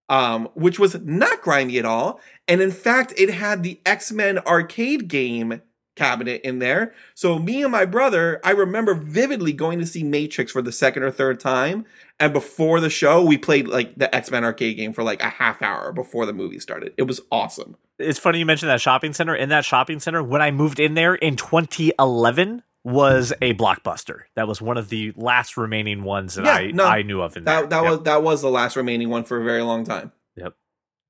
um, 0.09 0.49
which 0.55 0.79
was 0.79 0.99
not 1.03 1.43
grimy 1.43 1.79
at 1.79 1.85
all. 1.85 2.19
And 2.49 2.61
in 2.61 2.71
fact, 2.71 3.13
it 3.19 3.31
had 3.31 3.63
the 3.63 3.81
X 3.85 4.11
Men 4.11 4.39
arcade 4.41 5.09
game 5.09 5.61
cabinet 5.97 6.43
in 6.45 6.61
there. 6.61 6.95
So 7.15 7.39
me 7.39 7.63
and 7.63 7.73
my 7.73 7.85
brother, 7.85 8.41
I 8.45 8.53
remember 8.53 8.95
vividly 8.95 9.53
going 9.53 9.79
to 9.81 9.87
see 9.87 10.05
Matrix 10.05 10.53
for 10.53 10.63
the 10.63 10.71
second 10.73 11.03
or 11.03 11.11
third 11.11 11.41
time. 11.41 11.85
And 12.21 12.33
before 12.33 12.81
the 12.81 12.89
show, 12.91 13.23
we 13.25 13.37
played 13.37 13.67
like 13.69 13.97
the 13.97 14.15
X 14.15 14.31
Men 14.31 14.45
arcade 14.45 14.77
game 14.77 14.93
for 14.93 15.03
like 15.03 15.21
a 15.23 15.29
half 15.29 15.61
hour 15.63 15.93
before 15.93 16.25
the 16.27 16.33
movie 16.33 16.61
started. 16.61 16.95
It 16.97 17.03
was 17.03 17.21
awesome. 17.33 17.77
It's 17.99 18.19
funny 18.19 18.39
you 18.39 18.47
mentioned 18.47 18.71
that 18.71 18.81
shopping 18.81 19.13
center. 19.15 19.35
In 19.35 19.49
that 19.49 19.65
shopping 19.65 19.99
center, 20.01 20.23
when 20.23 20.41
I 20.43 20.51
moved 20.51 20.79
in 20.81 20.95
there 20.95 21.15
in 21.15 21.37
2011, 21.37 22.63
was 22.85 23.33
a 23.43 23.53
blockbuster. 23.55 24.21
That 24.37 24.47
was 24.47 24.63
one 24.63 24.77
of 24.79 24.91
the 24.91 25.13
last 25.17 25.57
remaining 25.57 26.05
ones 26.05 26.37
that 26.37 26.45
Yeah, 26.45 26.53
I, 26.55 26.71
no, 26.71 26.85
I 26.85 27.03
knew 27.03 27.21
of 27.21 27.37
in 27.37 27.43
That 27.45 27.69
there. 27.69 27.69
that 27.71 27.83
Yep. 27.83 27.91
was 27.91 28.03
that 28.05 28.23
was 28.23 28.43
the 28.43 28.51
last 28.51 28.77
remaining 28.77 29.09
one 29.11 29.25
for 29.25 29.41
a 29.41 29.45
very 29.45 29.63
long 29.63 29.83
time. 29.85 30.13
Yep. 30.37 30.55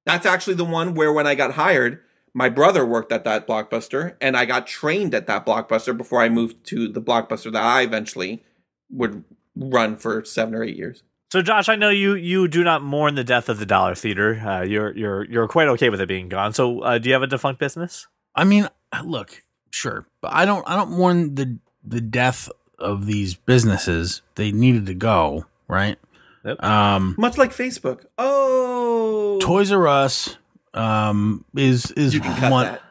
That's 0.07 0.25
actually 0.25 0.55
the 0.55 0.65
one 0.65 0.95
where 0.95 1.13
when 1.13 1.27
I 1.27 1.35
got 1.35 1.53
hired, 1.53 2.01
my 2.37 2.51
brother 2.51 2.85
worked 2.85 3.13
at 3.13 3.25
that 3.25 3.47
blockbuster, 3.47 4.15
and 4.21 4.37
I 4.37 4.45
got 4.45 4.67
trained 4.67 5.15
at 5.15 5.27
that 5.27 5.47
blockbuster 5.47 5.97
before 5.97 6.21
I 6.21 6.29
moved 6.29 6.67
to 6.67 6.87
the 6.87 7.01
blockbuster 7.01 7.51
that 7.51 7.63
I 7.63 7.81
eventually 7.81 8.45
would 8.91 9.25
run 9.57 9.97
for 9.97 10.23
seven 10.23 10.55
or 10.55 10.63
eight 10.63 10.77
years. 10.77 11.03
So, 11.33 11.41
Josh, 11.41 11.71
I 11.71 11.77
know 11.77 11.89
you 11.89 12.15
you 12.15 12.47
do 12.47 12.63
not 12.63 12.83
mourn 12.83 13.15
the 13.15 13.25
death 13.25 13.49
of 13.49 13.59
the 13.59 13.65
Dollar 13.65 13.95
Theater. 13.95 14.39
Uh, 14.39 14.63
you're 14.65 14.95
you're 14.95 15.25
you're 15.25 15.49
quite 15.49 15.69
okay 15.69 15.89
with 15.89 15.99
it 15.99 16.09
being 16.09 16.29
gone. 16.29 16.53
So, 16.53 16.81
uh, 16.81 16.99
do 16.99 17.09
you 17.09 17.15
have 17.15 17.23
a 17.23 17.27
defunct 17.27 17.59
business? 17.59 18.07
I 18.35 18.45
mean, 18.45 18.69
look, 19.03 19.43
sure, 19.71 20.07
but 20.21 20.35
I 20.35 20.45
don't 20.45 20.69
I 20.69 20.77
don't 20.77 20.91
mourn 20.91 21.37
the 21.37 21.59
the 21.83 22.03
death 22.03 22.51
of 22.79 23.07
these 23.07 23.35
businesses. 23.35 24.21
They 24.35 24.53
needed 24.53 24.85
to 24.87 24.95
go, 24.95 25.47
right? 25.69 25.99
Yep. 26.45 26.63
Um 26.63 27.15
Much 27.17 27.39
like 27.39 27.53
Facebook. 27.53 28.05
Oh, 28.19 29.39
Toys 29.41 29.73
R 29.73 29.89
Us 29.89 30.37
um 30.77 31.45
is 31.57 31.91
is 31.93 32.15
you 32.15 32.21
can 32.21 32.37
cut 32.37 32.53
one 32.53 32.65
that. 32.67 32.83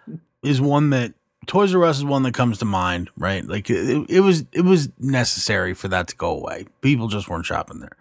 is 0.43 0.59
one 0.59 0.89
that 0.89 1.13
Toys 1.45 1.75
R 1.75 1.83
Us 1.85 1.97
is 1.97 2.05
one 2.05 2.23
that 2.23 2.33
comes 2.33 2.57
to 2.59 2.65
mind, 2.65 3.09
right? 3.17 3.45
Like 3.45 3.69
it, 3.69 4.09
it 4.09 4.21
was 4.21 4.45
it 4.51 4.61
was 4.61 4.89
necessary 4.99 5.73
for 5.73 5.87
that 5.89 6.07
to 6.07 6.15
go 6.15 6.31
away. 6.31 6.65
People 6.81 7.07
just 7.07 7.29
weren't 7.29 7.45
shopping 7.45 7.79
there. 7.79 7.95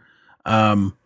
Um 0.46 0.96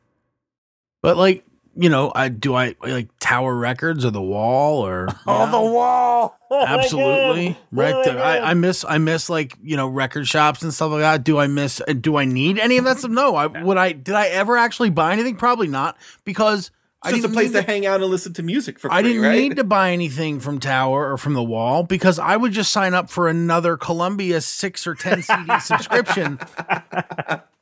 but 1.02 1.16
like, 1.16 1.44
you 1.76 1.88
know, 1.88 2.12
I 2.14 2.28
do 2.28 2.54
I 2.54 2.74
like 2.80 3.08
Tower 3.20 3.54
Records 3.54 4.04
or 4.04 4.10
The 4.10 4.22
Wall 4.22 4.86
or 4.86 5.08
Oh, 5.26 5.50
the 5.50 5.72
wall! 5.72 6.36
Oh 6.50 6.64
Absolutely. 6.64 7.58
Right. 7.70 7.94
Oh. 7.94 8.16
I, 8.16 8.52
I 8.52 8.54
miss 8.54 8.82
I 8.82 8.96
miss 8.96 9.28
like, 9.28 9.54
you 9.62 9.76
know, 9.76 9.86
record 9.86 10.26
shops 10.26 10.62
and 10.62 10.72
stuff 10.72 10.92
like 10.92 11.00
that. 11.00 11.22
Do 11.22 11.38
I 11.38 11.46
miss 11.46 11.82
do 12.00 12.16
I 12.16 12.24
need 12.24 12.58
any 12.58 12.78
of 12.78 12.84
that 12.84 12.98
stuff? 13.00 13.10
No. 13.10 13.36
I 13.36 13.48
would 13.48 13.76
I 13.76 13.92
did 13.92 14.14
I 14.14 14.28
ever 14.28 14.56
actually 14.56 14.88
buy 14.88 15.12
anything? 15.12 15.36
Probably 15.36 15.68
not. 15.68 15.98
Because 16.24 16.70
I 17.02 17.10
It's 17.10 17.18
just 17.18 17.28
a 17.30 17.32
place 17.32 17.52
need 17.52 17.60
to 17.60 17.62
hang 17.62 17.86
out 17.86 18.00
and 18.02 18.10
listen 18.10 18.32
to 18.34 18.42
music 18.42 18.78
for 18.80 18.88
free, 18.88 18.96
I 18.98 19.02
didn't 19.02 19.22
right? 19.22 19.38
need 19.38 19.56
to 19.56 19.64
buy 19.64 19.92
anything 19.92 20.40
from 20.40 20.58
Tower 20.58 21.12
or 21.12 21.16
from 21.16 21.34
the 21.34 21.42
Wall 21.44 21.84
because 21.84 22.18
I 22.18 22.36
would 22.36 22.52
just 22.52 22.72
sign 22.72 22.92
up 22.92 23.08
for 23.08 23.28
another 23.28 23.76
Columbia 23.76 24.40
six 24.40 24.84
or 24.86 24.94
ten 24.96 25.22
CD 25.22 25.60
subscription, 25.60 26.40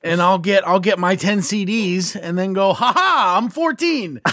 and 0.03 0.23
I'll 0.23 0.39
get 0.39 0.67
I'll 0.67 0.81
get 0.81 0.99
my 0.99 1.17
ten 1.17 1.41
CDs 1.41 2.19
and 2.21 2.39
then 2.39 2.55
go, 2.55 2.73
ha 2.73 2.93
ha, 2.97 3.37
I'm 3.39 3.51
fourteen. 3.51 4.21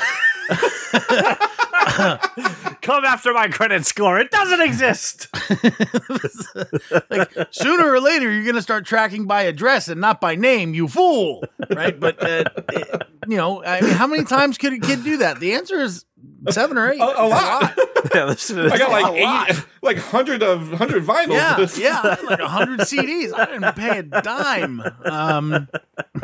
Come 2.81 3.05
after 3.05 3.33
my 3.33 3.47
credit 3.47 3.85
score. 3.85 4.19
It 4.19 4.29
doesn't 4.31 4.61
exist. 4.61 5.27
like 7.09 7.31
sooner 7.51 7.89
or 7.91 7.99
later 7.99 8.31
you're 8.31 8.45
gonna 8.45 8.61
start 8.61 8.85
tracking 8.85 9.25
by 9.25 9.43
address 9.43 9.87
and 9.87 10.01
not 10.01 10.19
by 10.21 10.35
name, 10.35 10.73
you 10.73 10.87
fool, 10.87 11.43
right? 11.69 11.99
But 11.99 12.21
uh, 12.21 12.43
it- 12.71 13.03
you 13.25 13.37
know, 13.37 13.63
I 13.63 13.79
mean, 13.79 13.91
how 13.91 14.05
many 14.07 14.25
times 14.25 14.57
could 14.57 14.73
a 14.73 14.79
kid 14.79 15.03
do 15.05 15.15
that? 15.17 15.39
The 15.39 15.53
answer 15.53 15.79
is 15.79 16.03
seven 16.49 16.77
or 16.77 16.91
eight. 16.91 16.99
A, 16.99 17.03
a 17.23 17.27
lot. 17.27 17.73
yeah, 18.15 18.25
listen 18.25 18.57
to 18.57 18.63
this. 18.63 18.73
I 18.73 18.77
got 18.77 18.91
like 18.91 19.05
a 19.05 19.23
lot. 19.23 19.49
eight, 19.51 19.65
like 19.81 19.97
hundred 19.97 20.43
of 20.43 20.71
hundred 20.73 21.03
vinyls. 21.03 21.77
Yeah, 21.79 22.03
yeah, 22.03 22.15
like 22.27 22.39
a 22.39 22.47
hundred 22.59 22.81
CDs. 22.81 23.33
I 23.37 23.45
didn't 23.45 23.75
pay 23.75 23.99
a 23.99 24.03
dime. 24.03 24.81
Um, 25.05 25.67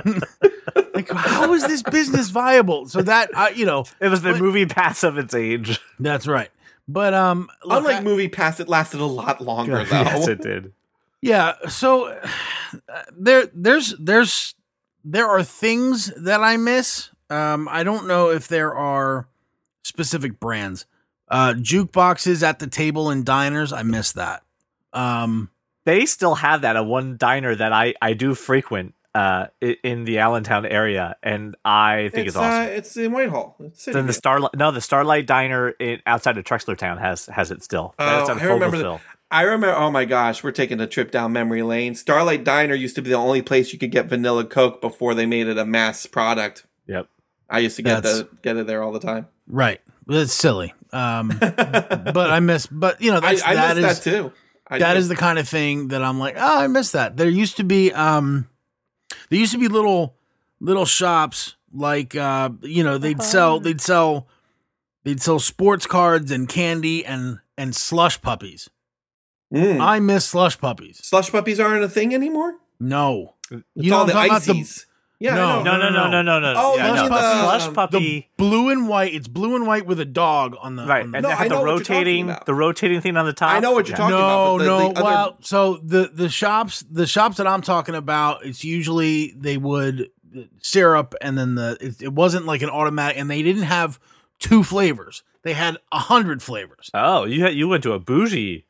like, 0.94 1.10
how 1.12 1.54
is 1.54 1.66
this 1.68 1.84
business 1.84 2.30
viable? 2.30 2.88
So 2.88 3.02
that 3.02 3.30
uh, 3.34 3.50
you 3.56 3.66
know, 3.66 3.86
It 4.00 4.10
was 4.10 4.22
the 4.22 4.32
But- 4.34 4.42
movie 4.42 4.66
pass 4.66 5.04
of 5.04 5.18
its 5.18 5.34
age. 5.34 5.80
that's 6.00 6.28
right. 6.28 6.50
But 6.88 7.14
um, 7.14 7.50
look, 7.64 7.78
Unlike 7.80 7.98
I- 7.98 8.02
Movie 8.02 8.30
Pass, 8.30 8.60
it 8.60 8.68
lasted 8.68 9.00
a 9.00 9.06
lot 9.06 9.42
longer 9.42 9.84
though. 9.84 10.02
yes, 10.02 10.28
it 10.28 10.42
did. 10.42 10.74
yeah. 11.22 11.54
So 11.68 12.08
uh, 12.08 12.28
there, 13.16 13.48
there's, 13.54 13.94
there's, 14.00 14.56
there 15.06 15.28
are 15.28 15.44
things 15.44 16.12
that 16.18 16.42
I 16.42 16.58
miss. 16.58 17.12
Um, 17.30 17.68
I 17.70 17.84
don't 17.84 18.08
know 18.08 18.32
if 18.32 18.48
there 18.48 18.74
are 18.74 19.28
specific 19.84 20.39
brands. 20.39 20.86
Uh, 21.28 21.54
jukeboxes 21.54 22.42
at 22.42 22.60
the 22.60 22.68
table 22.68 23.10
in 23.12 23.24
diners. 23.24 23.72
I 23.72 23.84
miss 23.84 24.12
that. 24.13 24.42
Um, 24.94 25.50
They 25.86 26.06
still 26.06 26.36
have 26.36 26.62
that 26.62 26.76
at 26.76 26.86
one 26.86 27.18
diner 27.18 27.56
that 27.56 27.72
I 27.74 27.94
I 28.02 28.13
do 28.13 28.36
frequent 28.36 28.94
uh 29.15 29.48
in 29.84 30.04
the 30.06 30.20
Allentown 30.20 30.65
area, 30.65 31.15
and 31.24 31.56
I 31.65 32.10
think 32.13 32.28
it's, 32.28 32.36
it's 32.36 32.38
awesome. 32.38 32.62
uh, 32.63 32.65
it's 32.65 32.98
in 32.98 33.12
Whitehall. 33.12 33.56
It's 33.60 33.84
sitting 33.84 33.96
then 33.98 34.06
the 34.06 34.12
here. 34.12 34.18
Starlight, 34.20 34.52
no, 34.56 34.72
the 34.72 34.82
Starlight 34.82 35.26
Diner 35.26 35.70
in, 35.70 36.00
outside 36.06 36.38
of 36.38 36.44
Trexlertown 36.46 37.00
has 37.00 37.26
has 37.28 37.50
it 37.52 37.63
still. 37.63 37.96
Oh, 37.98 38.06
That's 38.06 38.30
on 38.30 38.39
I 38.39 38.44
remember 38.46 38.78
the- 38.78 39.00
I 39.32 39.44
remember. 39.44 39.76
Oh 39.76 39.92
my 39.92 40.06
gosh, 40.06 40.44
we're 40.44 40.52
taking 40.52 40.80
a 40.80 40.88
trip 40.88 41.12
down 41.12 41.32
memory 41.34 41.62
lane. 41.63 41.94
Starlight 41.96 42.44
Diner 42.44 42.74
used 42.76 42.96
to 42.96 43.02
be 43.04 43.10
the 43.12 43.15
only 43.15 43.42
place 43.44 43.72
you 43.74 43.78
could 43.80 43.92
get 43.92 44.08
vanilla 44.08 44.46
Coke 44.46 44.82
before 44.82 45.13
they 45.13 45.26
made 45.28 45.48
it 45.48 45.58
a 45.60 45.65
mass 45.65 46.06
product. 46.08 46.65
Yep. 46.88 47.08
I 47.50 47.60
used 47.60 47.76
to 47.78 47.82
get 47.82 48.04
That's- 48.04 48.20
the 48.20 48.30
get 48.42 48.58
it 48.58 48.68
there 48.68 48.84
all 48.84 48.92
the 48.92 49.00
time. 49.00 49.28
right. 49.48 49.82
That's 50.08 50.34
silly. 50.34 50.74
Um, 50.92 51.28
but 51.40 52.18
I 52.32 52.40
miss. 52.40 52.66
But 52.66 53.00
you 53.02 53.12
know, 53.12 53.18
I, 53.18 53.22
that's 53.36 53.44
I 53.44 53.54
that 53.56 53.78
miss 53.78 53.86
is- 53.92 54.04
that 54.04 54.10
too. 54.12 54.32
I 54.68 54.80
that 54.80 54.96
miss- 54.96 55.04
is 55.04 55.10
the 55.10 55.16
kind 55.16 55.38
of 55.40 55.48
thing 55.48 55.88
that 55.90 56.04
I'm 56.04 56.20
like, 56.20 56.36
oh, 56.38 56.60
I 56.62 56.68
miss 56.68 56.92
that. 56.92 57.18
There 57.18 57.28
used 57.30 57.58
to 57.58 57.64
be, 57.64 57.92
um, 57.94 58.48
there 59.30 59.40
used 59.40 59.52
to 59.54 59.58
be 59.60 59.68
little, 59.68 60.16
little 60.60 60.86
shops 60.86 61.56
like, 61.74 62.16
uh, 62.16 62.50
you 62.62 62.84
know, 62.84 62.98
they'd 63.00 63.22
sell, 63.24 63.60
they'd 63.60 63.82
sell, 63.82 64.28
they'd 65.04 65.22
sell 65.22 65.40
sports 65.40 65.86
cards 65.88 66.30
and 66.32 66.48
candy 66.50 67.04
and 67.06 67.40
and 67.58 67.76
slush 67.76 68.22
puppies. 68.22 68.70
Mm. 69.54 69.80
I 69.82 70.00
miss 70.00 70.26
slush 70.26 70.60
puppies. 70.60 71.00
slush 71.04 71.32
puppies 71.32 71.60
aren't 71.60 71.84
a 71.84 71.90
thing 71.90 72.14
anymore. 72.14 72.56
No, 72.80 73.34
It's 73.52 73.64
you 73.76 73.90
know 73.92 73.98
all 73.98 74.06
the 74.06 74.14
I'm 74.14 74.26
about? 74.30 74.42
The 74.44 74.52
ices. 74.54 74.86
Yeah, 75.20 75.36
No. 75.36 75.60
I 75.60 75.64
know. 75.64 75.78
No, 75.78 75.78
no, 75.78 75.90
no, 75.90 76.10
no, 76.10 76.22
no, 76.22 76.40
no. 76.40 76.54
Oh, 76.58 76.76
yeah, 76.78 76.88
no. 76.88 76.94
mean 76.94 77.04
The 77.04 77.10
the- 77.10 77.42
slush 77.44 77.68
um, 77.68 77.74
puppy. 77.74 77.98
the 77.98 78.26
blue 78.38 78.70
and 78.70 78.88
white. 78.88 79.14
It's 79.14 79.28
blue 79.28 79.56
and 79.56 79.68
white 79.68 79.86
with 79.86 80.00
a 80.00 80.06
dog 80.06 80.56
on 80.62 80.76
the 80.76 80.86
Right, 80.86 81.04
on 81.04 81.12
the- 81.12 81.18
and 81.18 81.24
No, 81.24 81.30
they 81.30 81.36
I 81.36 81.38
had 81.38 81.52
the 81.52 81.56
what 81.60 81.66
you're 81.68 81.80
talking 81.80 82.28
rotating, 82.28 82.36
the 82.46 82.54
rotating 82.54 83.02
thing 83.02 83.18
on 83.18 83.26
the 83.26 83.34
top. 83.34 83.52
I 83.52 83.60
know 83.60 83.72
what 83.72 83.88
you're 83.88 83.94
Yeah. 83.98 84.10
talking 84.10 84.18
no, 84.18 84.56
about, 84.56 84.58
but 84.58 84.64
the- 84.64 84.70
no. 84.70 84.90
other- 84.92 85.04
well, 85.04 85.38
so 85.42 85.78
the 85.84 86.10
the 86.14 86.30
shops, 86.30 86.84
the 86.90 87.06
shops 87.08 87.38
that 87.38 87.48
I'm 87.48 87.62
talking 87.62 87.96
about, 87.96 88.46
it's 88.46 88.64
usually 88.64 89.34
they 89.38 89.58
would 89.58 90.10
syrup, 90.62 91.16
and 91.22 91.38
then 91.38 91.56
the 91.56 91.78
it, 91.82 92.02
it 92.02 92.14
wasn't 92.14 92.46
like 92.46 92.62
an 92.62 92.70
automatic, 92.70 93.18
and 93.20 93.30
they 93.30 93.42
didn't 93.42 93.64
have 93.64 94.00
two 94.40 94.64
flavors. 94.64 95.24
They 95.42 95.54
had 95.54 95.78
a 95.92 96.00
hundred 96.00 96.42
flavors. 96.44 96.90
Oh, 96.94 97.26
you 97.26 97.44
had, 97.44 97.54
you 97.56 97.68
went 97.68 97.84
to 97.84 97.94
a 97.94 98.00
bougie. 98.00 98.66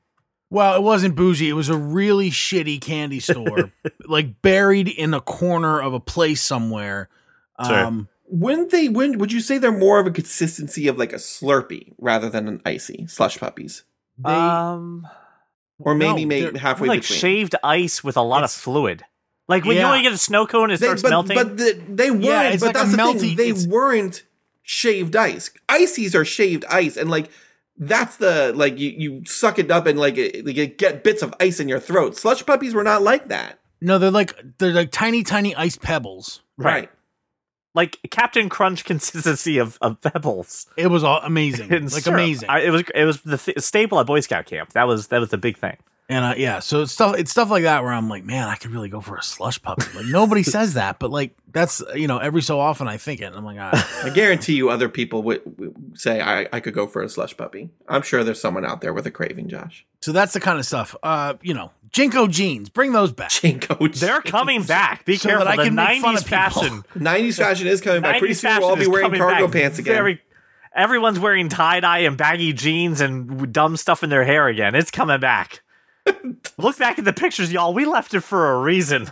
Well, 0.51 0.75
it 0.75 0.81
wasn't 0.81 1.15
bougie. 1.15 1.49
It 1.49 1.53
was 1.53 1.69
a 1.69 1.77
really 1.77 2.31
shitty 2.31 2.81
candy 2.81 3.19
store, 3.19 3.71
like 4.05 4.41
buried 4.41 4.87
in 4.87 5.13
a 5.13 5.21
corner 5.21 5.81
of 5.81 5.93
a 5.93 5.99
place 5.99 6.41
somewhere. 6.41 7.09
Sure. 7.65 7.75
Um, 7.85 8.09
Wouldn't 8.27 8.71
they? 8.71 8.89
When 8.89 9.17
would 9.19 9.31
you 9.31 9.41
say 9.41 9.57
they're 9.57 9.71
more 9.71 9.99
of 9.99 10.07
a 10.07 10.11
consistency 10.11 10.87
of 10.87 10.97
like 10.97 11.13
a 11.13 11.17
Slurpee 11.17 11.93
rather 11.99 12.29
than 12.29 12.47
an 12.47 12.61
icy 12.65 13.05
slush 13.07 13.37
puppies, 13.39 13.83
they, 14.17 14.31
um, 14.31 15.07
or 15.79 15.93
maybe 15.95 16.25
No, 16.25 16.27
maybe 16.27 16.57
halfway 16.59 16.87
like 16.87 17.01
between? 17.01 17.19
shaved 17.19 17.55
ice 17.63 18.03
with 18.03 18.17
a 18.17 18.21
lot 18.21 18.39
It's- 18.39 18.55
of 18.55 18.61
fluid. 18.61 19.03
Like 19.47 19.65
when 19.65 19.75
Yeah. 19.77 19.81
you 19.81 19.87
only 19.87 20.03
get 20.03 20.13
a 20.13 20.17
snow 20.17 20.45
cone, 20.45 20.69
it 20.69 20.79
They, 20.79 20.85
starts 20.85 21.01
but, 21.01 21.09
melting. 21.09 21.35
but 21.35 21.57
the, 21.57 21.81
they 21.89 22.11
weren't. 22.11 22.23
Yeah, 22.23 22.51
but 22.51 22.61
like 22.61 22.73
that's 22.75 22.91
the 22.91 22.97
melty- 22.97 23.19
thing. 23.19 23.35
They 23.35 23.51
weren't 23.67 24.23
shaved 24.61 25.15
ice. 25.15 25.49
Ices 25.67 26.13
are 26.13 26.23
shaved 26.23 26.65
ice, 26.69 26.97
and 26.97 27.09
like 27.09 27.31
that's 27.79 28.17
the 28.17 28.51
like 28.55 28.77
you 28.77 28.89
you 28.89 29.25
suck 29.25 29.57
it 29.57 29.71
up 29.71 29.87
and 29.87 29.97
like 29.97 30.17
it, 30.17 30.45
like, 30.45 30.55
you 30.55 30.67
get 30.67 31.03
bits 31.03 31.21
of 31.23 31.33
ice 31.39 31.59
in 31.59 31.67
your 31.69 31.79
throat. 31.79 32.17
Slush 32.17 32.45
puppies 32.45 32.73
were 32.73 32.83
not 32.83 33.01
like 33.01 33.29
that. 33.29 33.59
no, 33.81 33.97
they're 33.97 34.11
like 34.11 34.33
they're 34.57 34.73
like 34.73 34.91
tiny, 34.91 35.23
tiny 35.23 35.55
ice 35.55 35.77
pebbles. 35.77 36.41
Right. 36.57 36.89
like 37.73 37.97
Captain 38.11 38.49
Crunch 38.49 38.83
consistency 38.91 39.57
of, 39.59 39.77
of 39.81 40.01
pebbles. 40.01 40.67
It 40.75 40.87
was 40.87 41.03
all 41.05 41.21
amazing, 41.23 41.71
in 41.73 41.83
like 41.83 42.03
syrup. 42.03 42.19
amazing. 42.19 42.49
I, 42.49 42.59
it 42.61 42.69
was 42.71 42.83
it 42.93 43.05
was 43.05 43.21
the 43.21 43.37
th- 43.37 43.59
staple 43.59 43.99
at 43.99 44.05
Boy 44.05 44.19
Scout 44.19 44.45
camp. 44.45 44.73
That 44.73 44.83
was 44.87 45.07
that 45.07 45.19
was 45.19 45.29
the 45.29 45.37
big 45.37 45.57
thing. 45.57 45.77
And 46.11 46.25
uh, 46.25 46.33
yeah, 46.37 46.57
so 46.59 46.81
it's 46.81 46.91
stuff 46.91 47.15
it's 47.19 47.29
stuff 47.29 47.51
like 47.51 47.63
that 47.63 47.83
where 47.83 47.93
I'm 47.93 48.09
like, 48.09 48.23
man, 48.23 48.47
I 48.47 48.55
could 48.55 48.71
really 48.71 48.89
go 48.89 48.99
for 48.99 49.15
a 49.15 49.21
slush 49.21 49.61
puppy. 49.61 49.85
Like 49.95 50.07
nobody 50.07 50.41
says 50.55 50.73
that, 50.73 50.97
but 50.97 51.11
like 51.11 51.35
that's 51.51 51.83
you 51.93 52.07
know 52.07 52.17
every 52.17 52.41
so 52.41 52.59
often 52.59 52.87
I 52.87 52.97
think 52.97 53.21
it. 53.21 53.25
And 53.25 53.35
I'm 53.35 53.45
like, 53.45 53.57
ah. 53.59 54.01
I 54.03 54.09
guarantee 54.09 54.55
you, 54.55 54.71
other 54.71 54.89
people 54.89 55.21
would, 55.21 55.41
would 55.59 55.75
say 55.99 56.19
I, 56.19 56.47
I 56.51 56.61
could 56.61 56.73
go 56.73 56.87
for 56.87 57.03
a 57.03 57.09
slush 57.09 57.37
puppy. 57.37 57.69
I'm 57.87 58.01
sure 58.01 58.23
there's 58.23 58.41
someone 58.41 58.65
out 58.65 58.81
there 58.81 58.91
with 58.91 59.05
a 59.05 59.11
craving, 59.11 59.49
Josh. 59.49 59.85
so 60.01 60.11
that's 60.11 60.33
the 60.33 60.39
kind 60.39 60.57
of 60.57 60.65
stuff. 60.65 60.95
Uh, 61.03 61.35
you 61.43 61.53
know, 61.53 61.69
JNCO 61.91 62.27
jeans, 62.31 62.69
bring 62.69 62.91
those 62.91 63.11
back. 63.11 63.29
JNCO. 63.29 63.93
They're 63.99 64.21
coming 64.21 64.63
back. 64.63 65.05
Be 65.05 65.15
So 65.15 65.27
that 65.27 65.33
careful. 65.35 65.47
I 65.47 65.57
the 65.57 65.63
can 65.65 65.75
make 65.75 66.01
fun 66.01 66.15
'90s 66.15 66.17
of 66.17 66.23
people. 66.25 66.37
fashion. 66.39 66.83
90s 66.95 67.37
fashion 67.37 67.67
is 67.67 67.81
coming 67.81 68.01
back. 68.01 68.17
Pretty 68.17 68.33
soon 68.33 68.57
we'll 68.57 68.69
all 68.69 68.75
be 68.75 68.87
wearing 68.87 69.13
cargo 69.13 69.45
back 69.45 69.53
pants 69.53 69.77
again. 69.77 69.93
Very, 69.93 70.21
everyone's 70.75 71.19
wearing 71.19 71.49
tie 71.49 71.81
dye 71.81 71.99
and 71.99 72.17
baggy 72.17 72.51
jeans 72.53 72.99
and 72.99 73.53
dumb 73.53 73.77
stuff 73.77 74.03
in 74.03 74.09
their 74.09 74.23
hair 74.23 74.47
again. 74.47 74.73
It's 74.73 74.89
coming 74.89 75.19
back. 75.19 75.61
Look 76.57 76.77
back 76.77 76.99
at 76.99 77.05
the 77.05 77.13
pictures, 77.13 77.51
y'all. 77.51 77.73
We 77.73 77.85
left 77.85 78.13
it 78.13 78.21
for 78.21 78.51
a 78.51 78.59
reason. 78.61 79.11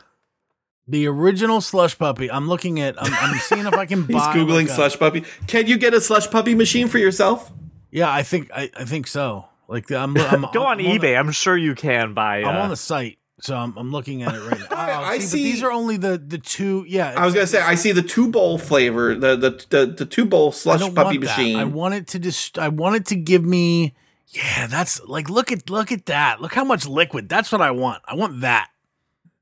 The 0.87 1.07
original 1.07 1.59
slush 1.61 1.97
puppy. 1.97 2.31
I'm 2.31 2.47
looking 2.47 2.79
at. 2.79 3.01
I'm, 3.01 3.13
I'm 3.13 3.37
seeing 3.39 3.65
if 3.65 3.73
I 3.73 3.85
can 3.85 4.03
buy. 4.03 4.33
Googling 4.35 4.69
slush 4.69 4.97
puppy. 4.97 5.23
Can 5.47 5.67
you 5.67 5.77
get 5.77 5.93
a 5.93 5.99
slush 6.01 6.29
puppy 6.29 6.55
machine 6.55 6.87
for 6.87 6.97
yourself? 6.97 7.51
Yeah, 7.91 8.11
I 8.11 8.23
think 8.23 8.49
I, 8.53 8.69
I 8.75 8.85
think 8.85 9.07
so. 9.07 9.45
Like 9.67 9.91
I'm. 9.91 10.15
I'm 10.17 10.45
Go 10.53 10.63
on 10.63 10.79
I'm 10.79 10.85
the- 10.85 10.97
eBay. 10.99 11.17
I'm 11.19 11.31
sure 11.31 11.57
you 11.57 11.75
can 11.75 12.13
buy. 12.13 12.37
I'm 12.43 12.55
uh, 12.55 12.59
on 12.61 12.69
the 12.69 12.77
site, 12.77 13.17
so 13.41 13.55
I'm, 13.57 13.75
I'm 13.77 13.91
looking 13.91 14.23
at 14.23 14.33
it 14.33 14.39
right 14.39 14.59
now. 14.59 14.67
I- 14.71 14.87
Oh, 14.97 15.03
I 15.03 15.17
see, 15.19 15.25
see- 15.27 15.43
these 15.43 15.61
are 15.63 15.71
only 15.71 15.97
the 15.97 16.17
the 16.17 16.37
two. 16.37 16.85
Yeah, 16.87 17.13
I 17.17 17.25
was 17.25 17.33
gonna 17.33 17.47
say 17.47 17.61
I 17.61 17.75
see 17.75 17.91
the 17.91 18.01
two 18.01 18.31
bowl 18.31 18.57
flavor, 18.57 19.13
the 19.13 19.35
the 19.35 19.65
the, 19.69 19.85
the 19.87 20.05
two 20.05 20.23
bowl 20.25 20.53
slush 20.53 20.79
puppy 20.93 21.17
that. 21.17 21.25
machine. 21.37 21.57
I 21.57 21.65
want 21.65 21.95
it 21.95 22.07
to 22.09 22.19
just. 22.19 22.57
I 22.57 22.69
want 22.69 22.95
it 22.95 23.05
to 23.07 23.15
give 23.17 23.43
me. 23.43 23.93
Yeah, 24.29 24.67
that's 24.67 25.01
like 25.05 25.29
look 25.29 25.51
at 25.51 25.69
look 25.69 25.91
at 25.91 26.05
that. 26.07 26.41
Look 26.41 26.53
how 26.53 26.63
much 26.65 26.85
liquid. 26.85 27.29
That's 27.29 27.51
what 27.51 27.61
I 27.61 27.71
want. 27.71 28.01
I 28.05 28.15
want 28.15 28.41
that. 28.41 28.69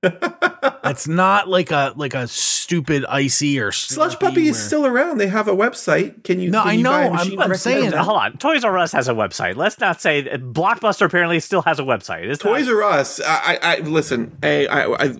It's 0.85 1.07
not 1.07 1.47
like 1.47 1.71
a 1.71 1.93
like 1.95 2.13
a 2.13 2.27
stupid 2.27 3.05
icy 3.09 3.59
or 3.59 3.71
slush 3.71 4.19
puppy 4.19 4.47
is 4.49 4.63
still 4.63 4.85
around. 4.85 5.17
They 5.17 5.25
have 5.25 5.47
a 5.47 5.51
website. 5.55 6.23
Can 6.23 6.39
you? 6.39 6.51
No, 6.51 6.61
can 6.61 6.69
I 6.69 6.73
you 6.73 6.83
know. 6.83 6.91
I'm- 6.91 7.39
I'm 7.41 7.55
saying- 7.55 7.89
them? 7.89 8.03
Hold 8.05 8.19
on. 8.19 8.37
Toys 8.37 8.63
R 8.63 8.77
Us 8.77 8.91
has 8.91 9.07
a 9.07 9.13
website. 9.13 9.55
Let's 9.55 9.79
not 9.79 9.99
say 9.99 10.23
Blockbuster 10.23 11.07
apparently 11.07 11.39
still 11.39 11.63
has 11.63 11.79
a 11.79 11.83
website. 11.83 12.25
It's 12.25 12.39
Toys 12.41 12.67
not, 12.67 12.75
R 12.75 12.83
Us. 12.83 13.19
I, 13.19 13.57
I, 13.63 13.75
I 13.77 13.79
listen. 13.79 14.37
I, 14.43 14.67
I, 14.67 15.05
I 15.05 15.15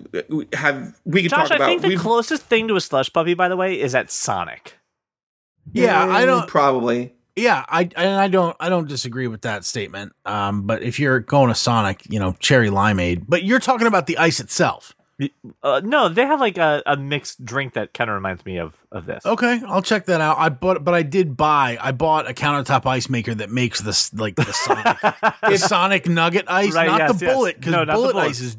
have. 0.56 0.96
We 1.04 1.22
can 1.22 1.30
Josh, 1.30 1.48
talk 1.48 1.50
I 1.52 1.56
about. 1.56 1.66
think 1.66 1.82
the 1.82 1.88
we've- 1.88 2.00
closest 2.00 2.44
thing 2.44 2.68
to 2.68 2.76
a 2.76 2.80
slush 2.80 3.12
puppy, 3.12 3.34
by 3.34 3.48
the 3.48 3.56
way, 3.56 3.80
is 3.80 3.92
at 3.96 4.12
Sonic. 4.12 4.74
Yeah, 5.72 6.00
I 6.04 6.22
Mm, 6.22 6.26
don't. 6.26 6.48
probably. 6.48 7.12
Yeah, 7.36 7.64
I 7.68 7.82
and 7.96 8.18
I 8.18 8.28
don't 8.28 8.56
I 8.58 8.68
don't 8.70 8.88
disagree 8.88 9.26
with 9.28 9.42
that 9.42 9.64
statement. 9.64 10.12
Um, 10.24 10.62
but 10.66 10.82
if 10.82 10.98
you're 10.98 11.20
going 11.20 11.48
to 11.48 11.54
Sonic, 11.54 12.02
you 12.08 12.18
know, 12.18 12.34
cherry 12.40 12.70
limeade. 12.70 13.24
But 13.28 13.44
you're 13.44 13.60
talking 13.60 13.86
about 13.86 14.06
the 14.06 14.16
ice 14.18 14.40
itself. 14.40 14.94
Uh, 15.62 15.80
no, 15.82 16.10
they 16.10 16.26
have 16.26 16.40
like 16.40 16.58
a, 16.58 16.82
a 16.84 16.94
mixed 16.94 17.42
drink 17.42 17.72
that 17.72 17.94
kind 17.94 18.10
of 18.10 18.14
reminds 18.14 18.44
me 18.44 18.58
of 18.58 18.74
of 18.92 19.06
this. 19.06 19.24
Okay, 19.24 19.62
I'll 19.66 19.80
check 19.80 20.04
that 20.06 20.20
out. 20.20 20.36
I 20.38 20.50
bought, 20.50 20.84
but 20.84 20.92
I 20.94 21.02
did 21.02 21.36
buy. 21.38 21.78
I 21.80 21.92
bought 21.92 22.28
a 22.28 22.34
countertop 22.34 22.84
ice 22.86 23.08
maker 23.08 23.34
that 23.34 23.50
makes 23.50 23.80
this 23.80 24.12
like 24.12 24.36
the 24.36 24.44
Sonic, 24.52 24.98
the 25.42 25.56
Sonic 25.56 26.06
Nugget 26.06 26.44
ice, 26.48 26.74
Right, 26.74 26.86
not 26.86 26.98
yes, 26.98 27.18
the 27.18 27.24
yes. 27.26 27.34
bullet, 27.34 27.56
because 27.56 27.72
No, 27.72 27.84
not 27.84 27.86
the 27.86 27.92
bullet 27.94 28.12
bullet. 28.12 28.24
ice 28.28 28.40
is 28.40 28.56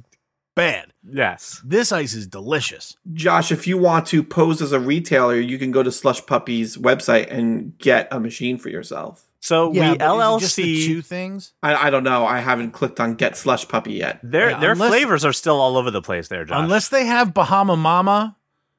bad. 0.58 0.92
Yes. 1.10 1.62
This 1.64 1.94
ice 1.94 2.14
is 2.14 2.28
delicious. 2.28 2.98
Josh, 3.14 3.52
if 3.54 3.66
you 3.66 3.78
want 3.78 4.08
to 4.08 4.22
pose 4.24 4.62
as 4.62 4.74
a 4.74 4.80
retailer, 4.80 5.36
you 5.36 5.58
can 5.58 5.72
go 5.72 5.82
to 5.84 5.92
Slush 5.92 6.26
Puppy's 6.26 6.76
website 6.76 7.32
and 7.32 7.78
get 7.78 8.10
a 8.12 8.20
machine 8.20 8.58
for 8.58 8.68
yourself. 8.68 9.24
So 9.40 9.70
we 9.70 9.80
but 9.80 9.86
is 9.86 9.92
it 9.94 10.00
just 10.42 10.56
the 10.58 10.64
LLC 10.64 10.86
two 10.88 11.02
things. 11.02 11.54
I, 11.64 11.88
I 11.88 11.90
don't 11.90 12.04
know. 12.04 12.26
I 12.26 12.40
haven't 12.40 12.72
clicked 12.72 13.00
on 13.00 13.14
Get 13.14 13.38
Slush 13.38 13.66
Puppy 13.70 13.94
yet. 13.94 14.20
their 14.24 14.50
Yeah, 14.50 14.60
their 14.60 14.72
unless- 14.74 14.90
flavors 14.90 15.24
are 15.24 15.32
still 15.32 15.62
all 15.62 15.78
over 15.78 15.92
the 15.92 16.02
place 16.02 16.28
there, 16.28 16.44
Josh. 16.44 16.58
Unless 16.62 16.90
they 16.90 17.06
have 17.06 17.34
Bahama 17.34 17.78
Mama. 17.78 18.36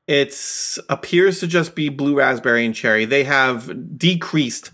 It's 0.07 0.79
appears 0.89 1.41
to 1.41 1.47
just 1.47 1.75
be 1.75 1.91
blue 1.91 2.17
raspberry 2.17 2.65
and 2.65 2.75
cherry. 2.75 3.05
They 3.05 3.25
have 3.25 3.99
decreased 3.99 4.71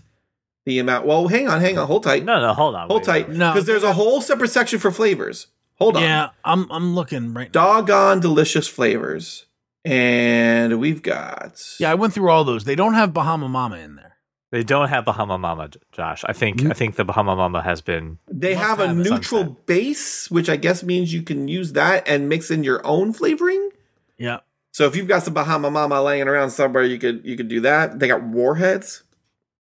the 0.65 0.79
amount. 0.79 1.05
Well, 1.05 1.27
hang 1.27 1.47
on, 1.49 1.59
hang 1.61 1.77
on, 1.77 1.87
hold 1.87 2.03
tight, 2.03 2.23
no, 2.23 2.39
no, 2.41 2.53
hold 2.53 2.73
on. 2.73 2.87
hold 2.87 3.01
wait. 3.01 3.25
tight, 3.25 3.29
No. 3.29 3.51
because 3.51 3.65
there's 3.67 3.83
a 3.83 3.93
whole 3.93 4.21
separate 4.21 4.49
section 4.51 4.79
for 4.79 4.91
flavors. 4.91 5.47
Hold 5.77 5.97
on, 5.97 6.03
Yeah, 6.03 6.29
I'm 6.43 6.71
I'm 6.71 6.95
looking 6.95 7.33
right 7.33 7.53
now. 7.53 7.61
doggone 7.81 8.19
delicious 8.21 8.67
flavors, 8.67 9.45
and 9.83 10.79
we've 10.79 11.01
got 11.01 11.61
Yeah, 11.79 11.91
I 11.91 11.95
went 11.95 12.13
through 12.13 12.29
all 12.29 12.43
those. 12.43 12.63
They 12.65 12.75
don't 12.75 12.93
have 12.93 13.13
Bahama 13.13 13.47
Mama 13.49 13.77
in 13.77 13.95
there. 13.95 14.13
They 14.51 14.63
don't 14.63 14.87
have 14.87 15.03
Bahama 15.03 15.37
Mama, 15.37 15.69
Josh. 15.91 16.23
I 16.25 16.31
think 16.31 16.57
mm-hmm. 16.59 16.71
I 16.71 16.73
think 16.73 16.95
the 16.95 17.03
Bahama 17.03 17.35
Mama 17.35 17.61
has 17.61 17.81
been 17.81 18.19
They 18.31 18.53
Must 18.55 18.65
have 18.65 18.79
a 18.79 18.87
have 18.87 18.97
it. 18.97 19.03
neutral 19.03 19.41
Sunset. 19.43 19.65
base, 19.65 20.31
which 20.31 20.49
I 20.49 20.55
guess 20.55 20.81
means 20.83 21.11
you 21.13 21.23
can 21.23 21.47
use 21.49 21.73
that 21.73 22.07
and 22.07 22.29
mix 22.29 22.49
in 22.49 22.63
your 22.63 22.85
own 22.85 23.11
flavoring. 23.11 23.69
Yeah. 24.17 24.39
So 24.71 24.85
if 24.85 24.95
you've 24.95 25.07
got 25.09 25.23
some 25.23 25.33
Bahama 25.33 25.71
Mama 25.71 26.01
laying 26.01 26.27
around 26.27 26.51
somewhere, 26.51 26.83
you 26.83 26.97
could 26.99 27.25
you 27.25 27.35
could 27.35 27.49
do 27.49 27.59
that. 27.61 27.99
They 27.99 28.07
got 28.07 28.23
warheads. 28.23 29.03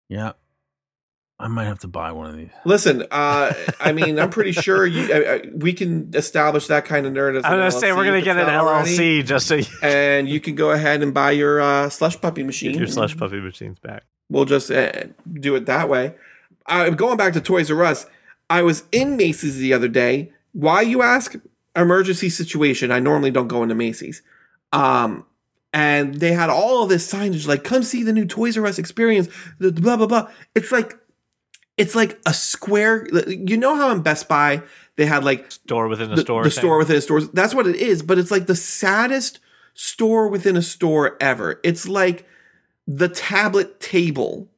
Yeah. 0.09 0.33
I 1.39 1.49
might 1.49 1.65
have 1.65 1.81
to 1.81 1.89
buy 1.89 2.13
one 2.13 2.31
of 2.31 2.37
these. 2.37 2.51
Listen, 2.65 3.03
uh, 3.11 3.53
I 3.81 3.93
mean, 3.93 4.19
I'm 4.19 4.31
pretty 4.31 4.53
sure 4.53 4.87
you 4.87 5.13
uh, 5.13 5.19
uh, 5.19 5.39
we 5.55 5.73
can 5.73 6.11
establish 6.15 6.69
that 6.69 6.85
kind 6.85 7.07
of 7.07 7.13
nerd. 7.13 7.37
As 7.37 7.45
I'm 7.45 7.55
an 7.55 7.59
gonna 7.59 7.73
say 7.73 7.93
we're 7.93 8.05
gonna 8.05 8.23
get 8.23 8.37
an 8.37 8.47
not 8.47 8.65
already. 8.67 8.97
LLC 8.97 9.27
just 9.27 9.47
so 9.47 9.57
you 9.57 9.67
and 9.83 10.29
you 10.29 10.41
can 10.41 10.55
go 10.55 10.71
ahead 10.71 11.03
and 11.03 11.13
buy 11.13 11.33
your 11.33 11.61
uh, 11.61 11.89
slush 11.91 12.21
puppy 12.21 12.43
machine. 12.43 12.73
get 12.73 12.79
your 12.79 12.89
slush 12.89 13.17
puppy 13.17 13.41
machines 13.41 13.79
back. 13.79 14.05
We'll 14.31 14.45
just 14.45 14.71
uh, 14.71 14.93
do 15.33 15.55
it 15.57 15.67
that 15.67 15.89
way. 15.89 16.15
Uh, 16.67 16.91
going 16.91 17.17
back 17.17 17.33
to 17.35 17.41
Toys 17.41 17.71
R 17.71 17.85
Us, 17.85 18.07
I 18.49 18.63
was 18.63 18.85
in 18.93 19.17
Macy's 19.17 19.59
the 19.59 19.73
other 19.75 19.89
day. 19.89 20.33
Why 20.53 20.83
you 20.83 21.03
ask? 21.03 21.35
Emergency 21.77 22.29
situation. 22.29 22.93
I 22.93 23.01
normally 23.01 23.33
don't 23.33 23.49
go 23.49 23.65
into 23.65 23.75
Macy's. 23.75 24.23
Um, 24.73 25.27
and 25.73 26.15
they 26.15 26.33
had 26.33 26.49
all 26.49 26.85
of 26.85 26.89
this 26.89 27.13
signage 27.13 27.49
like, 27.49 27.65
"Come 27.65 27.83
see 27.83 28.05
the 28.05 28.13
new 28.13 28.25
Toys 28.25 28.57
R 28.57 28.65
Us 28.65 28.79
experience." 28.79 29.29
The 29.59 29.73
blah 29.73 29.97
blah 29.97 30.07
blah. 30.07 30.31
It's 30.55 30.71
like, 30.71 30.97
it's 31.77 31.95
like 31.95 32.21
a 32.27 32.35
square. 32.35 33.07
You 33.29 33.57
know 33.57 33.77
how 33.77 33.91
in 33.91 34.03
Best 34.03 34.29
Buy 34.29 34.63
they 34.97 35.07
had 35.07 35.25
like 35.25 35.51
Store 35.51 35.89
within 35.89 36.13
a 36.13 36.17
the, 36.17 36.23
store. 36.23 36.45
the 36.45 36.51
thing. 36.51 36.59
store 36.61 36.79
within 36.79 36.97
a 36.97 37.01
store. 37.01 37.21
That's 37.23 37.55
what 37.55 37.67
it 37.67 37.77
is, 37.77 38.03
but 38.03 38.19
it's 38.19 38.31
like 38.31 38.47
the 38.47 38.55
saddest 38.55 39.41
store 39.75 40.29
within 40.29 40.57
a 40.57 40.63
store 40.63 41.17
ever. 41.21 41.61
It's 41.65 41.89
like 41.89 42.27
the 42.87 43.09
tablet 43.09 43.81
table 43.81 44.49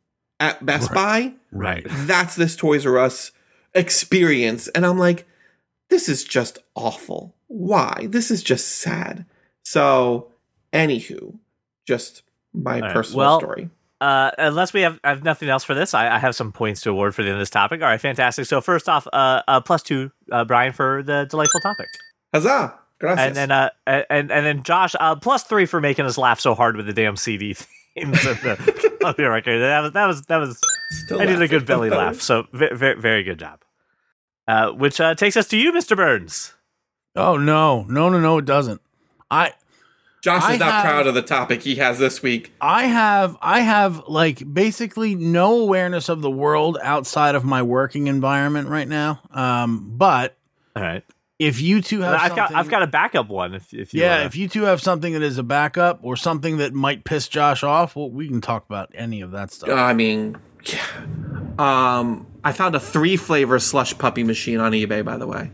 at 0.41 0.65
Best 0.65 0.93
Buy. 0.93 1.35
Right. 1.53 1.87
That's 1.89 2.37
this 2.37 2.57
Toys 2.57 2.85
R 2.85 2.99
Us 2.99 3.33
experience. 3.75 4.69
And 4.69 4.85
I'm 4.85 4.99
like, 4.99 5.27
this 5.89 6.09
is 6.09 6.25
just 6.25 6.59
awful. 6.75 7.35
Why? 7.47 8.09
This 8.11 8.31
is 8.31 8.43
just 8.43 8.69
sad. 8.69 9.25
So, 9.63 10.33
anywho, 10.73 11.39
just 11.87 12.23
my 12.53 12.81
right. 12.81 12.93
personal 12.93 13.19
Well, 13.19 13.41
story. 13.41 13.71
Uh, 14.01 14.31
unless 14.37 14.73
we 14.73 14.83
have, 14.83 15.01
I 15.03 15.09
have 15.09 15.25
nothing 15.25 15.49
else 15.49 15.65
for 15.65 15.75
this, 15.75 15.95
I, 15.95 16.17
I 16.17 16.19
have 16.19 16.35
some 16.35 16.53
points 16.53 16.83
to 16.83 16.91
award 16.91 17.15
for 17.15 17.23
the 17.23 17.29
end 17.29 17.37
of 17.37 17.41
this 17.41 17.51
topic. 17.51 17.81
All 17.81 17.89
right, 17.89 18.01
fantastic. 18.01 18.45
So 18.45 18.61
first 18.61 18.89
off, 18.89 19.07
uh, 19.13 19.43
uh 19.49 19.61
plus 19.61 19.83
two, 19.83 20.11
uh, 20.31 20.45
Brian 20.45 20.73
for 20.73 21.03
the 21.03 21.27
delightful 21.31 21.61
topic, 21.61 21.87
Huzzah! 22.35 22.79
Gracias. 22.99 23.27
and 23.27 23.37
then 23.37 23.51
uh, 23.51 23.71
and 23.87 24.31
and 24.31 24.47
then 24.47 24.63
Josh, 24.63 24.95
uh, 24.99 25.17
plus 25.17 25.45
three 25.45 25.67
for 25.67 25.81
making 25.81 26.07
us 26.07 26.17
laugh 26.17 26.41
so 26.41 26.55
hard 26.55 26.77
with 26.77 26.87
the 26.87 26.95
damn 26.95 27.17
CD 27.17 27.55
themes 27.95 28.25
of 28.25 28.41
the 28.41 28.99
of 29.05 29.17
the 29.17 29.29
record. 29.29 29.61
That 29.61 29.81
was 29.81 29.93
that 29.93 30.07
was 30.07 30.23
that 30.23 30.37
was. 30.39 30.61
Still 30.91 31.21
I 31.21 31.27
did 31.27 31.43
a 31.43 31.49
good 31.49 31.67
belly 31.67 31.91
laugh. 31.91 32.21
So 32.21 32.47
very 32.53 32.77
very, 32.77 33.01
very 33.01 33.23
good 33.23 33.39
job. 33.39 33.61
Uh, 34.49 34.71
which 34.71 35.01
uh, 35.01 35.15
takes 35.15 35.37
us 35.37 35.49
to 35.49 35.59
you, 35.59 35.73
Mr. 35.73 35.97
Burns. 35.97 36.55
Oh 37.17 37.37
no, 37.37 37.83
no, 37.85 38.09
no, 38.09 38.21
no, 38.21 38.39
it 38.39 38.45
doesn't. 38.45 38.81
I 39.31 39.53
Josh 40.27 40.43
is 40.43 40.49
I 40.49 40.57
not 40.57 40.73
have- 40.73 40.85
proud 40.85 41.07
of 41.07 41.15
the 41.15 41.23
topic 41.23 41.63
he 41.63 41.77
has 41.77 42.01
this 42.01 42.21
week. 42.21 42.53
I 42.61 42.87
have 42.87 43.37
I 43.41 43.61
have 43.61 44.09
like 44.09 44.43
basically 44.53 45.15
no 45.15 45.61
awareness 45.61 46.09
of 46.09 46.21
the 46.21 46.31
world 46.33 46.79
outside 46.83 47.37
of 47.37 47.45
my 47.45 47.63
working 47.63 48.09
environment 48.09 48.69
right 48.69 48.89
now. 48.89 49.21
Um, 49.31 49.93
but 49.97 50.37
All 50.75 50.83
right, 50.83 51.05
if 51.39 51.61
you 51.61 51.81
two 51.81 52.01
have, 52.01 52.21
I've 52.21 52.35
got 52.35 52.53
I've 52.53 52.69
got 52.69 52.83
a 52.83 52.89
backup 52.89 53.29
one. 53.29 53.55
If 53.55 53.73
if 53.73 53.95
you 53.95 54.01
yeah, 54.01 54.17
wanna- 54.17 54.25
if 54.27 54.35
you 54.35 54.49
two 54.49 54.63
have 54.63 54.81
something 54.83 55.13
that 55.13 55.23
is 55.23 55.39
a 55.39 55.45
backup 55.45 56.01
or 56.03 56.17
something 56.17 56.57
that 56.57 56.75
might 56.75 57.05
piss 57.05 57.29
Josh 57.29 57.63
off, 57.63 57.95
well, 57.95 58.11
we 58.11 58.27
can 58.27 58.41
talk 58.41 58.67
about 58.67 58.91
any 58.97 59.21
of 59.21 59.31
that 59.31 59.53
stuff. 59.53 59.69
I 59.71 59.93
mean, 59.93 60.37
yeah. 60.65 60.81
um, 61.61 62.27
I 62.43 62.51
found 62.51 62.75
a 62.75 62.81
three 62.81 63.17
flavor 63.17 63.61
slush 63.61 63.97
puppy 63.97 64.25
machine 64.25 64.59
on 64.59 64.73
eBay, 64.73 65.05
by 65.05 65.19
the 65.19 65.29
way, 65.29 65.53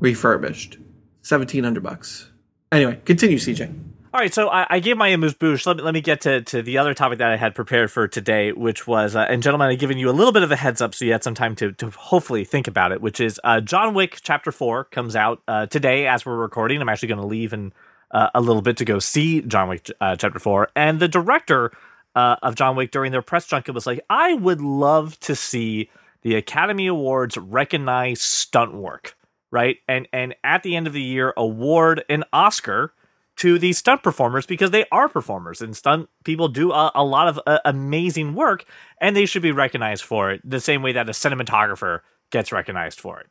refurbished, 0.00 0.76
seventeen 1.22 1.62
hundred 1.62 1.84
bucks. 1.84 2.32
Anyway, 2.72 3.00
continue, 3.04 3.38
CJ. 3.38 3.84
All 4.10 4.20
right, 4.20 4.32
so 4.32 4.48
I, 4.48 4.66
I 4.70 4.80
gave 4.80 4.96
my 4.96 5.08
amuse 5.08 5.34
bouche. 5.34 5.66
Let 5.66 5.76
me 5.76 5.82
let 5.82 5.92
me 5.92 6.00
get 6.00 6.22
to, 6.22 6.40
to 6.40 6.62
the 6.62 6.78
other 6.78 6.94
topic 6.94 7.18
that 7.18 7.30
I 7.30 7.36
had 7.36 7.54
prepared 7.54 7.92
for 7.92 8.08
today, 8.08 8.52
which 8.52 8.86
was, 8.86 9.14
uh, 9.14 9.26
and 9.28 9.42
gentlemen, 9.42 9.68
I've 9.68 9.78
given 9.78 9.98
you 9.98 10.08
a 10.08 10.12
little 10.12 10.32
bit 10.32 10.42
of 10.42 10.50
a 10.50 10.56
heads 10.56 10.80
up, 10.80 10.94
so 10.94 11.04
you 11.04 11.12
had 11.12 11.22
some 11.22 11.34
time 11.34 11.54
to 11.56 11.72
to 11.72 11.90
hopefully 11.90 12.44
think 12.44 12.66
about 12.66 12.90
it. 12.90 13.02
Which 13.02 13.20
is, 13.20 13.38
uh, 13.44 13.60
John 13.60 13.92
Wick 13.92 14.20
Chapter 14.22 14.50
Four 14.50 14.84
comes 14.84 15.14
out 15.14 15.42
uh, 15.46 15.66
today 15.66 16.06
as 16.06 16.24
we're 16.24 16.38
recording. 16.38 16.80
I'm 16.80 16.88
actually 16.88 17.08
going 17.08 17.20
to 17.20 17.26
leave 17.26 17.52
in 17.52 17.74
uh, 18.10 18.30
a 18.34 18.40
little 18.40 18.62
bit 18.62 18.78
to 18.78 18.86
go 18.86 18.98
see 18.98 19.42
John 19.42 19.68
Wick 19.68 19.90
uh, 20.00 20.16
Chapter 20.16 20.38
Four, 20.38 20.70
and 20.74 21.00
the 21.00 21.08
director 21.08 21.70
uh, 22.14 22.36
of 22.42 22.54
John 22.54 22.76
Wick 22.76 22.90
during 22.92 23.12
their 23.12 23.20
press 23.20 23.46
junket 23.46 23.74
was 23.74 23.86
like, 23.86 24.00
I 24.08 24.32
would 24.32 24.62
love 24.62 25.20
to 25.20 25.36
see 25.36 25.90
the 26.22 26.34
Academy 26.34 26.86
Awards 26.86 27.36
recognize 27.36 28.22
stunt 28.22 28.72
work, 28.72 29.18
right? 29.50 29.76
And 29.86 30.08
and 30.14 30.34
at 30.42 30.62
the 30.62 30.76
end 30.76 30.86
of 30.86 30.94
the 30.94 31.02
year, 31.02 31.34
award 31.36 32.04
an 32.08 32.24
Oscar 32.32 32.94
to 33.38 33.58
these 33.58 33.78
stunt 33.78 34.02
performers 34.02 34.46
because 34.46 34.72
they 34.72 34.84
are 34.90 35.08
performers 35.08 35.62
and 35.62 35.76
stunt 35.76 36.08
people 36.24 36.48
do 36.48 36.72
a, 36.72 36.90
a 36.94 37.04
lot 37.04 37.28
of 37.28 37.40
uh, 37.46 37.58
amazing 37.64 38.34
work 38.34 38.64
and 39.00 39.16
they 39.16 39.26
should 39.26 39.42
be 39.42 39.52
recognized 39.52 40.04
for 40.04 40.30
it 40.30 40.40
the 40.44 40.60
same 40.60 40.82
way 40.82 40.92
that 40.92 41.08
a 41.08 41.12
cinematographer 41.12 42.00
gets 42.30 42.52
recognized 42.52 43.00
for 43.00 43.20
it. 43.20 43.26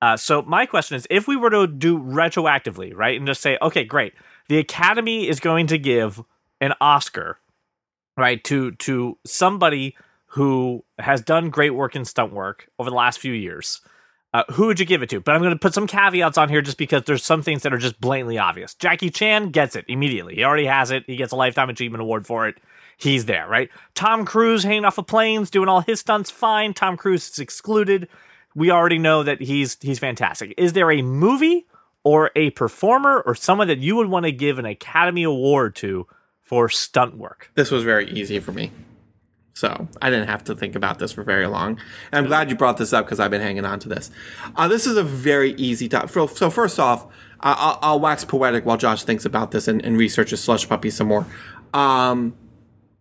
Uh, 0.00 0.16
so 0.16 0.42
my 0.42 0.64
question 0.64 0.96
is, 0.96 1.06
if 1.10 1.26
we 1.26 1.36
were 1.36 1.50
to 1.50 1.66
do 1.66 1.98
retroactively, 1.98 2.94
right, 2.94 3.18
and 3.18 3.26
just 3.26 3.40
say, 3.40 3.58
okay, 3.60 3.84
great, 3.84 4.14
the 4.48 4.58
Academy 4.58 5.28
is 5.28 5.40
going 5.40 5.66
to 5.66 5.76
give 5.76 6.22
an 6.60 6.72
Oscar, 6.80 7.38
right, 8.16 8.42
to 8.44 8.72
to 8.72 9.18
somebody 9.26 9.96
who 10.32 10.84
has 10.98 11.20
done 11.20 11.50
great 11.50 11.70
work 11.70 11.96
in 11.96 12.04
stunt 12.04 12.32
work 12.32 12.68
over 12.78 12.90
the 12.90 12.96
last 12.96 13.18
few 13.18 13.32
years. 13.32 13.80
Uh, 14.34 14.44
who 14.52 14.66
would 14.66 14.78
you 14.78 14.84
give 14.84 15.02
it 15.02 15.08
to? 15.10 15.20
But 15.20 15.34
I'm 15.34 15.40
going 15.40 15.54
to 15.54 15.58
put 15.58 15.72
some 15.72 15.86
caveats 15.86 16.36
on 16.36 16.50
here 16.50 16.60
just 16.60 16.76
because 16.76 17.04
there's 17.04 17.24
some 17.24 17.42
things 17.42 17.62
that 17.62 17.72
are 17.72 17.78
just 17.78 17.98
blatantly 18.00 18.36
obvious. 18.36 18.74
Jackie 18.74 19.08
Chan 19.08 19.50
gets 19.50 19.74
it 19.74 19.86
immediately. 19.88 20.34
He 20.34 20.44
already 20.44 20.66
has 20.66 20.90
it. 20.90 21.04
He 21.06 21.16
gets 21.16 21.32
a 21.32 21.36
Lifetime 21.36 21.70
Achievement 21.70 22.02
Award 22.02 22.26
for 22.26 22.46
it. 22.46 22.56
He's 22.98 23.24
there, 23.24 23.48
right? 23.48 23.70
Tom 23.94 24.26
Cruise 24.26 24.64
hanging 24.64 24.84
off 24.84 24.98
of 24.98 25.06
planes, 25.06 25.50
doing 25.50 25.68
all 25.68 25.80
his 25.80 26.00
stunts 26.00 26.30
fine. 26.30 26.74
Tom 26.74 26.96
Cruise 26.96 27.30
is 27.30 27.38
excluded. 27.38 28.08
We 28.54 28.70
already 28.70 28.98
know 28.98 29.22
that 29.22 29.40
he's 29.40 29.78
he's 29.80 29.98
fantastic. 29.98 30.52
Is 30.58 30.72
there 30.72 30.90
a 30.90 31.00
movie 31.00 31.66
or 32.02 32.30
a 32.34 32.50
performer 32.50 33.20
or 33.20 33.34
someone 33.34 33.68
that 33.68 33.78
you 33.78 33.96
would 33.96 34.08
want 34.08 34.26
to 34.26 34.32
give 34.32 34.58
an 34.58 34.66
Academy 34.66 35.22
Award 35.22 35.76
to 35.76 36.06
for 36.42 36.68
stunt 36.68 37.16
work? 37.16 37.50
This 37.54 37.70
was 37.70 37.84
very 37.84 38.10
easy 38.10 38.40
for 38.40 38.52
me. 38.52 38.72
So 39.58 39.88
I 40.00 40.08
didn't 40.08 40.28
have 40.28 40.44
to 40.44 40.54
think 40.54 40.76
about 40.76 41.00
this 41.00 41.10
for 41.10 41.24
very 41.24 41.48
long. 41.48 41.80
And 42.12 42.18
I'm 42.20 42.26
glad 42.26 42.48
you 42.48 42.54
brought 42.54 42.76
this 42.76 42.92
up 42.92 43.06
because 43.06 43.18
I've 43.18 43.32
been 43.32 43.40
hanging 43.40 43.64
on 43.64 43.80
to 43.80 43.88
this. 43.88 44.08
Uh, 44.54 44.68
this 44.68 44.86
is 44.86 44.96
a 44.96 45.02
very 45.02 45.54
easy 45.54 45.88
topic. 45.88 46.10
So, 46.36 46.48
first 46.48 46.78
off, 46.78 47.06
I'll, 47.40 47.80
I'll 47.82 47.98
wax 47.98 48.24
poetic 48.24 48.64
while 48.64 48.76
Josh 48.76 49.02
thinks 49.02 49.24
about 49.24 49.50
this 49.50 49.66
and, 49.66 49.84
and 49.84 49.98
researches 49.98 50.40
Slush 50.40 50.68
Puppy 50.68 50.90
some 50.90 51.08
more. 51.08 51.26
Um, 51.74 52.36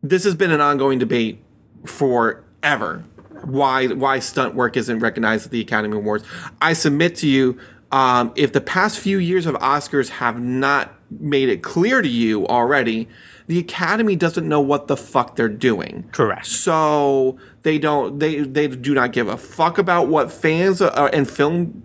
this 0.02 0.24
has 0.24 0.34
been 0.34 0.50
an 0.50 0.60
ongoing 0.60 0.98
debate 0.98 1.44
forever. 1.86 3.06
Why 3.44 3.86
why 3.90 4.18
stunt 4.18 4.56
work 4.56 4.76
isn't 4.78 4.98
recognized 4.98 5.46
at 5.46 5.52
the 5.52 5.62
Academy 5.62 5.96
Awards? 5.96 6.24
I 6.60 6.74
submit 6.74 7.14
to 7.18 7.28
you, 7.28 7.60
um, 7.92 8.34
if 8.36 8.52
the 8.52 8.62
past 8.62 9.00
few 9.00 9.20
years 9.20 9.46
of 9.46 9.54
Oscars 9.56 10.10
have 10.10 10.42
not 10.42 10.96
made 11.12 11.50
it 11.50 11.62
clear 11.62 12.02
to 12.02 12.10
you 12.10 12.48
already, 12.48 13.08
the 13.48 13.60
Academy 13.60 14.16
doesn't 14.16 14.48
know 14.48 14.62
what 14.62 14.88
the 14.88 14.98
fuck 14.98 15.36
they're 15.36 15.50
doing. 15.50 16.08
Correct. 16.12 16.46
So 16.46 17.38
they 17.64 17.80
don't 17.80 18.20
they 18.20 18.42
they 18.42 18.68
do 18.68 18.94
not 18.94 19.14
give 19.14 19.28
a 19.28 19.38
fuck 19.38 19.78
about 19.78 20.08
what 20.08 20.32
fans 20.32 20.82
uh, 20.82 21.10
and 21.14 21.30
film 21.30 21.84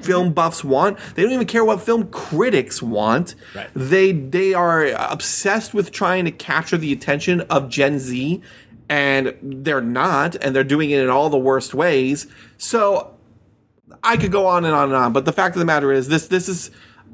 film 0.00 0.32
buffs 0.32 0.64
want. 0.64 0.98
They 1.14 1.22
don't 1.22 1.32
even 1.32 1.46
care 1.46 1.64
what 1.64 1.82
film 1.82 2.08
critics 2.08 2.82
want. 2.82 3.34
Right. 3.54 3.68
They 3.74 4.12
they 4.12 4.54
are 4.54 4.86
obsessed 4.86 5.74
with 5.74 5.92
trying 5.92 6.24
to 6.24 6.30
capture 6.30 6.78
the 6.78 6.92
attention 6.92 7.42
of 7.42 7.68
Gen 7.68 7.98
Z 7.98 8.40
and 8.88 9.34
they're 9.42 9.80
not 9.80 10.34
and 10.36 10.56
they're 10.56 10.64
doing 10.64 10.90
it 10.90 11.02
in 11.02 11.10
all 11.10 11.28
the 11.28 11.38
worst 11.38 11.74
ways. 11.74 12.26
So 12.56 13.14
I 14.02 14.16
could 14.16 14.32
go 14.32 14.46
on 14.46 14.64
and 14.64 14.74
on 14.74 14.84
and 14.84 14.94
on, 14.94 15.12
but 15.12 15.26
the 15.26 15.32
fact 15.32 15.54
of 15.56 15.60
the 15.60 15.66
matter 15.66 15.92
is 15.92 16.08
this 16.08 16.28
this 16.28 16.48
is 16.48 16.70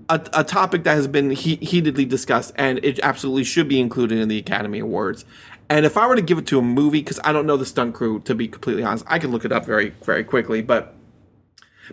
a, 0.08 0.20
a 0.32 0.44
topic 0.44 0.84
that 0.84 0.94
has 0.94 1.06
been 1.06 1.30
he- 1.30 1.56
heatedly 1.56 2.04
discussed, 2.04 2.52
and 2.56 2.78
it 2.84 2.98
absolutely 3.00 3.44
should 3.44 3.68
be 3.68 3.80
included 3.80 4.18
in 4.18 4.28
the 4.28 4.38
Academy 4.38 4.78
Awards. 4.78 5.24
And 5.68 5.84
if 5.84 5.96
I 5.96 6.06
were 6.06 6.16
to 6.16 6.22
give 6.22 6.38
it 6.38 6.46
to 6.46 6.58
a 6.58 6.62
movie, 6.62 7.00
because 7.00 7.20
I 7.24 7.32
don't 7.32 7.46
know 7.46 7.56
the 7.56 7.66
stunt 7.66 7.94
crew, 7.94 8.20
to 8.20 8.34
be 8.34 8.48
completely 8.48 8.82
honest, 8.82 9.04
I 9.06 9.18
can 9.18 9.30
look 9.30 9.44
it 9.44 9.52
up 9.52 9.66
very, 9.66 9.90
very 10.02 10.24
quickly. 10.24 10.62
But 10.62 10.94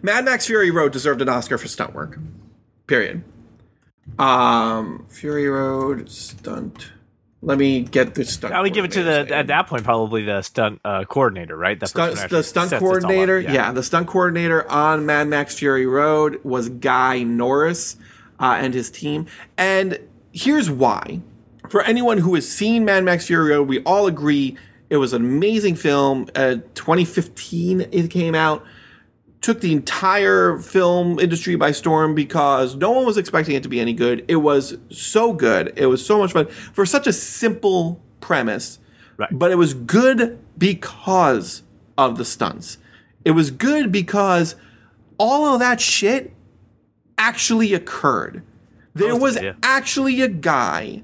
Mad 0.02 0.26
Max 0.26 0.46
Fury 0.46 0.72
Road 0.72 0.92
deserved 0.94 1.22
an 1.22 1.30
Oscar 1.30 1.58
for 1.58 1.68
stunt 1.68 1.94
work. 1.94 2.18
Period. 2.88 3.24
Um, 4.18 5.06
Fury 5.10 5.48
Road 5.50 6.10
stunt. 6.10 6.92
Let 7.46 7.60
me 7.60 7.82
get 7.82 8.16
the 8.16 8.26
stunt. 8.26 8.56
I 8.56 8.62
would 8.62 8.74
give 8.74 8.86
it 8.86 8.92
to 8.94 9.04
the 9.04 9.36
at 9.36 9.48
that 9.48 9.68
point 9.68 9.84
probably 9.84 10.24
the 10.24 10.42
stunt 10.42 10.82
uh, 10.84 11.04
coordinator, 11.06 11.56
right? 11.56 11.80
The 11.80 11.86
Stunt, 11.86 12.16
the 12.30 12.42
stunt 12.42 12.72
sets 12.72 12.82
this 12.82 12.82
all 12.82 12.96
up. 12.96 13.02
coordinator, 13.04 13.40
yeah. 13.40 13.72
the 13.72 13.84
stunt 13.84 14.08
coordinator 14.08 14.68
on 14.70 15.06
Mad 15.06 15.28
Max 15.28 15.60
Fury 15.60 15.86
Road 15.86 16.40
was 16.44 16.70
Guy 16.70 17.22
Norris 17.22 17.98
uh, 18.40 18.58
and 18.60 18.74
his 18.74 18.90
team. 18.90 19.28
And 19.60 20.00
here's 20.32 20.72
why: 20.72 21.22
for 21.70 21.84
anyone 21.84 22.18
who 22.18 22.34
has 22.34 22.50
seen 22.50 22.84
Mad 22.84 23.04
Max 23.04 23.28
Fury 23.28 23.52
Road, 23.52 23.68
we 23.68 23.84
all 23.84 24.08
agree 24.08 24.58
it 24.90 24.98
was 24.98 25.14
an 25.14 25.24
amazing 25.24 25.76
film. 25.76 26.28
Uh, 26.36 26.56
2015, 26.74 27.82
it 27.92 28.10
came 28.10 28.34
out. 28.34 28.66
Took 29.46 29.62
the 29.62 29.74
entire 29.74 30.58
film 30.58 31.20
industry 31.20 31.56
by 31.56 31.70
storm 31.70 32.16
because 32.16 32.74
no 32.74 32.90
one 32.90 33.06
was 33.06 33.16
expecting 33.16 33.54
it 33.54 33.62
to 33.62 33.70
be 33.70 33.80
any 33.80 33.94
good. 33.94 34.26
It 34.28 34.38
was 34.38 34.76
so 34.90 35.34
good. 35.34 35.72
It 35.76 35.86
was 35.86 36.04
so 36.04 36.18
much 36.18 36.34
fun 36.34 36.48
for 36.48 36.84
such 36.84 37.06
a 37.06 37.14
simple 37.14 38.02
premise. 38.22 38.80
Right. 39.18 39.30
But 39.32 39.52
it 39.52 39.58
was 39.58 39.76
good 39.76 40.40
because 40.58 41.62
of 41.96 42.18
the 42.18 42.26
stunts. 42.26 42.80
It 43.24 43.32
was 43.32 43.52
good 43.52 43.92
because 43.92 44.56
all 45.20 45.54
of 45.54 45.60
that 45.60 45.80
shit 45.80 46.34
actually 47.16 47.76
occurred. 47.76 48.42
There 48.96 49.16
was 49.16 49.38
actually 49.62 50.22
a 50.22 50.28
guy 50.28 51.04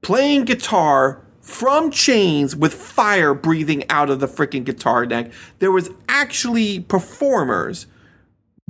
playing 0.00 0.46
guitar 0.46 1.20
from 1.48 1.90
chains 1.90 2.54
with 2.54 2.74
fire 2.74 3.32
breathing 3.32 3.82
out 3.88 4.10
of 4.10 4.20
the 4.20 4.28
freaking 4.28 4.64
guitar 4.64 5.06
neck. 5.06 5.32
There 5.60 5.72
was 5.72 5.88
actually 6.06 6.80
performers 6.80 7.86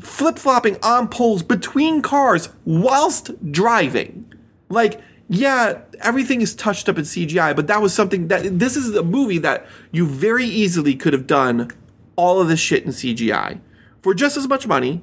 flip 0.00 0.38
flopping 0.38 0.76
on 0.80 1.08
poles 1.08 1.42
between 1.42 2.02
cars 2.02 2.50
whilst 2.64 3.50
driving. 3.50 4.32
Like, 4.68 5.00
yeah, 5.28 5.80
everything 6.00 6.40
is 6.40 6.54
touched 6.54 6.88
up 6.88 6.96
in 6.96 7.04
CGI, 7.04 7.54
but 7.56 7.66
that 7.66 7.82
was 7.82 7.92
something 7.92 8.28
that 8.28 8.60
this 8.60 8.76
is 8.76 8.94
a 8.94 9.02
movie 9.02 9.38
that 9.38 9.66
you 9.90 10.06
very 10.06 10.46
easily 10.46 10.94
could 10.94 11.12
have 11.12 11.26
done 11.26 11.72
all 12.14 12.40
of 12.40 12.46
this 12.46 12.60
shit 12.60 12.84
in 12.84 12.92
CGI 12.92 13.60
for 14.02 14.14
just 14.14 14.36
as 14.36 14.46
much 14.46 14.68
money. 14.68 15.02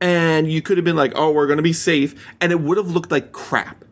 And 0.00 0.50
you 0.50 0.60
could 0.60 0.78
have 0.78 0.84
been 0.84 0.96
like, 0.96 1.12
oh, 1.14 1.30
we're 1.30 1.46
going 1.46 1.58
to 1.58 1.62
be 1.62 1.72
safe. 1.72 2.12
And 2.40 2.50
it 2.50 2.60
would 2.60 2.76
have 2.76 2.90
looked 2.90 3.12
like 3.12 3.30
crap 3.30 3.84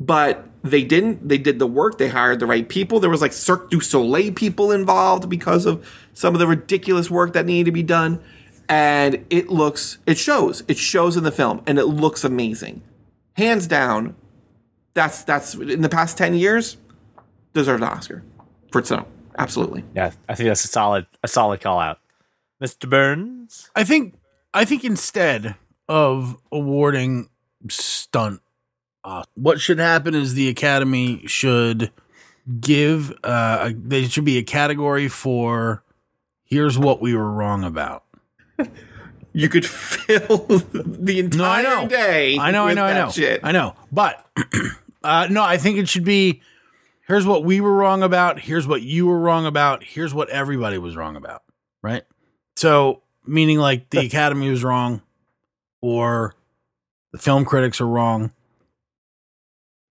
but 0.00 0.46
they 0.64 0.82
didn't. 0.82 1.28
They 1.28 1.36
did 1.36 1.58
the 1.58 1.66
work. 1.66 1.98
They 1.98 2.08
hired 2.08 2.40
the 2.40 2.46
right 2.46 2.66
people. 2.66 2.98
There 2.98 3.10
was 3.10 3.20
like 3.20 3.34
Cirque 3.34 3.70
du 3.70 3.80
Soleil 3.80 4.32
people 4.32 4.72
involved 4.72 5.28
because 5.28 5.66
of 5.66 5.86
some 6.14 6.34
of 6.34 6.40
the 6.40 6.46
ridiculous 6.46 7.10
work 7.10 7.34
that 7.34 7.44
needed 7.44 7.66
to 7.66 7.72
be 7.72 7.82
done. 7.82 8.18
And 8.66 9.26
it 9.28 9.50
looks, 9.50 9.98
it 10.06 10.16
shows, 10.16 10.64
it 10.66 10.78
shows 10.78 11.18
in 11.18 11.22
the 11.22 11.30
film, 11.30 11.62
and 11.66 11.78
it 11.78 11.84
looks 11.84 12.24
amazing, 12.24 12.80
hands 13.34 13.66
down. 13.66 14.16
That's 14.94 15.22
that's 15.22 15.54
in 15.54 15.82
the 15.82 15.88
past 15.90 16.16
ten 16.16 16.32
years 16.32 16.78
deserved 17.52 17.82
an 17.82 17.88
Oscar 17.90 18.22
for 18.72 18.82
Snow. 18.82 19.06
Absolutely. 19.36 19.84
Yeah, 19.94 20.12
I 20.28 20.34
think 20.34 20.48
that's 20.48 20.64
a 20.64 20.68
solid 20.68 21.06
a 21.22 21.28
solid 21.28 21.60
call 21.60 21.78
out. 21.78 21.98
Mr. 22.62 22.88
Burns? 22.88 23.70
I 23.76 23.84
think 23.84 24.14
I 24.54 24.64
think 24.64 24.82
instead 24.82 25.56
of 25.88 26.38
awarding 26.50 27.28
stunt, 27.68 28.40
uh, 29.04 29.22
what 29.34 29.60
should 29.60 29.78
happen 29.78 30.14
is 30.14 30.34
the 30.34 30.48
Academy 30.48 31.26
should 31.26 31.90
give 32.60 33.10
uh, 33.22 33.68
a, 33.70 33.74
there 33.74 34.04
should 34.04 34.24
be 34.24 34.38
a 34.38 34.42
category 34.42 35.08
for 35.08 35.82
here's 36.44 36.78
what 36.78 37.00
we 37.00 37.14
were 37.14 37.30
wrong 37.30 37.64
about. 37.64 38.04
You 39.36 39.48
could 39.48 39.66
fill 39.66 40.46
the 40.46 41.18
entire 41.18 41.38
No, 41.38 41.44
I 41.44 41.62
know. 41.82 41.88
day. 41.88 42.38
I 42.38 42.52
know, 42.52 42.68
I 42.68 42.74
know, 42.74 42.84
I 42.84 42.92
know, 42.94 43.10
Shit. 43.10 43.40
I 43.42 43.50
know. 43.50 43.74
But 43.90 44.24
uh, 45.02 45.26
no, 45.28 45.42
I 45.42 45.56
think 45.56 45.78
it 45.78 45.88
should 45.88 46.04
be 46.04 46.40
here's 47.08 47.26
what 47.26 47.42
we 47.42 47.60
were 47.60 47.74
wrong 47.74 48.04
about. 48.04 48.38
Here's 48.38 48.64
what 48.64 48.82
you 48.82 49.06
were 49.06 49.18
wrong 49.18 49.44
about. 49.44 49.82
Here's 49.82 50.14
what 50.14 50.28
everybody 50.28 50.78
was 50.78 50.94
wrong 50.94 51.16
about. 51.16 51.42
Right. 51.82 52.04
So 52.54 53.02
meaning 53.26 53.58
like 53.58 53.90
the 53.90 53.98
Academy 54.06 54.48
was 54.50 54.62
wrong, 54.62 55.02
or 55.82 56.36
the 57.10 57.18
film 57.18 57.44
critics 57.44 57.80
are 57.80 57.88
wrong. 57.88 58.30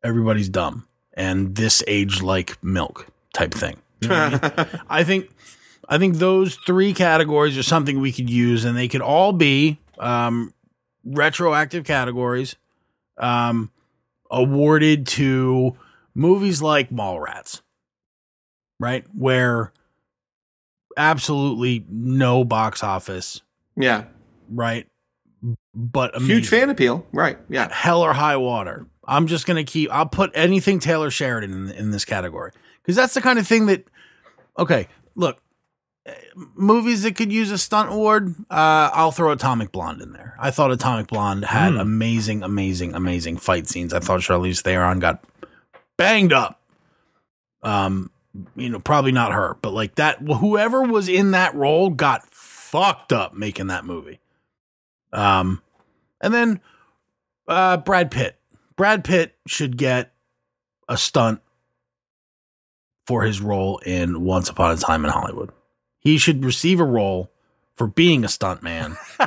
Everybody's 0.03 0.49
dumb, 0.49 0.87
and 1.13 1.55
this 1.55 1.83
age 1.87 2.21
like 2.21 2.61
milk 2.63 3.07
type 3.33 3.53
thing. 3.53 3.77
You 4.01 4.09
know 4.09 4.15
I 4.15 4.29
mean? 4.29 4.81
I 4.89 5.03
think 5.03 5.29
I 5.89 5.97
think 5.97 6.15
those 6.15 6.55
three 6.55 6.93
categories 6.93 7.57
are 7.57 7.63
something 7.63 7.99
we 7.99 8.11
could 8.11 8.29
use, 8.29 8.65
and 8.65 8.77
they 8.77 8.87
could 8.87 9.01
all 9.01 9.33
be 9.33 9.79
um, 9.99 10.53
retroactive 11.05 11.85
categories 11.85 12.55
um, 13.17 13.71
awarded 14.31 15.07
to 15.07 15.75
movies 16.15 16.61
like 16.61 16.89
Mallrats, 16.89 17.61
right? 18.79 19.05
Where 19.13 19.71
absolutely 20.97 21.85
no 21.89 22.43
box 22.43 22.83
office, 22.83 23.41
yeah. 23.75 24.05
right? 24.49 24.87
But 25.75 26.15
Huge 26.21 26.47
fan 26.47 26.69
appeal. 26.69 27.05
Right. 27.11 27.37
Yeah. 27.49 27.67
hell 27.71 28.01
or 28.01 28.13
high 28.13 28.37
water. 28.37 28.85
I'm 29.05 29.27
just 29.27 29.45
gonna 29.45 29.63
keep. 29.63 29.91
I'll 29.91 30.07
put 30.07 30.31
anything 30.33 30.79
Taylor 30.79 31.11
Sheridan 31.11 31.51
in, 31.51 31.71
in 31.71 31.91
this 31.91 32.05
category 32.05 32.51
because 32.81 32.95
that's 32.95 33.13
the 33.13 33.21
kind 33.21 33.39
of 33.39 33.47
thing 33.47 33.65
that. 33.67 33.85
Okay, 34.57 34.87
look, 35.15 35.39
eh, 36.05 36.13
movies 36.55 37.03
that 37.03 37.15
could 37.15 37.31
use 37.31 37.51
a 37.51 37.57
stunt 37.57 37.91
award. 37.91 38.35
Uh, 38.49 38.89
I'll 38.93 39.11
throw 39.11 39.31
Atomic 39.31 39.71
Blonde 39.71 40.01
in 40.01 40.13
there. 40.13 40.35
I 40.39 40.51
thought 40.51 40.71
Atomic 40.71 41.07
Blonde 41.07 41.45
had 41.45 41.75
amazing, 41.75 42.43
amazing, 42.43 42.93
amazing 42.93 43.37
fight 43.37 43.67
scenes. 43.67 43.93
I 43.93 43.99
thought 43.99 44.21
Charlize 44.21 44.61
Theron 44.61 44.99
got 44.99 45.23
banged 45.97 46.33
up. 46.33 46.61
Um, 47.63 48.11
you 48.55 48.69
know, 48.69 48.79
probably 48.79 49.11
not 49.11 49.31
her, 49.31 49.57
but 49.61 49.73
like 49.73 49.95
that, 49.95 50.19
whoever 50.19 50.83
was 50.83 51.07
in 51.07 51.31
that 51.31 51.55
role 51.55 51.89
got 51.89 52.25
fucked 52.29 53.13
up 53.13 53.33
making 53.33 53.67
that 53.67 53.85
movie. 53.85 54.19
Um, 55.11 55.61
and 56.21 56.33
then 56.33 56.61
uh, 57.47 57.77
Brad 57.77 58.09
Pitt. 58.11 58.37
Brad 58.75 59.03
Pitt 59.03 59.35
should 59.47 59.77
get 59.77 60.13
a 60.89 60.97
stunt 60.97 61.41
for 63.07 63.23
his 63.23 63.41
role 63.41 63.79
in 63.79 64.21
Once 64.23 64.49
Upon 64.49 64.71
a 64.71 64.77
Time 64.77 65.03
in 65.05 65.11
Hollywood. 65.11 65.51
He 65.99 66.17
should 66.17 66.43
receive 66.43 66.79
a 66.79 66.85
role 66.85 67.31
for 67.75 67.87
being 67.87 68.23
a 68.23 68.27
stunt 68.29 68.61
man. 68.63 68.97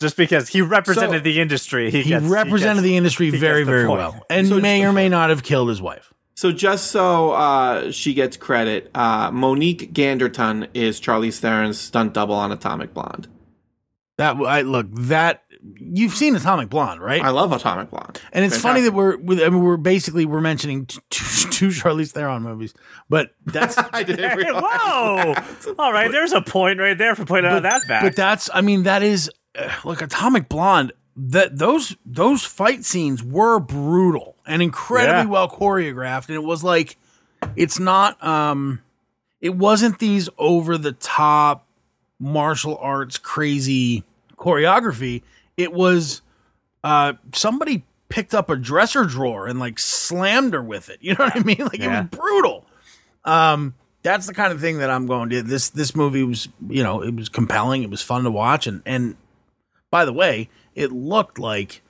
Just 0.00 0.16
because 0.16 0.48
he 0.48 0.60
represented 0.60 1.20
So- 1.20 1.24
the 1.24 1.40
industry, 1.40 1.90
he, 1.90 2.02
He 2.02 2.08
gets, 2.10 2.24
represented 2.24 2.76
gets- 2.76 2.82
the 2.84 2.96
industry 2.96 3.30
very, 3.30 3.60
the 3.64 3.70
very 3.70 3.86
point. 3.86 3.98
well, 3.98 4.26
and 4.28 4.48
So- 4.48 4.60
may 4.60 4.84
or 4.84 4.92
may 4.92 5.08
not 5.08 5.30
have 5.30 5.42
killed 5.42 5.68
his 5.68 5.80
wife. 5.80 6.12
So 6.36 6.50
just 6.50 6.90
so 6.90 7.30
uh, 7.30 7.92
she 7.92 8.12
gets 8.12 8.36
credit, 8.36 8.90
uh, 8.92 9.30
Monique 9.30 9.92
Ganderton 9.94 10.66
is 10.74 11.00
Charlize 11.00 11.38
Theron's 11.38 11.78
stunt 11.78 12.12
double 12.12 12.34
on 12.34 12.50
Atomic 12.50 12.92
Blonde. 12.92 13.28
That 14.18 14.34
I 14.38 14.62
look 14.62 14.88
that 14.90 15.43
you've 15.78 16.14
seen 16.14 16.36
Atomic 16.36 16.68
Blonde, 16.68 17.00
right? 17.00 17.22
I 17.22 17.30
love 17.30 17.52
Atomic 17.52 17.90
Blonde. 17.90 18.20
And 18.32 18.44
it's 18.44 18.58
funny 18.58 18.82
that 18.82 18.92
we're 18.92 19.16
we- 19.16 19.44
I 19.44 19.48
mean, 19.48 19.62
we're 19.62 19.76
basically 19.76 20.24
we're 20.26 20.40
mentioning 20.40 20.86
two, 20.86 20.98
two 21.50 21.68
Charlize 21.68 22.12
Theron 22.12 22.42
movies, 22.42 22.74
but 23.08 23.30
that's 23.46 23.76
I 23.92 24.02
didn't 24.02 24.36
realize 24.36 24.62
whoa! 24.62 25.34
that. 25.34 25.74
All 25.78 25.92
right, 25.92 26.10
there's 26.10 26.32
a 26.32 26.42
point 26.42 26.78
right 26.80 26.96
there 26.98 27.14
for 27.14 27.24
pointing 27.24 27.50
out 27.50 27.62
that 27.62 27.82
fact. 27.88 28.04
But 28.04 28.16
that's, 28.16 28.50
I 28.52 28.60
mean, 28.60 28.82
that 28.84 29.02
is, 29.02 29.30
uh, 29.58 29.70
look, 29.84 30.02
Atomic 30.02 30.48
Blonde. 30.48 30.92
That 31.16 31.56
those 31.56 31.96
those 32.04 32.44
fight 32.44 32.84
scenes 32.84 33.22
were 33.22 33.60
brutal 33.60 34.34
and 34.46 34.60
incredibly 34.60 35.22
Yeah. 35.22 35.26
well 35.26 35.48
choreographed, 35.48 36.26
and 36.26 36.34
it 36.34 36.42
was 36.42 36.64
like, 36.64 36.96
it's 37.54 37.78
not, 37.78 38.22
um, 38.24 38.80
it 39.40 39.54
wasn't 39.54 40.00
these 40.00 40.28
over 40.38 40.76
the 40.76 40.90
top 40.90 41.68
martial 42.18 42.76
arts 42.78 43.16
crazy 43.18 44.02
choreography. 44.36 45.22
It 45.56 45.72
was, 45.72 46.22
uh, 46.82 47.14
somebody 47.34 47.84
picked 48.08 48.34
up 48.34 48.50
a 48.50 48.56
dresser 48.56 49.04
drawer 49.04 49.46
and 49.46 49.58
like 49.58 49.78
slammed 49.78 50.52
her 50.54 50.62
with 50.62 50.88
it. 50.88 50.98
You 51.00 51.14
know 51.14 51.24
what 51.24 51.36
I 51.36 51.40
mean? 51.40 51.58
Like 51.60 51.78
Yeah. 51.78 52.00
it 52.00 52.10
was 52.12 52.18
brutal. 52.20 52.66
Um, 53.24 53.74
that's 54.02 54.26
the 54.26 54.34
kind 54.34 54.52
of 54.52 54.60
thing 54.60 54.78
that 54.78 54.90
I'm 54.90 55.06
going 55.06 55.30
to. 55.30 55.42
This 55.42 55.70
this 55.70 55.96
movie 55.96 56.22
was, 56.22 56.48
you 56.68 56.82
know, 56.82 57.02
it 57.02 57.14
was 57.16 57.28
compelling. 57.30 57.82
It 57.82 57.90
was 57.90 58.02
fun 58.02 58.24
to 58.24 58.30
watch, 58.30 58.66
and 58.66 58.82
and 58.84 59.16
by 59.90 60.04
the 60.04 60.12
way, 60.12 60.50
it 60.74 60.92
looked 60.92 61.38
like, 61.38 61.80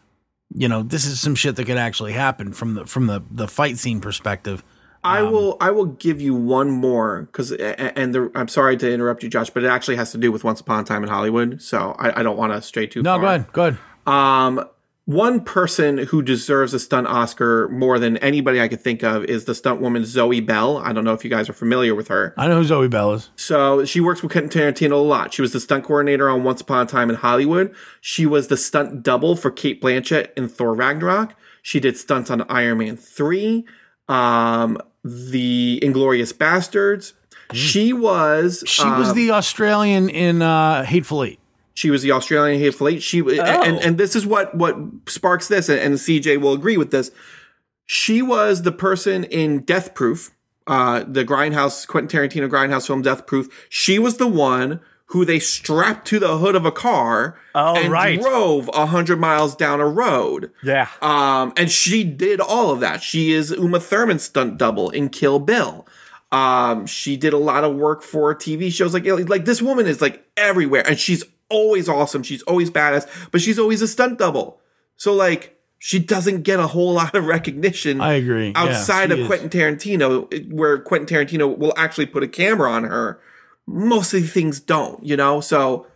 you 0.55 0.69
know, 0.69 0.85
this 0.85 1.05
is 1.07 1.19
some 1.19 1.35
shit 1.35 1.57
that 1.57 1.65
could 1.65 1.77
actually 1.77 2.13
happen 2.13 2.53
from 2.53 2.75
the 2.75 2.87
from 2.87 3.09
the 3.09 3.21
the 3.33 3.49
fight 3.49 3.79
scene 3.79 4.01
perspective. 4.01 4.63
I 5.05 5.21
Um, 5.21 5.33
will. 5.33 5.57
I 5.61 5.71
will 5.71 5.85
give 5.87 6.21
you 6.21 6.35
one 6.35 6.71
more 6.71 7.23
because, 7.31 7.53
and 7.53 8.15
the, 8.15 8.31
I'm 8.35 8.49
sorry 8.49 8.77
to 8.79 8.91
interrupt 8.91 9.23
you, 9.23 9.29
Josh, 9.29 9.51
but 9.51 9.63
it 9.63 9.69
actually 9.69 9.97
has 9.97 10.11
to 10.13 10.19
do 10.19 10.33
with 10.33 10.43
Once 10.45 10.61
Upon 10.61 10.81
a 10.81 10.85
Time 10.85 11.03
in 11.03 11.11
Hollywood. 11.11 11.61
So 11.63 11.95
I, 11.99 12.21
I 12.21 12.23
don't 12.23 12.37
want 12.39 12.53
to 12.55 12.63
stray 12.63 12.87
too 12.87 13.03
No, 13.03 13.13
far. 13.15 13.21
go 13.21 13.27
ahead, 13.27 13.53
go 13.53 13.63
ahead. 13.67 13.79
Um, 14.07 14.65
one 15.07 15.43
person 15.43 15.99
who 15.99 16.23
deserves 16.23 16.73
a 16.73 16.79
stunt 16.79 17.07
Oscar 17.07 17.69
more 17.69 17.99
than 17.99 18.17
anybody 18.19 18.59
I 18.63 18.69
could 18.69 18.81
think 18.81 19.03
of 19.03 19.25
is 19.25 19.45
the 19.45 19.55
stunt 19.55 19.83
woman 19.83 20.07
Zoe 20.07 20.41
Bell. 20.41 20.79
I 20.79 20.95
don't 20.95 21.05
know 21.05 21.13
if 21.13 21.23
you 21.23 21.29
guys 21.29 21.51
are 21.51 21.53
familiar 21.53 21.95
with 21.95 22.09
her. 22.09 22.33
I 22.39 22.49
know 22.49 22.57
who 22.57 22.65
Zoe 22.65 22.89
Bell 22.89 23.13
is. 23.13 23.29
So 23.37 23.85
she 23.85 24.01
works 24.01 24.23
with 24.23 24.33
Quentin 24.33 24.49
Tarantino 24.63 24.93
a 24.93 24.97
lot. 24.97 25.35
She 25.35 25.43
was 25.43 25.53
the 25.53 25.61
stunt 25.61 25.85
coordinator 25.85 26.31
on 26.31 26.43
Once 26.43 26.63
Upon 26.63 26.87
a 26.87 26.89
Time 26.89 27.11
in 27.11 27.17
Hollywood. 27.17 27.75
She 28.01 28.25
was 28.25 28.49
the 28.49 28.57
stunt 28.57 29.03
double 29.03 29.37
for 29.37 29.51
Cate 29.51 29.83
Blanchett 29.83 30.29
in 30.39 30.49
Thor 30.49 30.73
Ragnarok. 30.75 31.35
She 31.61 31.81
did 31.81 31.99
stunts 31.99 32.31
on 32.31 32.41
Iron 32.49 32.79
Man 32.79 32.97
3, 32.97 33.67
um, 34.09 34.79
The 35.05 35.79
Inglourious 35.83 36.33
Basterds. 36.33 37.13
She 37.53 37.93
was 37.93 38.63
Mm. 38.65 38.69
She 38.69 38.85
was 38.85 39.11
um, 39.11 39.17
the 39.17 39.31
Australian 39.33 40.09
in 40.09 40.43
uh, 40.43 40.85
Hateful 40.85 41.25
Eight. 41.25 41.39
she 41.75 41.91
was 41.91 42.03
the 42.03 42.13
Australian 42.13 42.61
Hateful 42.61 42.89
Eight. 42.89 43.03
She 43.03 43.21
and 43.21 43.79
and 43.79 43.99
this 43.99 44.17
is 44.17 44.27
what 44.27 44.55
what 44.55 44.77
sparks 45.07 45.49
this, 45.49 45.69
and, 45.69 45.79
and 45.79 45.95
CJ 45.95 46.41
will 46.41 46.53
agree 46.53 46.77
with 46.77 46.91
this. 46.91 47.11
She 47.87 48.23
was 48.23 48.63
the 48.63 48.73
person 48.73 49.25
in 49.25 49.61
Death 49.61 49.95
Proof, 49.95 50.31
uh, 50.67 51.05
the 51.07 51.25
Grindhouse 51.25 51.87
Quentin 51.87 52.19
Tarantino 52.19 52.49
Grindhouse 52.49 52.87
film 52.87 53.03
Death 53.03 53.27
Proof. 53.27 53.67
She 53.69 53.99
was 53.99 54.17
the 54.17 54.27
one 54.27 54.81
who 55.15 55.25
they 55.25 55.39
strapped 55.39 56.07
to 56.09 56.19
the 56.19 56.37
hood 56.39 56.55
of 56.55 56.67
a 56.67 56.73
car 56.73 57.39
Oh, 57.55 57.77
and 57.77 57.91
right. 57.91 58.21
drove 58.21 58.69
a 58.75 58.85
hundred 58.87 59.21
miles 59.21 59.55
down 59.57 59.81
a 59.81 59.87
road. 59.87 60.51
Yeah. 60.63 60.89
Um, 61.01 61.53
and 61.57 61.71
she 61.71 62.03
did 62.05 62.41
all 62.41 62.71
of 62.71 62.81
that. 62.81 63.01
She 63.03 63.33
is 63.33 63.51
Uma 63.53 63.79
Thurman's 63.79 64.25
stunt 64.25 64.59
double 64.59 64.91
in 64.91 65.09
Kill 65.09 65.39
Bill. 65.39 65.87
Um, 66.33 66.87
she 66.87 67.17
did 67.17 67.33
a 67.33 67.39
lot 67.39 67.63
of 67.63 67.77
work 67.77 68.03
for 68.03 68.35
TV 68.35 68.73
shows. 68.73 68.93
Like, 68.93 69.07
like 69.07 69.45
this 69.45 69.63
woman 69.63 69.87
is 69.87 70.03
like 70.03 70.27
everywhere, 70.37 70.83
and 70.87 70.99
she's 70.99 71.23
always 71.49 71.89
awesome. 71.89 72.25
She's 72.25 72.43
always 72.43 72.71
badass, 72.73 73.07
but 73.31 73.41
she's 73.41 73.59
always 73.59 73.83
a 73.83 73.87
stunt 73.89 74.19
double. 74.19 74.61
So 74.97 75.15
like, 75.15 75.57
she 75.79 76.01
doesn't 76.01 76.43
get 76.43 76.59
a 76.59 76.67
whole 76.67 76.93
lot 76.95 77.15
of 77.15 77.27
recognition. 77.27 78.01
I 78.01 78.15
agree. 78.15 78.53
Outside 78.57 79.09
she 79.11 79.13
of 79.13 79.19
is. 79.21 79.27
Quentin 79.29 79.49
Tarantino, 79.51 80.53
where 80.53 80.79
Quentin 80.79 81.07
Tarantino 81.17 81.57
will 81.57 81.75
actually 81.77 82.07
put 82.07 82.23
a 82.25 82.29
camera 82.29 82.69
on 82.73 82.83
her, 82.85 83.21
most 83.67 84.13
of 84.15 84.23
the 84.23 84.29
things 84.29 84.61
don't. 84.61 85.03
You 85.05 85.17
know, 85.17 85.41
so 85.41 85.87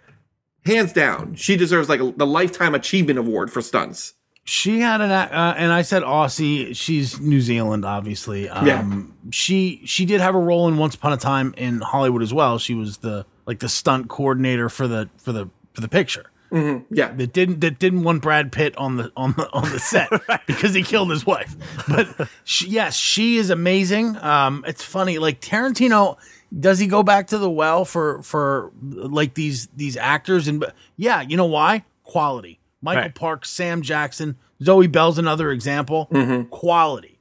hands 0.64 0.92
down, 0.92 1.34
she 1.34 1.56
deserves 1.56 1.88
like 1.88 2.00
a, 2.00 2.12
the 2.12 2.26
lifetime 2.26 2.74
achievement 2.74 3.18
award 3.18 3.52
for 3.52 3.62
stunts. 3.62 4.14
She 4.44 4.80
had 4.80 5.02
an 5.02 5.10
uh, 5.10 5.54
and 5.58 5.70
I 5.70 5.82
said 5.82 6.02
Aussie. 6.02 6.74
She's 6.74 7.20
New 7.20 7.40
Zealand, 7.42 7.84
obviously. 7.84 8.48
Um, 8.48 8.66
Yeah. 8.66 9.30
She 9.30 9.82
she 9.84 10.06
did 10.06 10.22
have 10.22 10.34
a 10.34 10.38
role 10.38 10.68
in 10.68 10.78
Once 10.78 10.94
Upon 10.94 11.12
a 11.12 11.18
Time 11.18 11.52
in 11.58 11.80
Hollywood 11.80 12.22
as 12.22 12.32
well. 12.32 12.58
She 12.58 12.72
was 12.74 12.98
the 12.98 13.26
like 13.46 13.58
the 13.58 13.68
stunt 13.68 14.08
coordinator 14.08 14.70
for 14.70 14.88
the 14.88 15.10
for 15.18 15.32
the 15.32 15.50
for 15.74 15.82
the 15.82 15.88
picture. 15.88 16.30
Yeah. 16.50 17.12
That 17.12 17.34
didn't 17.34 17.60
that 17.60 17.78
didn't 17.78 18.04
want 18.04 18.22
Brad 18.22 18.50
Pitt 18.50 18.74
on 18.78 18.96
the 18.96 19.12
on 19.18 19.32
the 19.36 19.50
on 19.52 19.70
the 19.70 19.78
set 19.78 20.08
because 20.46 20.72
he 20.72 20.82
killed 20.82 21.10
his 21.10 21.26
wife. 21.26 21.54
But 21.86 22.26
she, 22.44 22.68
yes, 22.68 22.96
she 22.96 23.36
is 23.36 23.50
amazing. 23.50 24.16
Um, 24.16 24.64
it's 24.66 24.82
funny, 24.82 25.18
like 25.18 25.42
Tarantino. 25.42 26.16
Does 26.56 26.78
he 26.78 26.86
go 26.86 27.02
back 27.02 27.26
to 27.28 27.38
the 27.38 27.50
well 27.50 27.84
for 27.84 28.22
for 28.22 28.72
like 28.80 29.34
these 29.34 29.68
these 29.76 29.96
actors 29.96 30.48
and 30.48 30.64
yeah, 30.96 31.20
you 31.20 31.36
know 31.36 31.44
why? 31.46 31.84
Quality. 32.04 32.58
Michael 32.80 33.02
Right. 33.02 33.14
Parks, 33.14 33.50
Sam 33.50 33.82
Jackson, 33.82 34.36
Zoe 34.62 34.86
Bell's 34.86 35.18
another 35.18 35.50
example. 35.50 36.08
Mm-hmm. 36.12 36.48
Quality. 36.48 37.18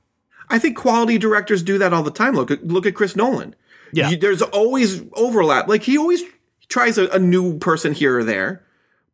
I 0.49 0.59
think 0.59 0.77
quality 0.77 1.17
directors 1.17 1.61
do 1.63 1.77
that 1.79 1.91
all 1.93 2.03
the 2.03 2.11
time. 2.11 2.35
Look 2.35 2.51
at 2.51 2.65
look 2.65 2.85
at 2.85 2.95
Chris 2.95 3.15
Nolan. 3.15 3.55
Yeah. 3.91 4.09
You- 4.11 4.17
there's 4.17 4.41
always 4.41 5.01
overlap. 5.13 5.67
Like 5.67 5.83
he 5.83 5.97
always 5.97 6.21
tries 6.69 6.97
a, 6.97 7.07
a 7.09 7.19
new 7.19 7.57
person 7.59 7.93
here 7.93 8.19
or 8.19 8.23
there, 8.23 8.63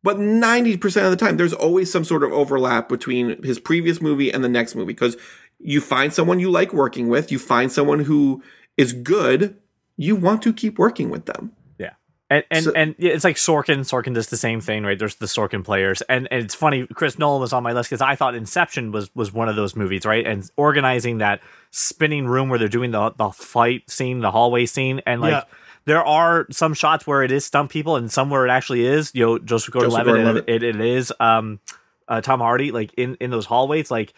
but 0.04 0.18
ninety 0.20 0.76
percent 0.76 1.06
of 1.06 1.10
the 1.10 1.16
time, 1.16 1.38
there's 1.38 1.52
always 1.52 1.90
some 1.90 2.04
sort 2.04 2.22
of 2.22 2.30
overlap 2.32 2.88
between 2.88 3.42
his 3.42 3.58
previous 3.58 4.00
movie 4.00 4.30
and 4.32 4.44
the 4.44 4.48
next 4.48 4.74
movie 4.76 4.92
because 4.92 5.16
you 5.58 5.80
find 5.80 6.12
someone 6.12 6.38
you 6.40 6.50
like 6.50 6.72
working 6.72 7.08
with, 7.08 7.32
you 7.32 7.38
find 7.38 7.72
someone 7.72 8.00
who 8.00 8.42
is 8.76 8.92
good, 8.92 9.56
you 9.96 10.16
want 10.16 10.42
to 10.42 10.52
keep 10.52 10.78
working 10.78 11.10
with 11.10 11.26
them. 11.26 11.52
Yeah. 11.78 11.92
And 12.30 12.44
and, 12.50 12.64
So- 12.64 12.72
and 12.72 12.94
it's 12.98 13.24
like 13.24 13.36
Sorkin. 13.36 13.80
Sorkin 13.80 14.14
does 14.14 14.28
the 14.28 14.36
same 14.36 14.60
thing, 14.60 14.84
right? 14.84 14.98
There's 14.98 15.16
the 15.16 15.26
Sorkin 15.26 15.62
players, 15.64 16.02
and, 16.02 16.26
and 16.30 16.42
it's 16.44 16.54
funny. 16.54 16.86
Chris 16.94 17.18
Nolan 17.18 17.40
was 17.40 17.52
on 17.52 17.62
my 17.62 17.72
list 17.72 17.90
because 17.90 18.00
I 18.02 18.14
thought 18.16 18.34
Inception 18.34 18.92
was 18.92 19.14
was 19.14 19.32
one 19.32 19.48
of 19.48 19.56
those 19.56 19.76
movies, 19.76 20.04
right? 20.04 20.26
And 20.26 20.48
organizing 20.56 21.18
that 21.18 21.40
spinning 21.70 22.26
room 22.26 22.48
where 22.48 22.58
they're 22.58 22.68
doing 22.68 22.90
the 22.92 23.10
the 23.10 23.30
fight 23.30 23.88
scene, 23.90 24.20
the 24.20 24.30
hallway 24.30 24.66
scene, 24.66 25.00
and 25.06 25.20
like 25.20 25.32
Yeah. 25.32 25.44
there 25.84 26.04
are 26.04 26.46
some 26.50 26.74
shots 26.74 27.06
where 27.06 27.22
it 27.22 27.30
is 27.30 27.44
stunt 27.44 27.70
people, 27.70 27.96
and 27.96 28.10
some 28.10 28.30
where 28.30 28.46
it 28.46 28.50
actually 28.50 28.86
is, 28.86 29.12
you 29.14 29.24
know, 29.26 29.38
Joseph 29.38 29.72
Gordon-Levitt, 29.72 30.44
it, 30.48 30.62
it 30.62 30.80
is 30.80 31.12
um 31.20 31.60
uh, 32.08 32.20
Tom 32.20 32.40
Hardy, 32.40 32.70
like 32.72 32.92
in 32.96 33.16
in 33.20 33.30
those 33.30 33.46
hallways, 33.46 33.90
like 33.90 34.12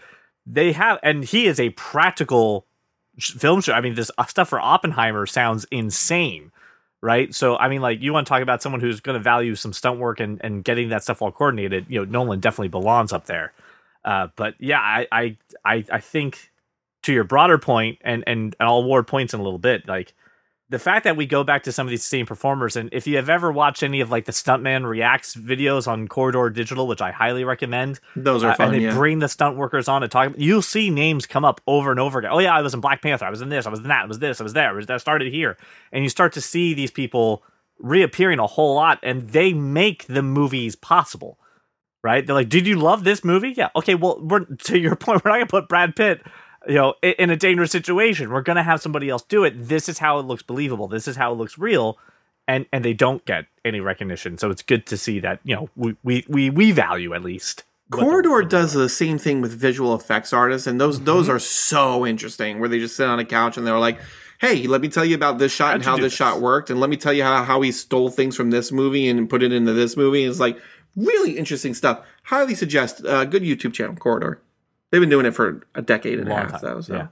they 0.47 0.73
have, 0.73 0.99
and 1.03 1.25
he 1.25 1.47
is 1.47 1.59
a 1.59 1.71
practical 1.71 2.66
film 3.19 3.61
show. 3.61 3.73
I 3.73 3.81
mean, 3.81 3.95
this 3.95 4.11
uh, 4.19 4.25
stuff 4.27 4.49
for 4.49 4.61
Oppenheimer 4.61 5.27
sounds 5.27 5.67
insane, 5.71 6.53
right? 7.01 7.35
So, 7.35 7.57
I 7.57 7.69
mean, 7.69 7.81
like 7.81 8.01
you 8.01 8.13
want 8.13 8.27
to 8.27 8.29
talk 8.29 8.43
about 8.43 8.63
someone 8.63 8.81
who's 8.81 9.01
going 9.01 9.17
to 9.19 9.23
value 9.23 9.55
some 9.55 9.73
stunt 9.73 9.99
work 9.99 10.21
and 10.21 10.41
and 10.45 10.65
getting 10.65 10.89
that 10.91 11.03
stuff 11.03 11.23
all 11.23 11.33
coordinated. 11.33 11.87
You 11.89 12.05
know, 12.05 12.11
Nolan 12.11 12.41
definitely 12.41 12.69
belongs 12.69 13.13
up 13.13 13.27
there. 13.27 13.53
Uh, 14.05 14.29
but 14.37 14.55
yeah, 14.59 14.81
I, 14.81 15.07
I 15.13 15.37
I 15.65 15.85
I 15.93 16.01
think 16.01 16.51
to 17.03 17.13
your 17.13 17.25
broader 17.25 17.59
point, 17.59 17.99
and 18.03 18.25
and 18.27 18.57
and 18.59 18.69
I'll 18.69 18.79
award 18.79 19.07
points 19.07 19.35
in 19.35 19.41
a 19.41 19.43
little 19.43 19.59
bit, 19.59 19.87
like. 19.89 20.15
The 20.69 20.81
fact 20.81 21.05
that 21.05 21.17
we 21.17 21.27
go 21.27 21.45
back 21.45 21.63
to 21.63 21.71
some 21.73 21.87
of 21.87 21.93
these 21.93 22.03
same 22.03 22.27
performers, 22.27 22.75
and 22.75 22.89
if 22.93 23.07
you 23.07 23.15
have 23.17 23.31
ever 23.31 23.53
watched 23.53 23.85
any 23.85 24.01
of 24.01 24.11
like 24.11 24.25
the 24.25 24.33
Stuntman 24.33 24.85
Reacts 24.85 25.37
videos 25.37 25.87
on 25.87 26.09
Corridor 26.09 26.51
Digital, 26.51 26.89
which 26.89 27.01
I 27.01 27.13
highly 27.13 27.45
recommend, 27.45 28.01
Those 28.17 28.43
are 28.43 28.51
uh, 28.51 28.57
fun. 28.57 28.75
and 28.75 28.75
they 28.75 28.87
yeah. 28.87 28.95
bring 28.95 29.21
the 29.21 29.29
stunt 29.29 29.57
workers 29.57 29.87
on 29.87 30.01
to 30.01 30.09
talk. 30.09 30.33
You'll 30.37 30.63
see 30.63 30.91
names 30.91 31.25
come 31.25 31.45
up 31.45 31.61
over 31.69 31.93
and 31.93 32.01
over 32.01 32.19
again. 32.19 32.33
Oh 32.33 32.41
yeah, 32.41 32.53
I 32.53 32.63
was 32.63 32.75
in 32.75 32.81
Black 32.81 33.01
Panther. 33.01 33.27
I 33.27 33.31
was 33.31 33.43
in 33.43 33.49
this. 33.49 33.65
I 33.65 33.71
was 33.71 33.79
in 33.79 33.87
that. 33.87 34.03
I 34.03 34.07
was 34.07 34.19
this. 34.19 34.41
I 34.41 34.43
was 34.43 34.55
there. 34.55 34.71
I 34.71 34.73
was 34.73 34.87
that 34.87 35.01
started 35.01 35.33
here, 35.33 35.57
and 35.93 36.03
you 36.03 36.11
start 36.11 36.33
to 36.33 36.41
see 36.41 36.75
these 36.75 36.91
people 36.91 37.45
reappearing 37.79 38.41
a 38.41 38.47
whole 38.49 38.75
lot, 38.75 38.99
and 39.05 39.29
they 39.29 39.53
make 39.53 40.07
the 40.07 40.23
movies 40.23 40.75
possible. 40.75 41.39
Right? 42.03 42.27
They're 42.27 42.35
like, 42.35 42.49
"Did 42.49 42.67
you 42.67 42.77
love 42.77 43.05
this 43.05 43.23
movie?" 43.25 43.55
Yeah. 43.57 43.69
Okay. 43.77 43.95
Well, 43.95 44.19
we're 44.21 44.41
to 44.45 44.79
your 44.79 44.97
point. 44.97 45.25
We're 45.25 45.31
not 45.31 45.37
gonna 45.37 45.47
put 45.47 45.69
Brad 45.69 45.95
Pitt, 45.95 46.23
you 46.69 46.75
know, 46.75 46.95
in, 47.03 47.31
a 47.31 47.37
dangerous 47.37 47.71
situation. 47.71 48.31
We're 48.31 48.43
gonna 48.43 48.63
have 48.63 48.81
somebody 48.81 49.09
else 49.09 49.23
do 49.23 49.45
it. 49.45 49.69
This 49.69 49.89
is 49.89 49.99
how 49.99 50.19
it 50.19 50.27
looks 50.27 50.43
believable. 50.43 50.89
This 50.89 51.09
is 51.09 51.17
how 51.17 51.33
it 51.33 51.37
looks 51.37 51.59
real. 51.59 51.99
And, 52.49 52.67
and 52.73 52.85
they 52.85 52.93
don't 52.93 53.25
get 53.25 53.47
any 53.65 53.81
recognition, 53.81 54.39
so 54.39 54.51
it's 54.51 54.63
good 54.63 54.87
to 54.87 54.97
see 54.97 55.19
that 55.19 55.41
you 55.43 55.57
know 55.57 55.69
we 55.75 55.97
we 56.05 56.25
we, 56.29 56.49
we 56.49 56.71
value 56.71 57.13
at 57.13 57.25
least 57.25 57.65
Corridor 57.91 58.43
does 58.43 58.73
the 58.73 58.89
same 58.89 59.19
thing 59.19 59.41
with 59.41 59.53
visual 59.53 59.95
effects 59.95 60.33
artists, 60.33 60.67
and 60.67 60.81
those 60.81 60.97
Mm-hmm. 60.97 61.05
those 61.05 61.29
are 61.29 61.39
so 61.39 62.07
interesting. 62.07 62.59
Where 62.59 62.69
they 62.69 62.79
just 62.79 62.97
sit 62.97 63.09
on 63.09 63.19
a 63.19 63.25
couch 63.25 63.57
and 63.57 63.67
they're 63.67 63.79
like, 63.79 63.99
"Hey, 64.41 64.67
let 64.67 64.81
me 64.81 64.89
tell 64.89 65.05
you 65.05 65.15
about 65.15 65.39
this 65.39 65.53
shot 65.53 65.75
and 65.75 65.85
How'd 65.85 65.99
you 65.99 66.03
how 66.03 66.05
this, 66.05 66.13
this?" 66.13 66.17
shot 66.17 66.41
worked, 66.41 66.71
and 66.71 66.81
let 66.81 66.91
me 66.91 66.97
tell 66.97 67.13
you 67.13 67.23
how 67.23 67.45
how 67.45 67.61
he 67.61 67.71
stole 67.73 68.11
things 68.11 68.37
from 68.37 68.51
this 68.51 68.73
movie 68.73 69.09
and 69.09 69.31
put 69.31 69.43
it 69.43 69.53
into 69.53 69.73
this 69.73 69.97
movie." 69.97 70.25
It's 70.25 70.41
like 70.41 70.59
really 70.97 71.39
interesting 71.39 71.75
stuff. 71.75 72.05
Highly 72.25 72.55
suggest 72.55 73.01
a 73.05 73.19
uh, 73.19 73.25
good 73.25 73.43
YouTube 73.43 73.73
channel, 73.73 73.95
Corridor. 73.95 74.41
They've 74.91 75.01
been 75.01 75.11
doing 75.11 75.27
it 75.27 75.33
for 75.35 75.67
a 75.75 75.83
decade 75.83 76.19
and 76.19 76.29
a 76.29 76.31
long 76.31 76.41
half, 76.43 76.53
time. 76.53 76.61
though. 76.63 76.81
So 76.81 76.95
Yeah. 76.95 77.07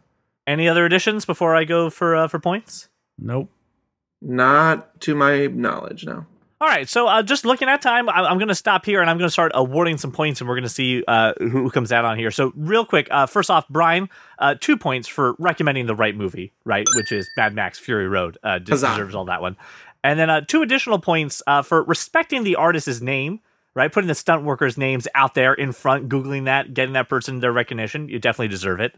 Any 0.46 0.68
other 0.68 0.84
additions 0.84 1.24
before 1.24 1.56
I 1.56 1.64
go 1.64 1.90
for 1.90 2.14
uh, 2.14 2.28
for 2.28 2.38
points? 2.38 2.88
Nope. 3.18 3.50
not 4.20 5.00
to 5.02 5.14
my 5.14 5.46
knowledge, 5.46 6.04
no. 6.06 6.26
All 6.60 6.68
right, 6.68 6.88
so 6.88 7.06
uh, 7.08 7.22
just 7.22 7.44
looking 7.44 7.68
at 7.68 7.82
time, 7.82 8.08
I- 8.08 8.24
I'm 8.24 8.38
going 8.38 8.48
to 8.48 8.54
stop 8.54 8.86
here 8.86 9.00
and 9.02 9.10
I'm 9.10 9.18
going 9.18 9.26
to 9.26 9.32
start 9.32 9.52
awarding 9.54 9.98
some 9.98 10.12
points, 10.12 10.40
and 10.40 10.48
we're 10.48 10.54
going 10.54 10.62
to 10.62 10.68
see 10.70 11.04
uh, 11.06 11.34
who 11.38 11.48
who 11.50 11.70
comes 11.70 11.92
out 11.92 12.04
on 12.06 12.16
here. 12.16 12.30
So, 12.30 12.52
real 12.56 12.86
quick, 12.86 13.06
uh, 13.10 13.26
first 13.26 13.50
off, 13.50 13.68
Brian, 13.68 14.08
uh, 14.38 14.54
two 14.58 14.76
points 14.78 15.06
for 15.06 15.34
recommending 15.38 15.86
the 15.86 15.94
right 15.94 16.16
movie, 16.16 16.52
right, 16.64 16.86
which 16.96 17.12
is 17.12 17.28
Mad 17.36 17.54
Max 17.54 17.78
Fury 17.78 18.08
Road. 18.08 18.38
Uh, 18.42 18.58
des- 18.60 18.70
deserves 18.72 19.14
all 19.14 19.26
that 19.26 19.42
one, 19.42 19.56
and 20.02 20.18
then 20.18 20.30
uh, 20.30 20.40
two 20.42 20.62
additional 20.62 20.98
points 20.98 21.42
uh, 21.46 21.60
for 21.60 21.82
respecting 21.82 22.44
the 22.44 22.56
artist's 22.56 23.00
name. 23.02 23.40
Right, 23.74 23.92
putting 23.92 24.08
the 24.08 24.14
stunt 24.14 24.44
workers' 24.44 24.78
names 24.78 25.08
out 25.16 25.34
there 25.34 25.52
in 25.52 25.72
front, 25.72 26.08
googling 26.08 26.44
that, 26.44 26.74
getting 26.74 26.92
that 26.92 27.08
person 27.08 27.40
their 27.40 27.50
recognition. 27.50 28.08
You 28.08 28.20
definitely 28.20 28.48
deserve 28.48 28.78
it. 28.78 28.94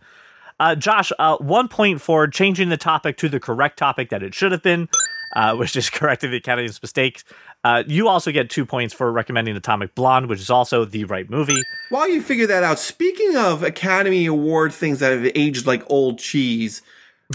Uh, 0.59 0.75
Josh, 0.75 1.13
uh, 1.19 1.37
one 1.39 1.69
point 1.69 2.01
for 2.01 2.27
changing 2.29 2.69
the 2.69 2.77
topic 2.77 3.17
to 3.19 3.29
the 3.29 3.41
correct 3.41 3.79
topic 3.79 4.11
that 4.11 4.23
it 4.23 4.35
should 4.35 4.53
have 4.53 4.63
been, 4.63 4.89
uh, 5.35 5.55
which 5.57 5.77
is 5.77 5.91
correcting 5.91 6.31
the 6.31 6.39
Academy's 6.39 6.81
mistakes. 6.81 7.25
Uh, 7.65 7.83
you 7.87 8.09
also 8.09 8.31
get 8.31 8.49
two 8.49 8.65
points 8.65 8.95
for 8.95 9.11
recommending 9.11 9.57
Atomic 9.57 9.95
Blonde, 9.95 10.29
which 10.29 10.41
is 10.41 10.51
also 10.51 10.85
the 10.85 11.05
right 11.05 11.29
movie. 11.29 11.61
While 11.91 12.09
you 12.09 12.23
figure 12.23 12.47
that 12.47 12.63
out, 12.63 12.79
speaking 12.79 13.37
of 13.37 13.63
Academy 13.63 14.27
Award 14.27 14.73
things 14.73 15.01
that 15.01 15.13
have 15.13 15.33
aged 15.35 15.67
like 15.67 15.83
old 15.91 16.19
cheese, 16.19 16.83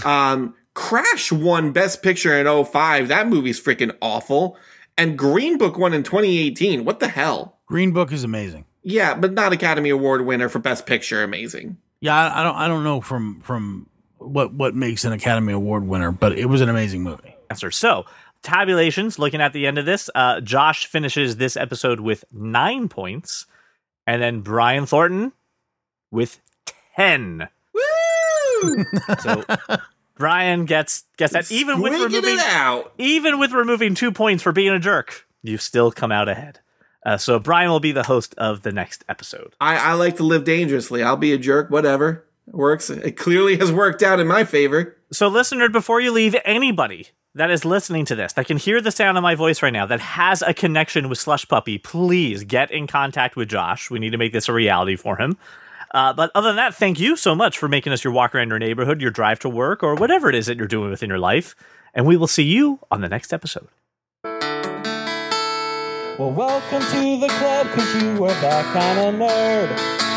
um, 0.04 0.54
Crash 0.74 1.30
won 1.30 1.72
Best 1.72 2.02
Picture 2.02 2.38
in 2.38 2.64
05. 2.64 3.08
That 3.08 3.28
movie's 3.28 3.60
freaking 3.60 3.94
awful. 4.00 4.56
And 4.96 5.16
Green 5.16 5.58
Book 5.58 5.78
won 5.78 5.94
in 5.94 6.02
2018. 6.02 6.84
What 6.84 7.00
the 7.00 7.08
hell? 7.08 7.58
Green 7.66 7.92
Book 7.92 8.12
is 8.12 8.24
amazing. 8.24 8.66
Yeah, 8.82 9.14
but 9.14 9.32
not 9.32 9.52
Academy 9.52 9.90
Award 9.90 10.26
winner 10.26 10.48
for 10.48 10.58
Best 10.58 10.86
Picture. 10.86 11.22
Amazing. 11.22 11.78
Yeah, 12.00 12.14
I, 12.14 12.40
I 12.40 12.44
don't 12.44 12.56
I 12.56 12.68
don't 12.68 12.84
know 12.84 13.00
from 13.00 13.40
from 13.40 13.88
what 14.18 14.52
what 14.52 14.74
makes 14.74 15.04
an 15.04 15.12
Academy 15.12 15.52
Award 15.52 15.84
winner, 15.86 16.10
but 16.10 16.36
it 16.38 16.46
was 16.46 16.60
an 16.60 16.68
amazing 16.68 17.02
movie. 17.02 17.34
Answer. 17.50 17.70
So, 17.70 18.06
tabulations, 18.42 19.18
looking 19.18 19.40
at 19.40 19.52
the 19.52 19.66
end 19.66 19.78
of 19.78 19.86
this, 19.86 20.10
uh, 20.14 20.40
Josh 20.40 20.86
finishes 20.86 21.36
this 21.36 21.56
episode 21.56 22.00
with 22.00 22.24
nine 22.32 22.88
points, 22.88 23.46
and 24.06 24.20
then 24.20 24.40
Brian 24.40 24.86
Thornton 24.86 25.32
with 26.10 26.40
10. 26.96 27.48
Woo! 27.72 28.84
So 29.20 29.44
Brian 30.22 30.66
gets 30.66 31.02
gets 31.16 31.32
that 31.32 31.50
even 31.50 31.80
with 31.80 31.92
removing 31.94 32.38
even 32.96 33.40
with 33.40 33.50
removing 33.50 33.96
two 33.96 34.12
points 34.12 34.40
for 34.40 34.52
being 34.52 34.70
a 34.70 34.78
jerk, 34.78 35.26
you 35.42 35.58
still 35.58 35.90
come 35.90 36.12
out 36.12 36.28
ahead. 36.28 36.60
Uh, 37.04 37.16
so 37.16 37.40
Brian 37.40 37.68
will 37.68 37.80
be 37.80 37.90
the 37.90 38.04
host 38.04 38.32
of 38.38 38.62
the 38.62 38.70
next 38.70 39.04
episode. 39.08 39.56
I, 39.60 39.76
I 39.76 39.92
like 39.94 40.18
to 40.18 40.22
live 40.22 40.44
dangerously. 40.44 41.02
I'll 41.02 41.16
be 41.16 41.32
a 41.32 41.38
jerk, 41.38 41.70
whatever. 41.70 42.24
It 42.46 42.54
works. 42.54 42.88
It 42.88 43.16
clearly 43.16 43.56
has 43.56 43.72
worked 43.72 44.00
out 44.00 44.20
in 44.20 44.28
my 44.28 44.44
favor. 44.44 44.96
So, 45.10 45.26
listener, 45.26 45.68
before 45.68 46.00
you 46.00 46.12
leave, 46.12 46.36
anybody 46.44 47.08
that 47.34 47.50
is 47.50 47.64
listening 47.64 48.04
to 48.04 48.14
this 48.14 48.34
that 48.34 48.46
can 48.46 48.58
hear 48.58 48.80
the 48.80 48.92
sound 48.92 49.18
of 49.18 49.22
my 49.22 49.34
voice 49.34 49.60
right 49.60 49.72
now 49.72 49.86
that 49.86 49.98
has 49.98 50.42
a 50.42 50.54
connection 50.54 51.08
with 51.08 51.18
Slush 51.18 51.48
Puppy, 51.48 51.78
please 51.78 52.44
get 52.44 52.70
in 52.70 52.86
contact 52.86 53.34
with 53.34 53.48
Josh. 53.48 53.90
We 53.90 53.98
need 53.98 54.10
to 54.10 54.18
make 54.18 54.32
this 54.32 54.48
a 54.48 54.52
reality 54.52 54.94
for 54.94 55.16
him. 55.16 55.36
Uh, 55.92 56.12
but 56.12 56.30
other 56.34 56.48
than 56.48 56.56
that, 56.56 56.74
thank 56.74 56.98
you 56.98 57.16
so 57.16 57.34
much 57.34 57.58
for 57.58 57.68
making 57.68 57.92
us 57.92 58.02
your 58.02 58.12
walk 58.12 58.34
around 58.34 58.48
your 58.48 58.58
neighborhood, 58.58 59.00
your 59.00 59.10
drive 59.10 59.38
to 59.40 59.48
work, 59.48 59.82
or 59.82 59.94
whatever 59.94 60.28
it 60.28 60.34
is 60.34 60.46
that 60.46 60.56
you're 60.56 60.66
doing 60.66 60.90
within 60.90 61.08
your 61.08 61.18
life. 61.18 61.54
And 61.94 62.06
we 62.06 62.16
will 62.16 62.26
see 62.26 62.44
you 62.44 62.80
on 62.90 63.02
the 63.02 63.08
next 63.08 63.32
episode. 63.32 63.68
Well, 66.18 66.30
welcome 66.30 66.82
to 66.82 67.20
the 67.20 67.28
club, 67.28 67.66
cause 67.68 68.02
you 68.02 68.24
are 68.24 68.28
that 68.28 68.72
kind 68.72 68.98
of 69.00 69.14
nerd. 69.14 70.11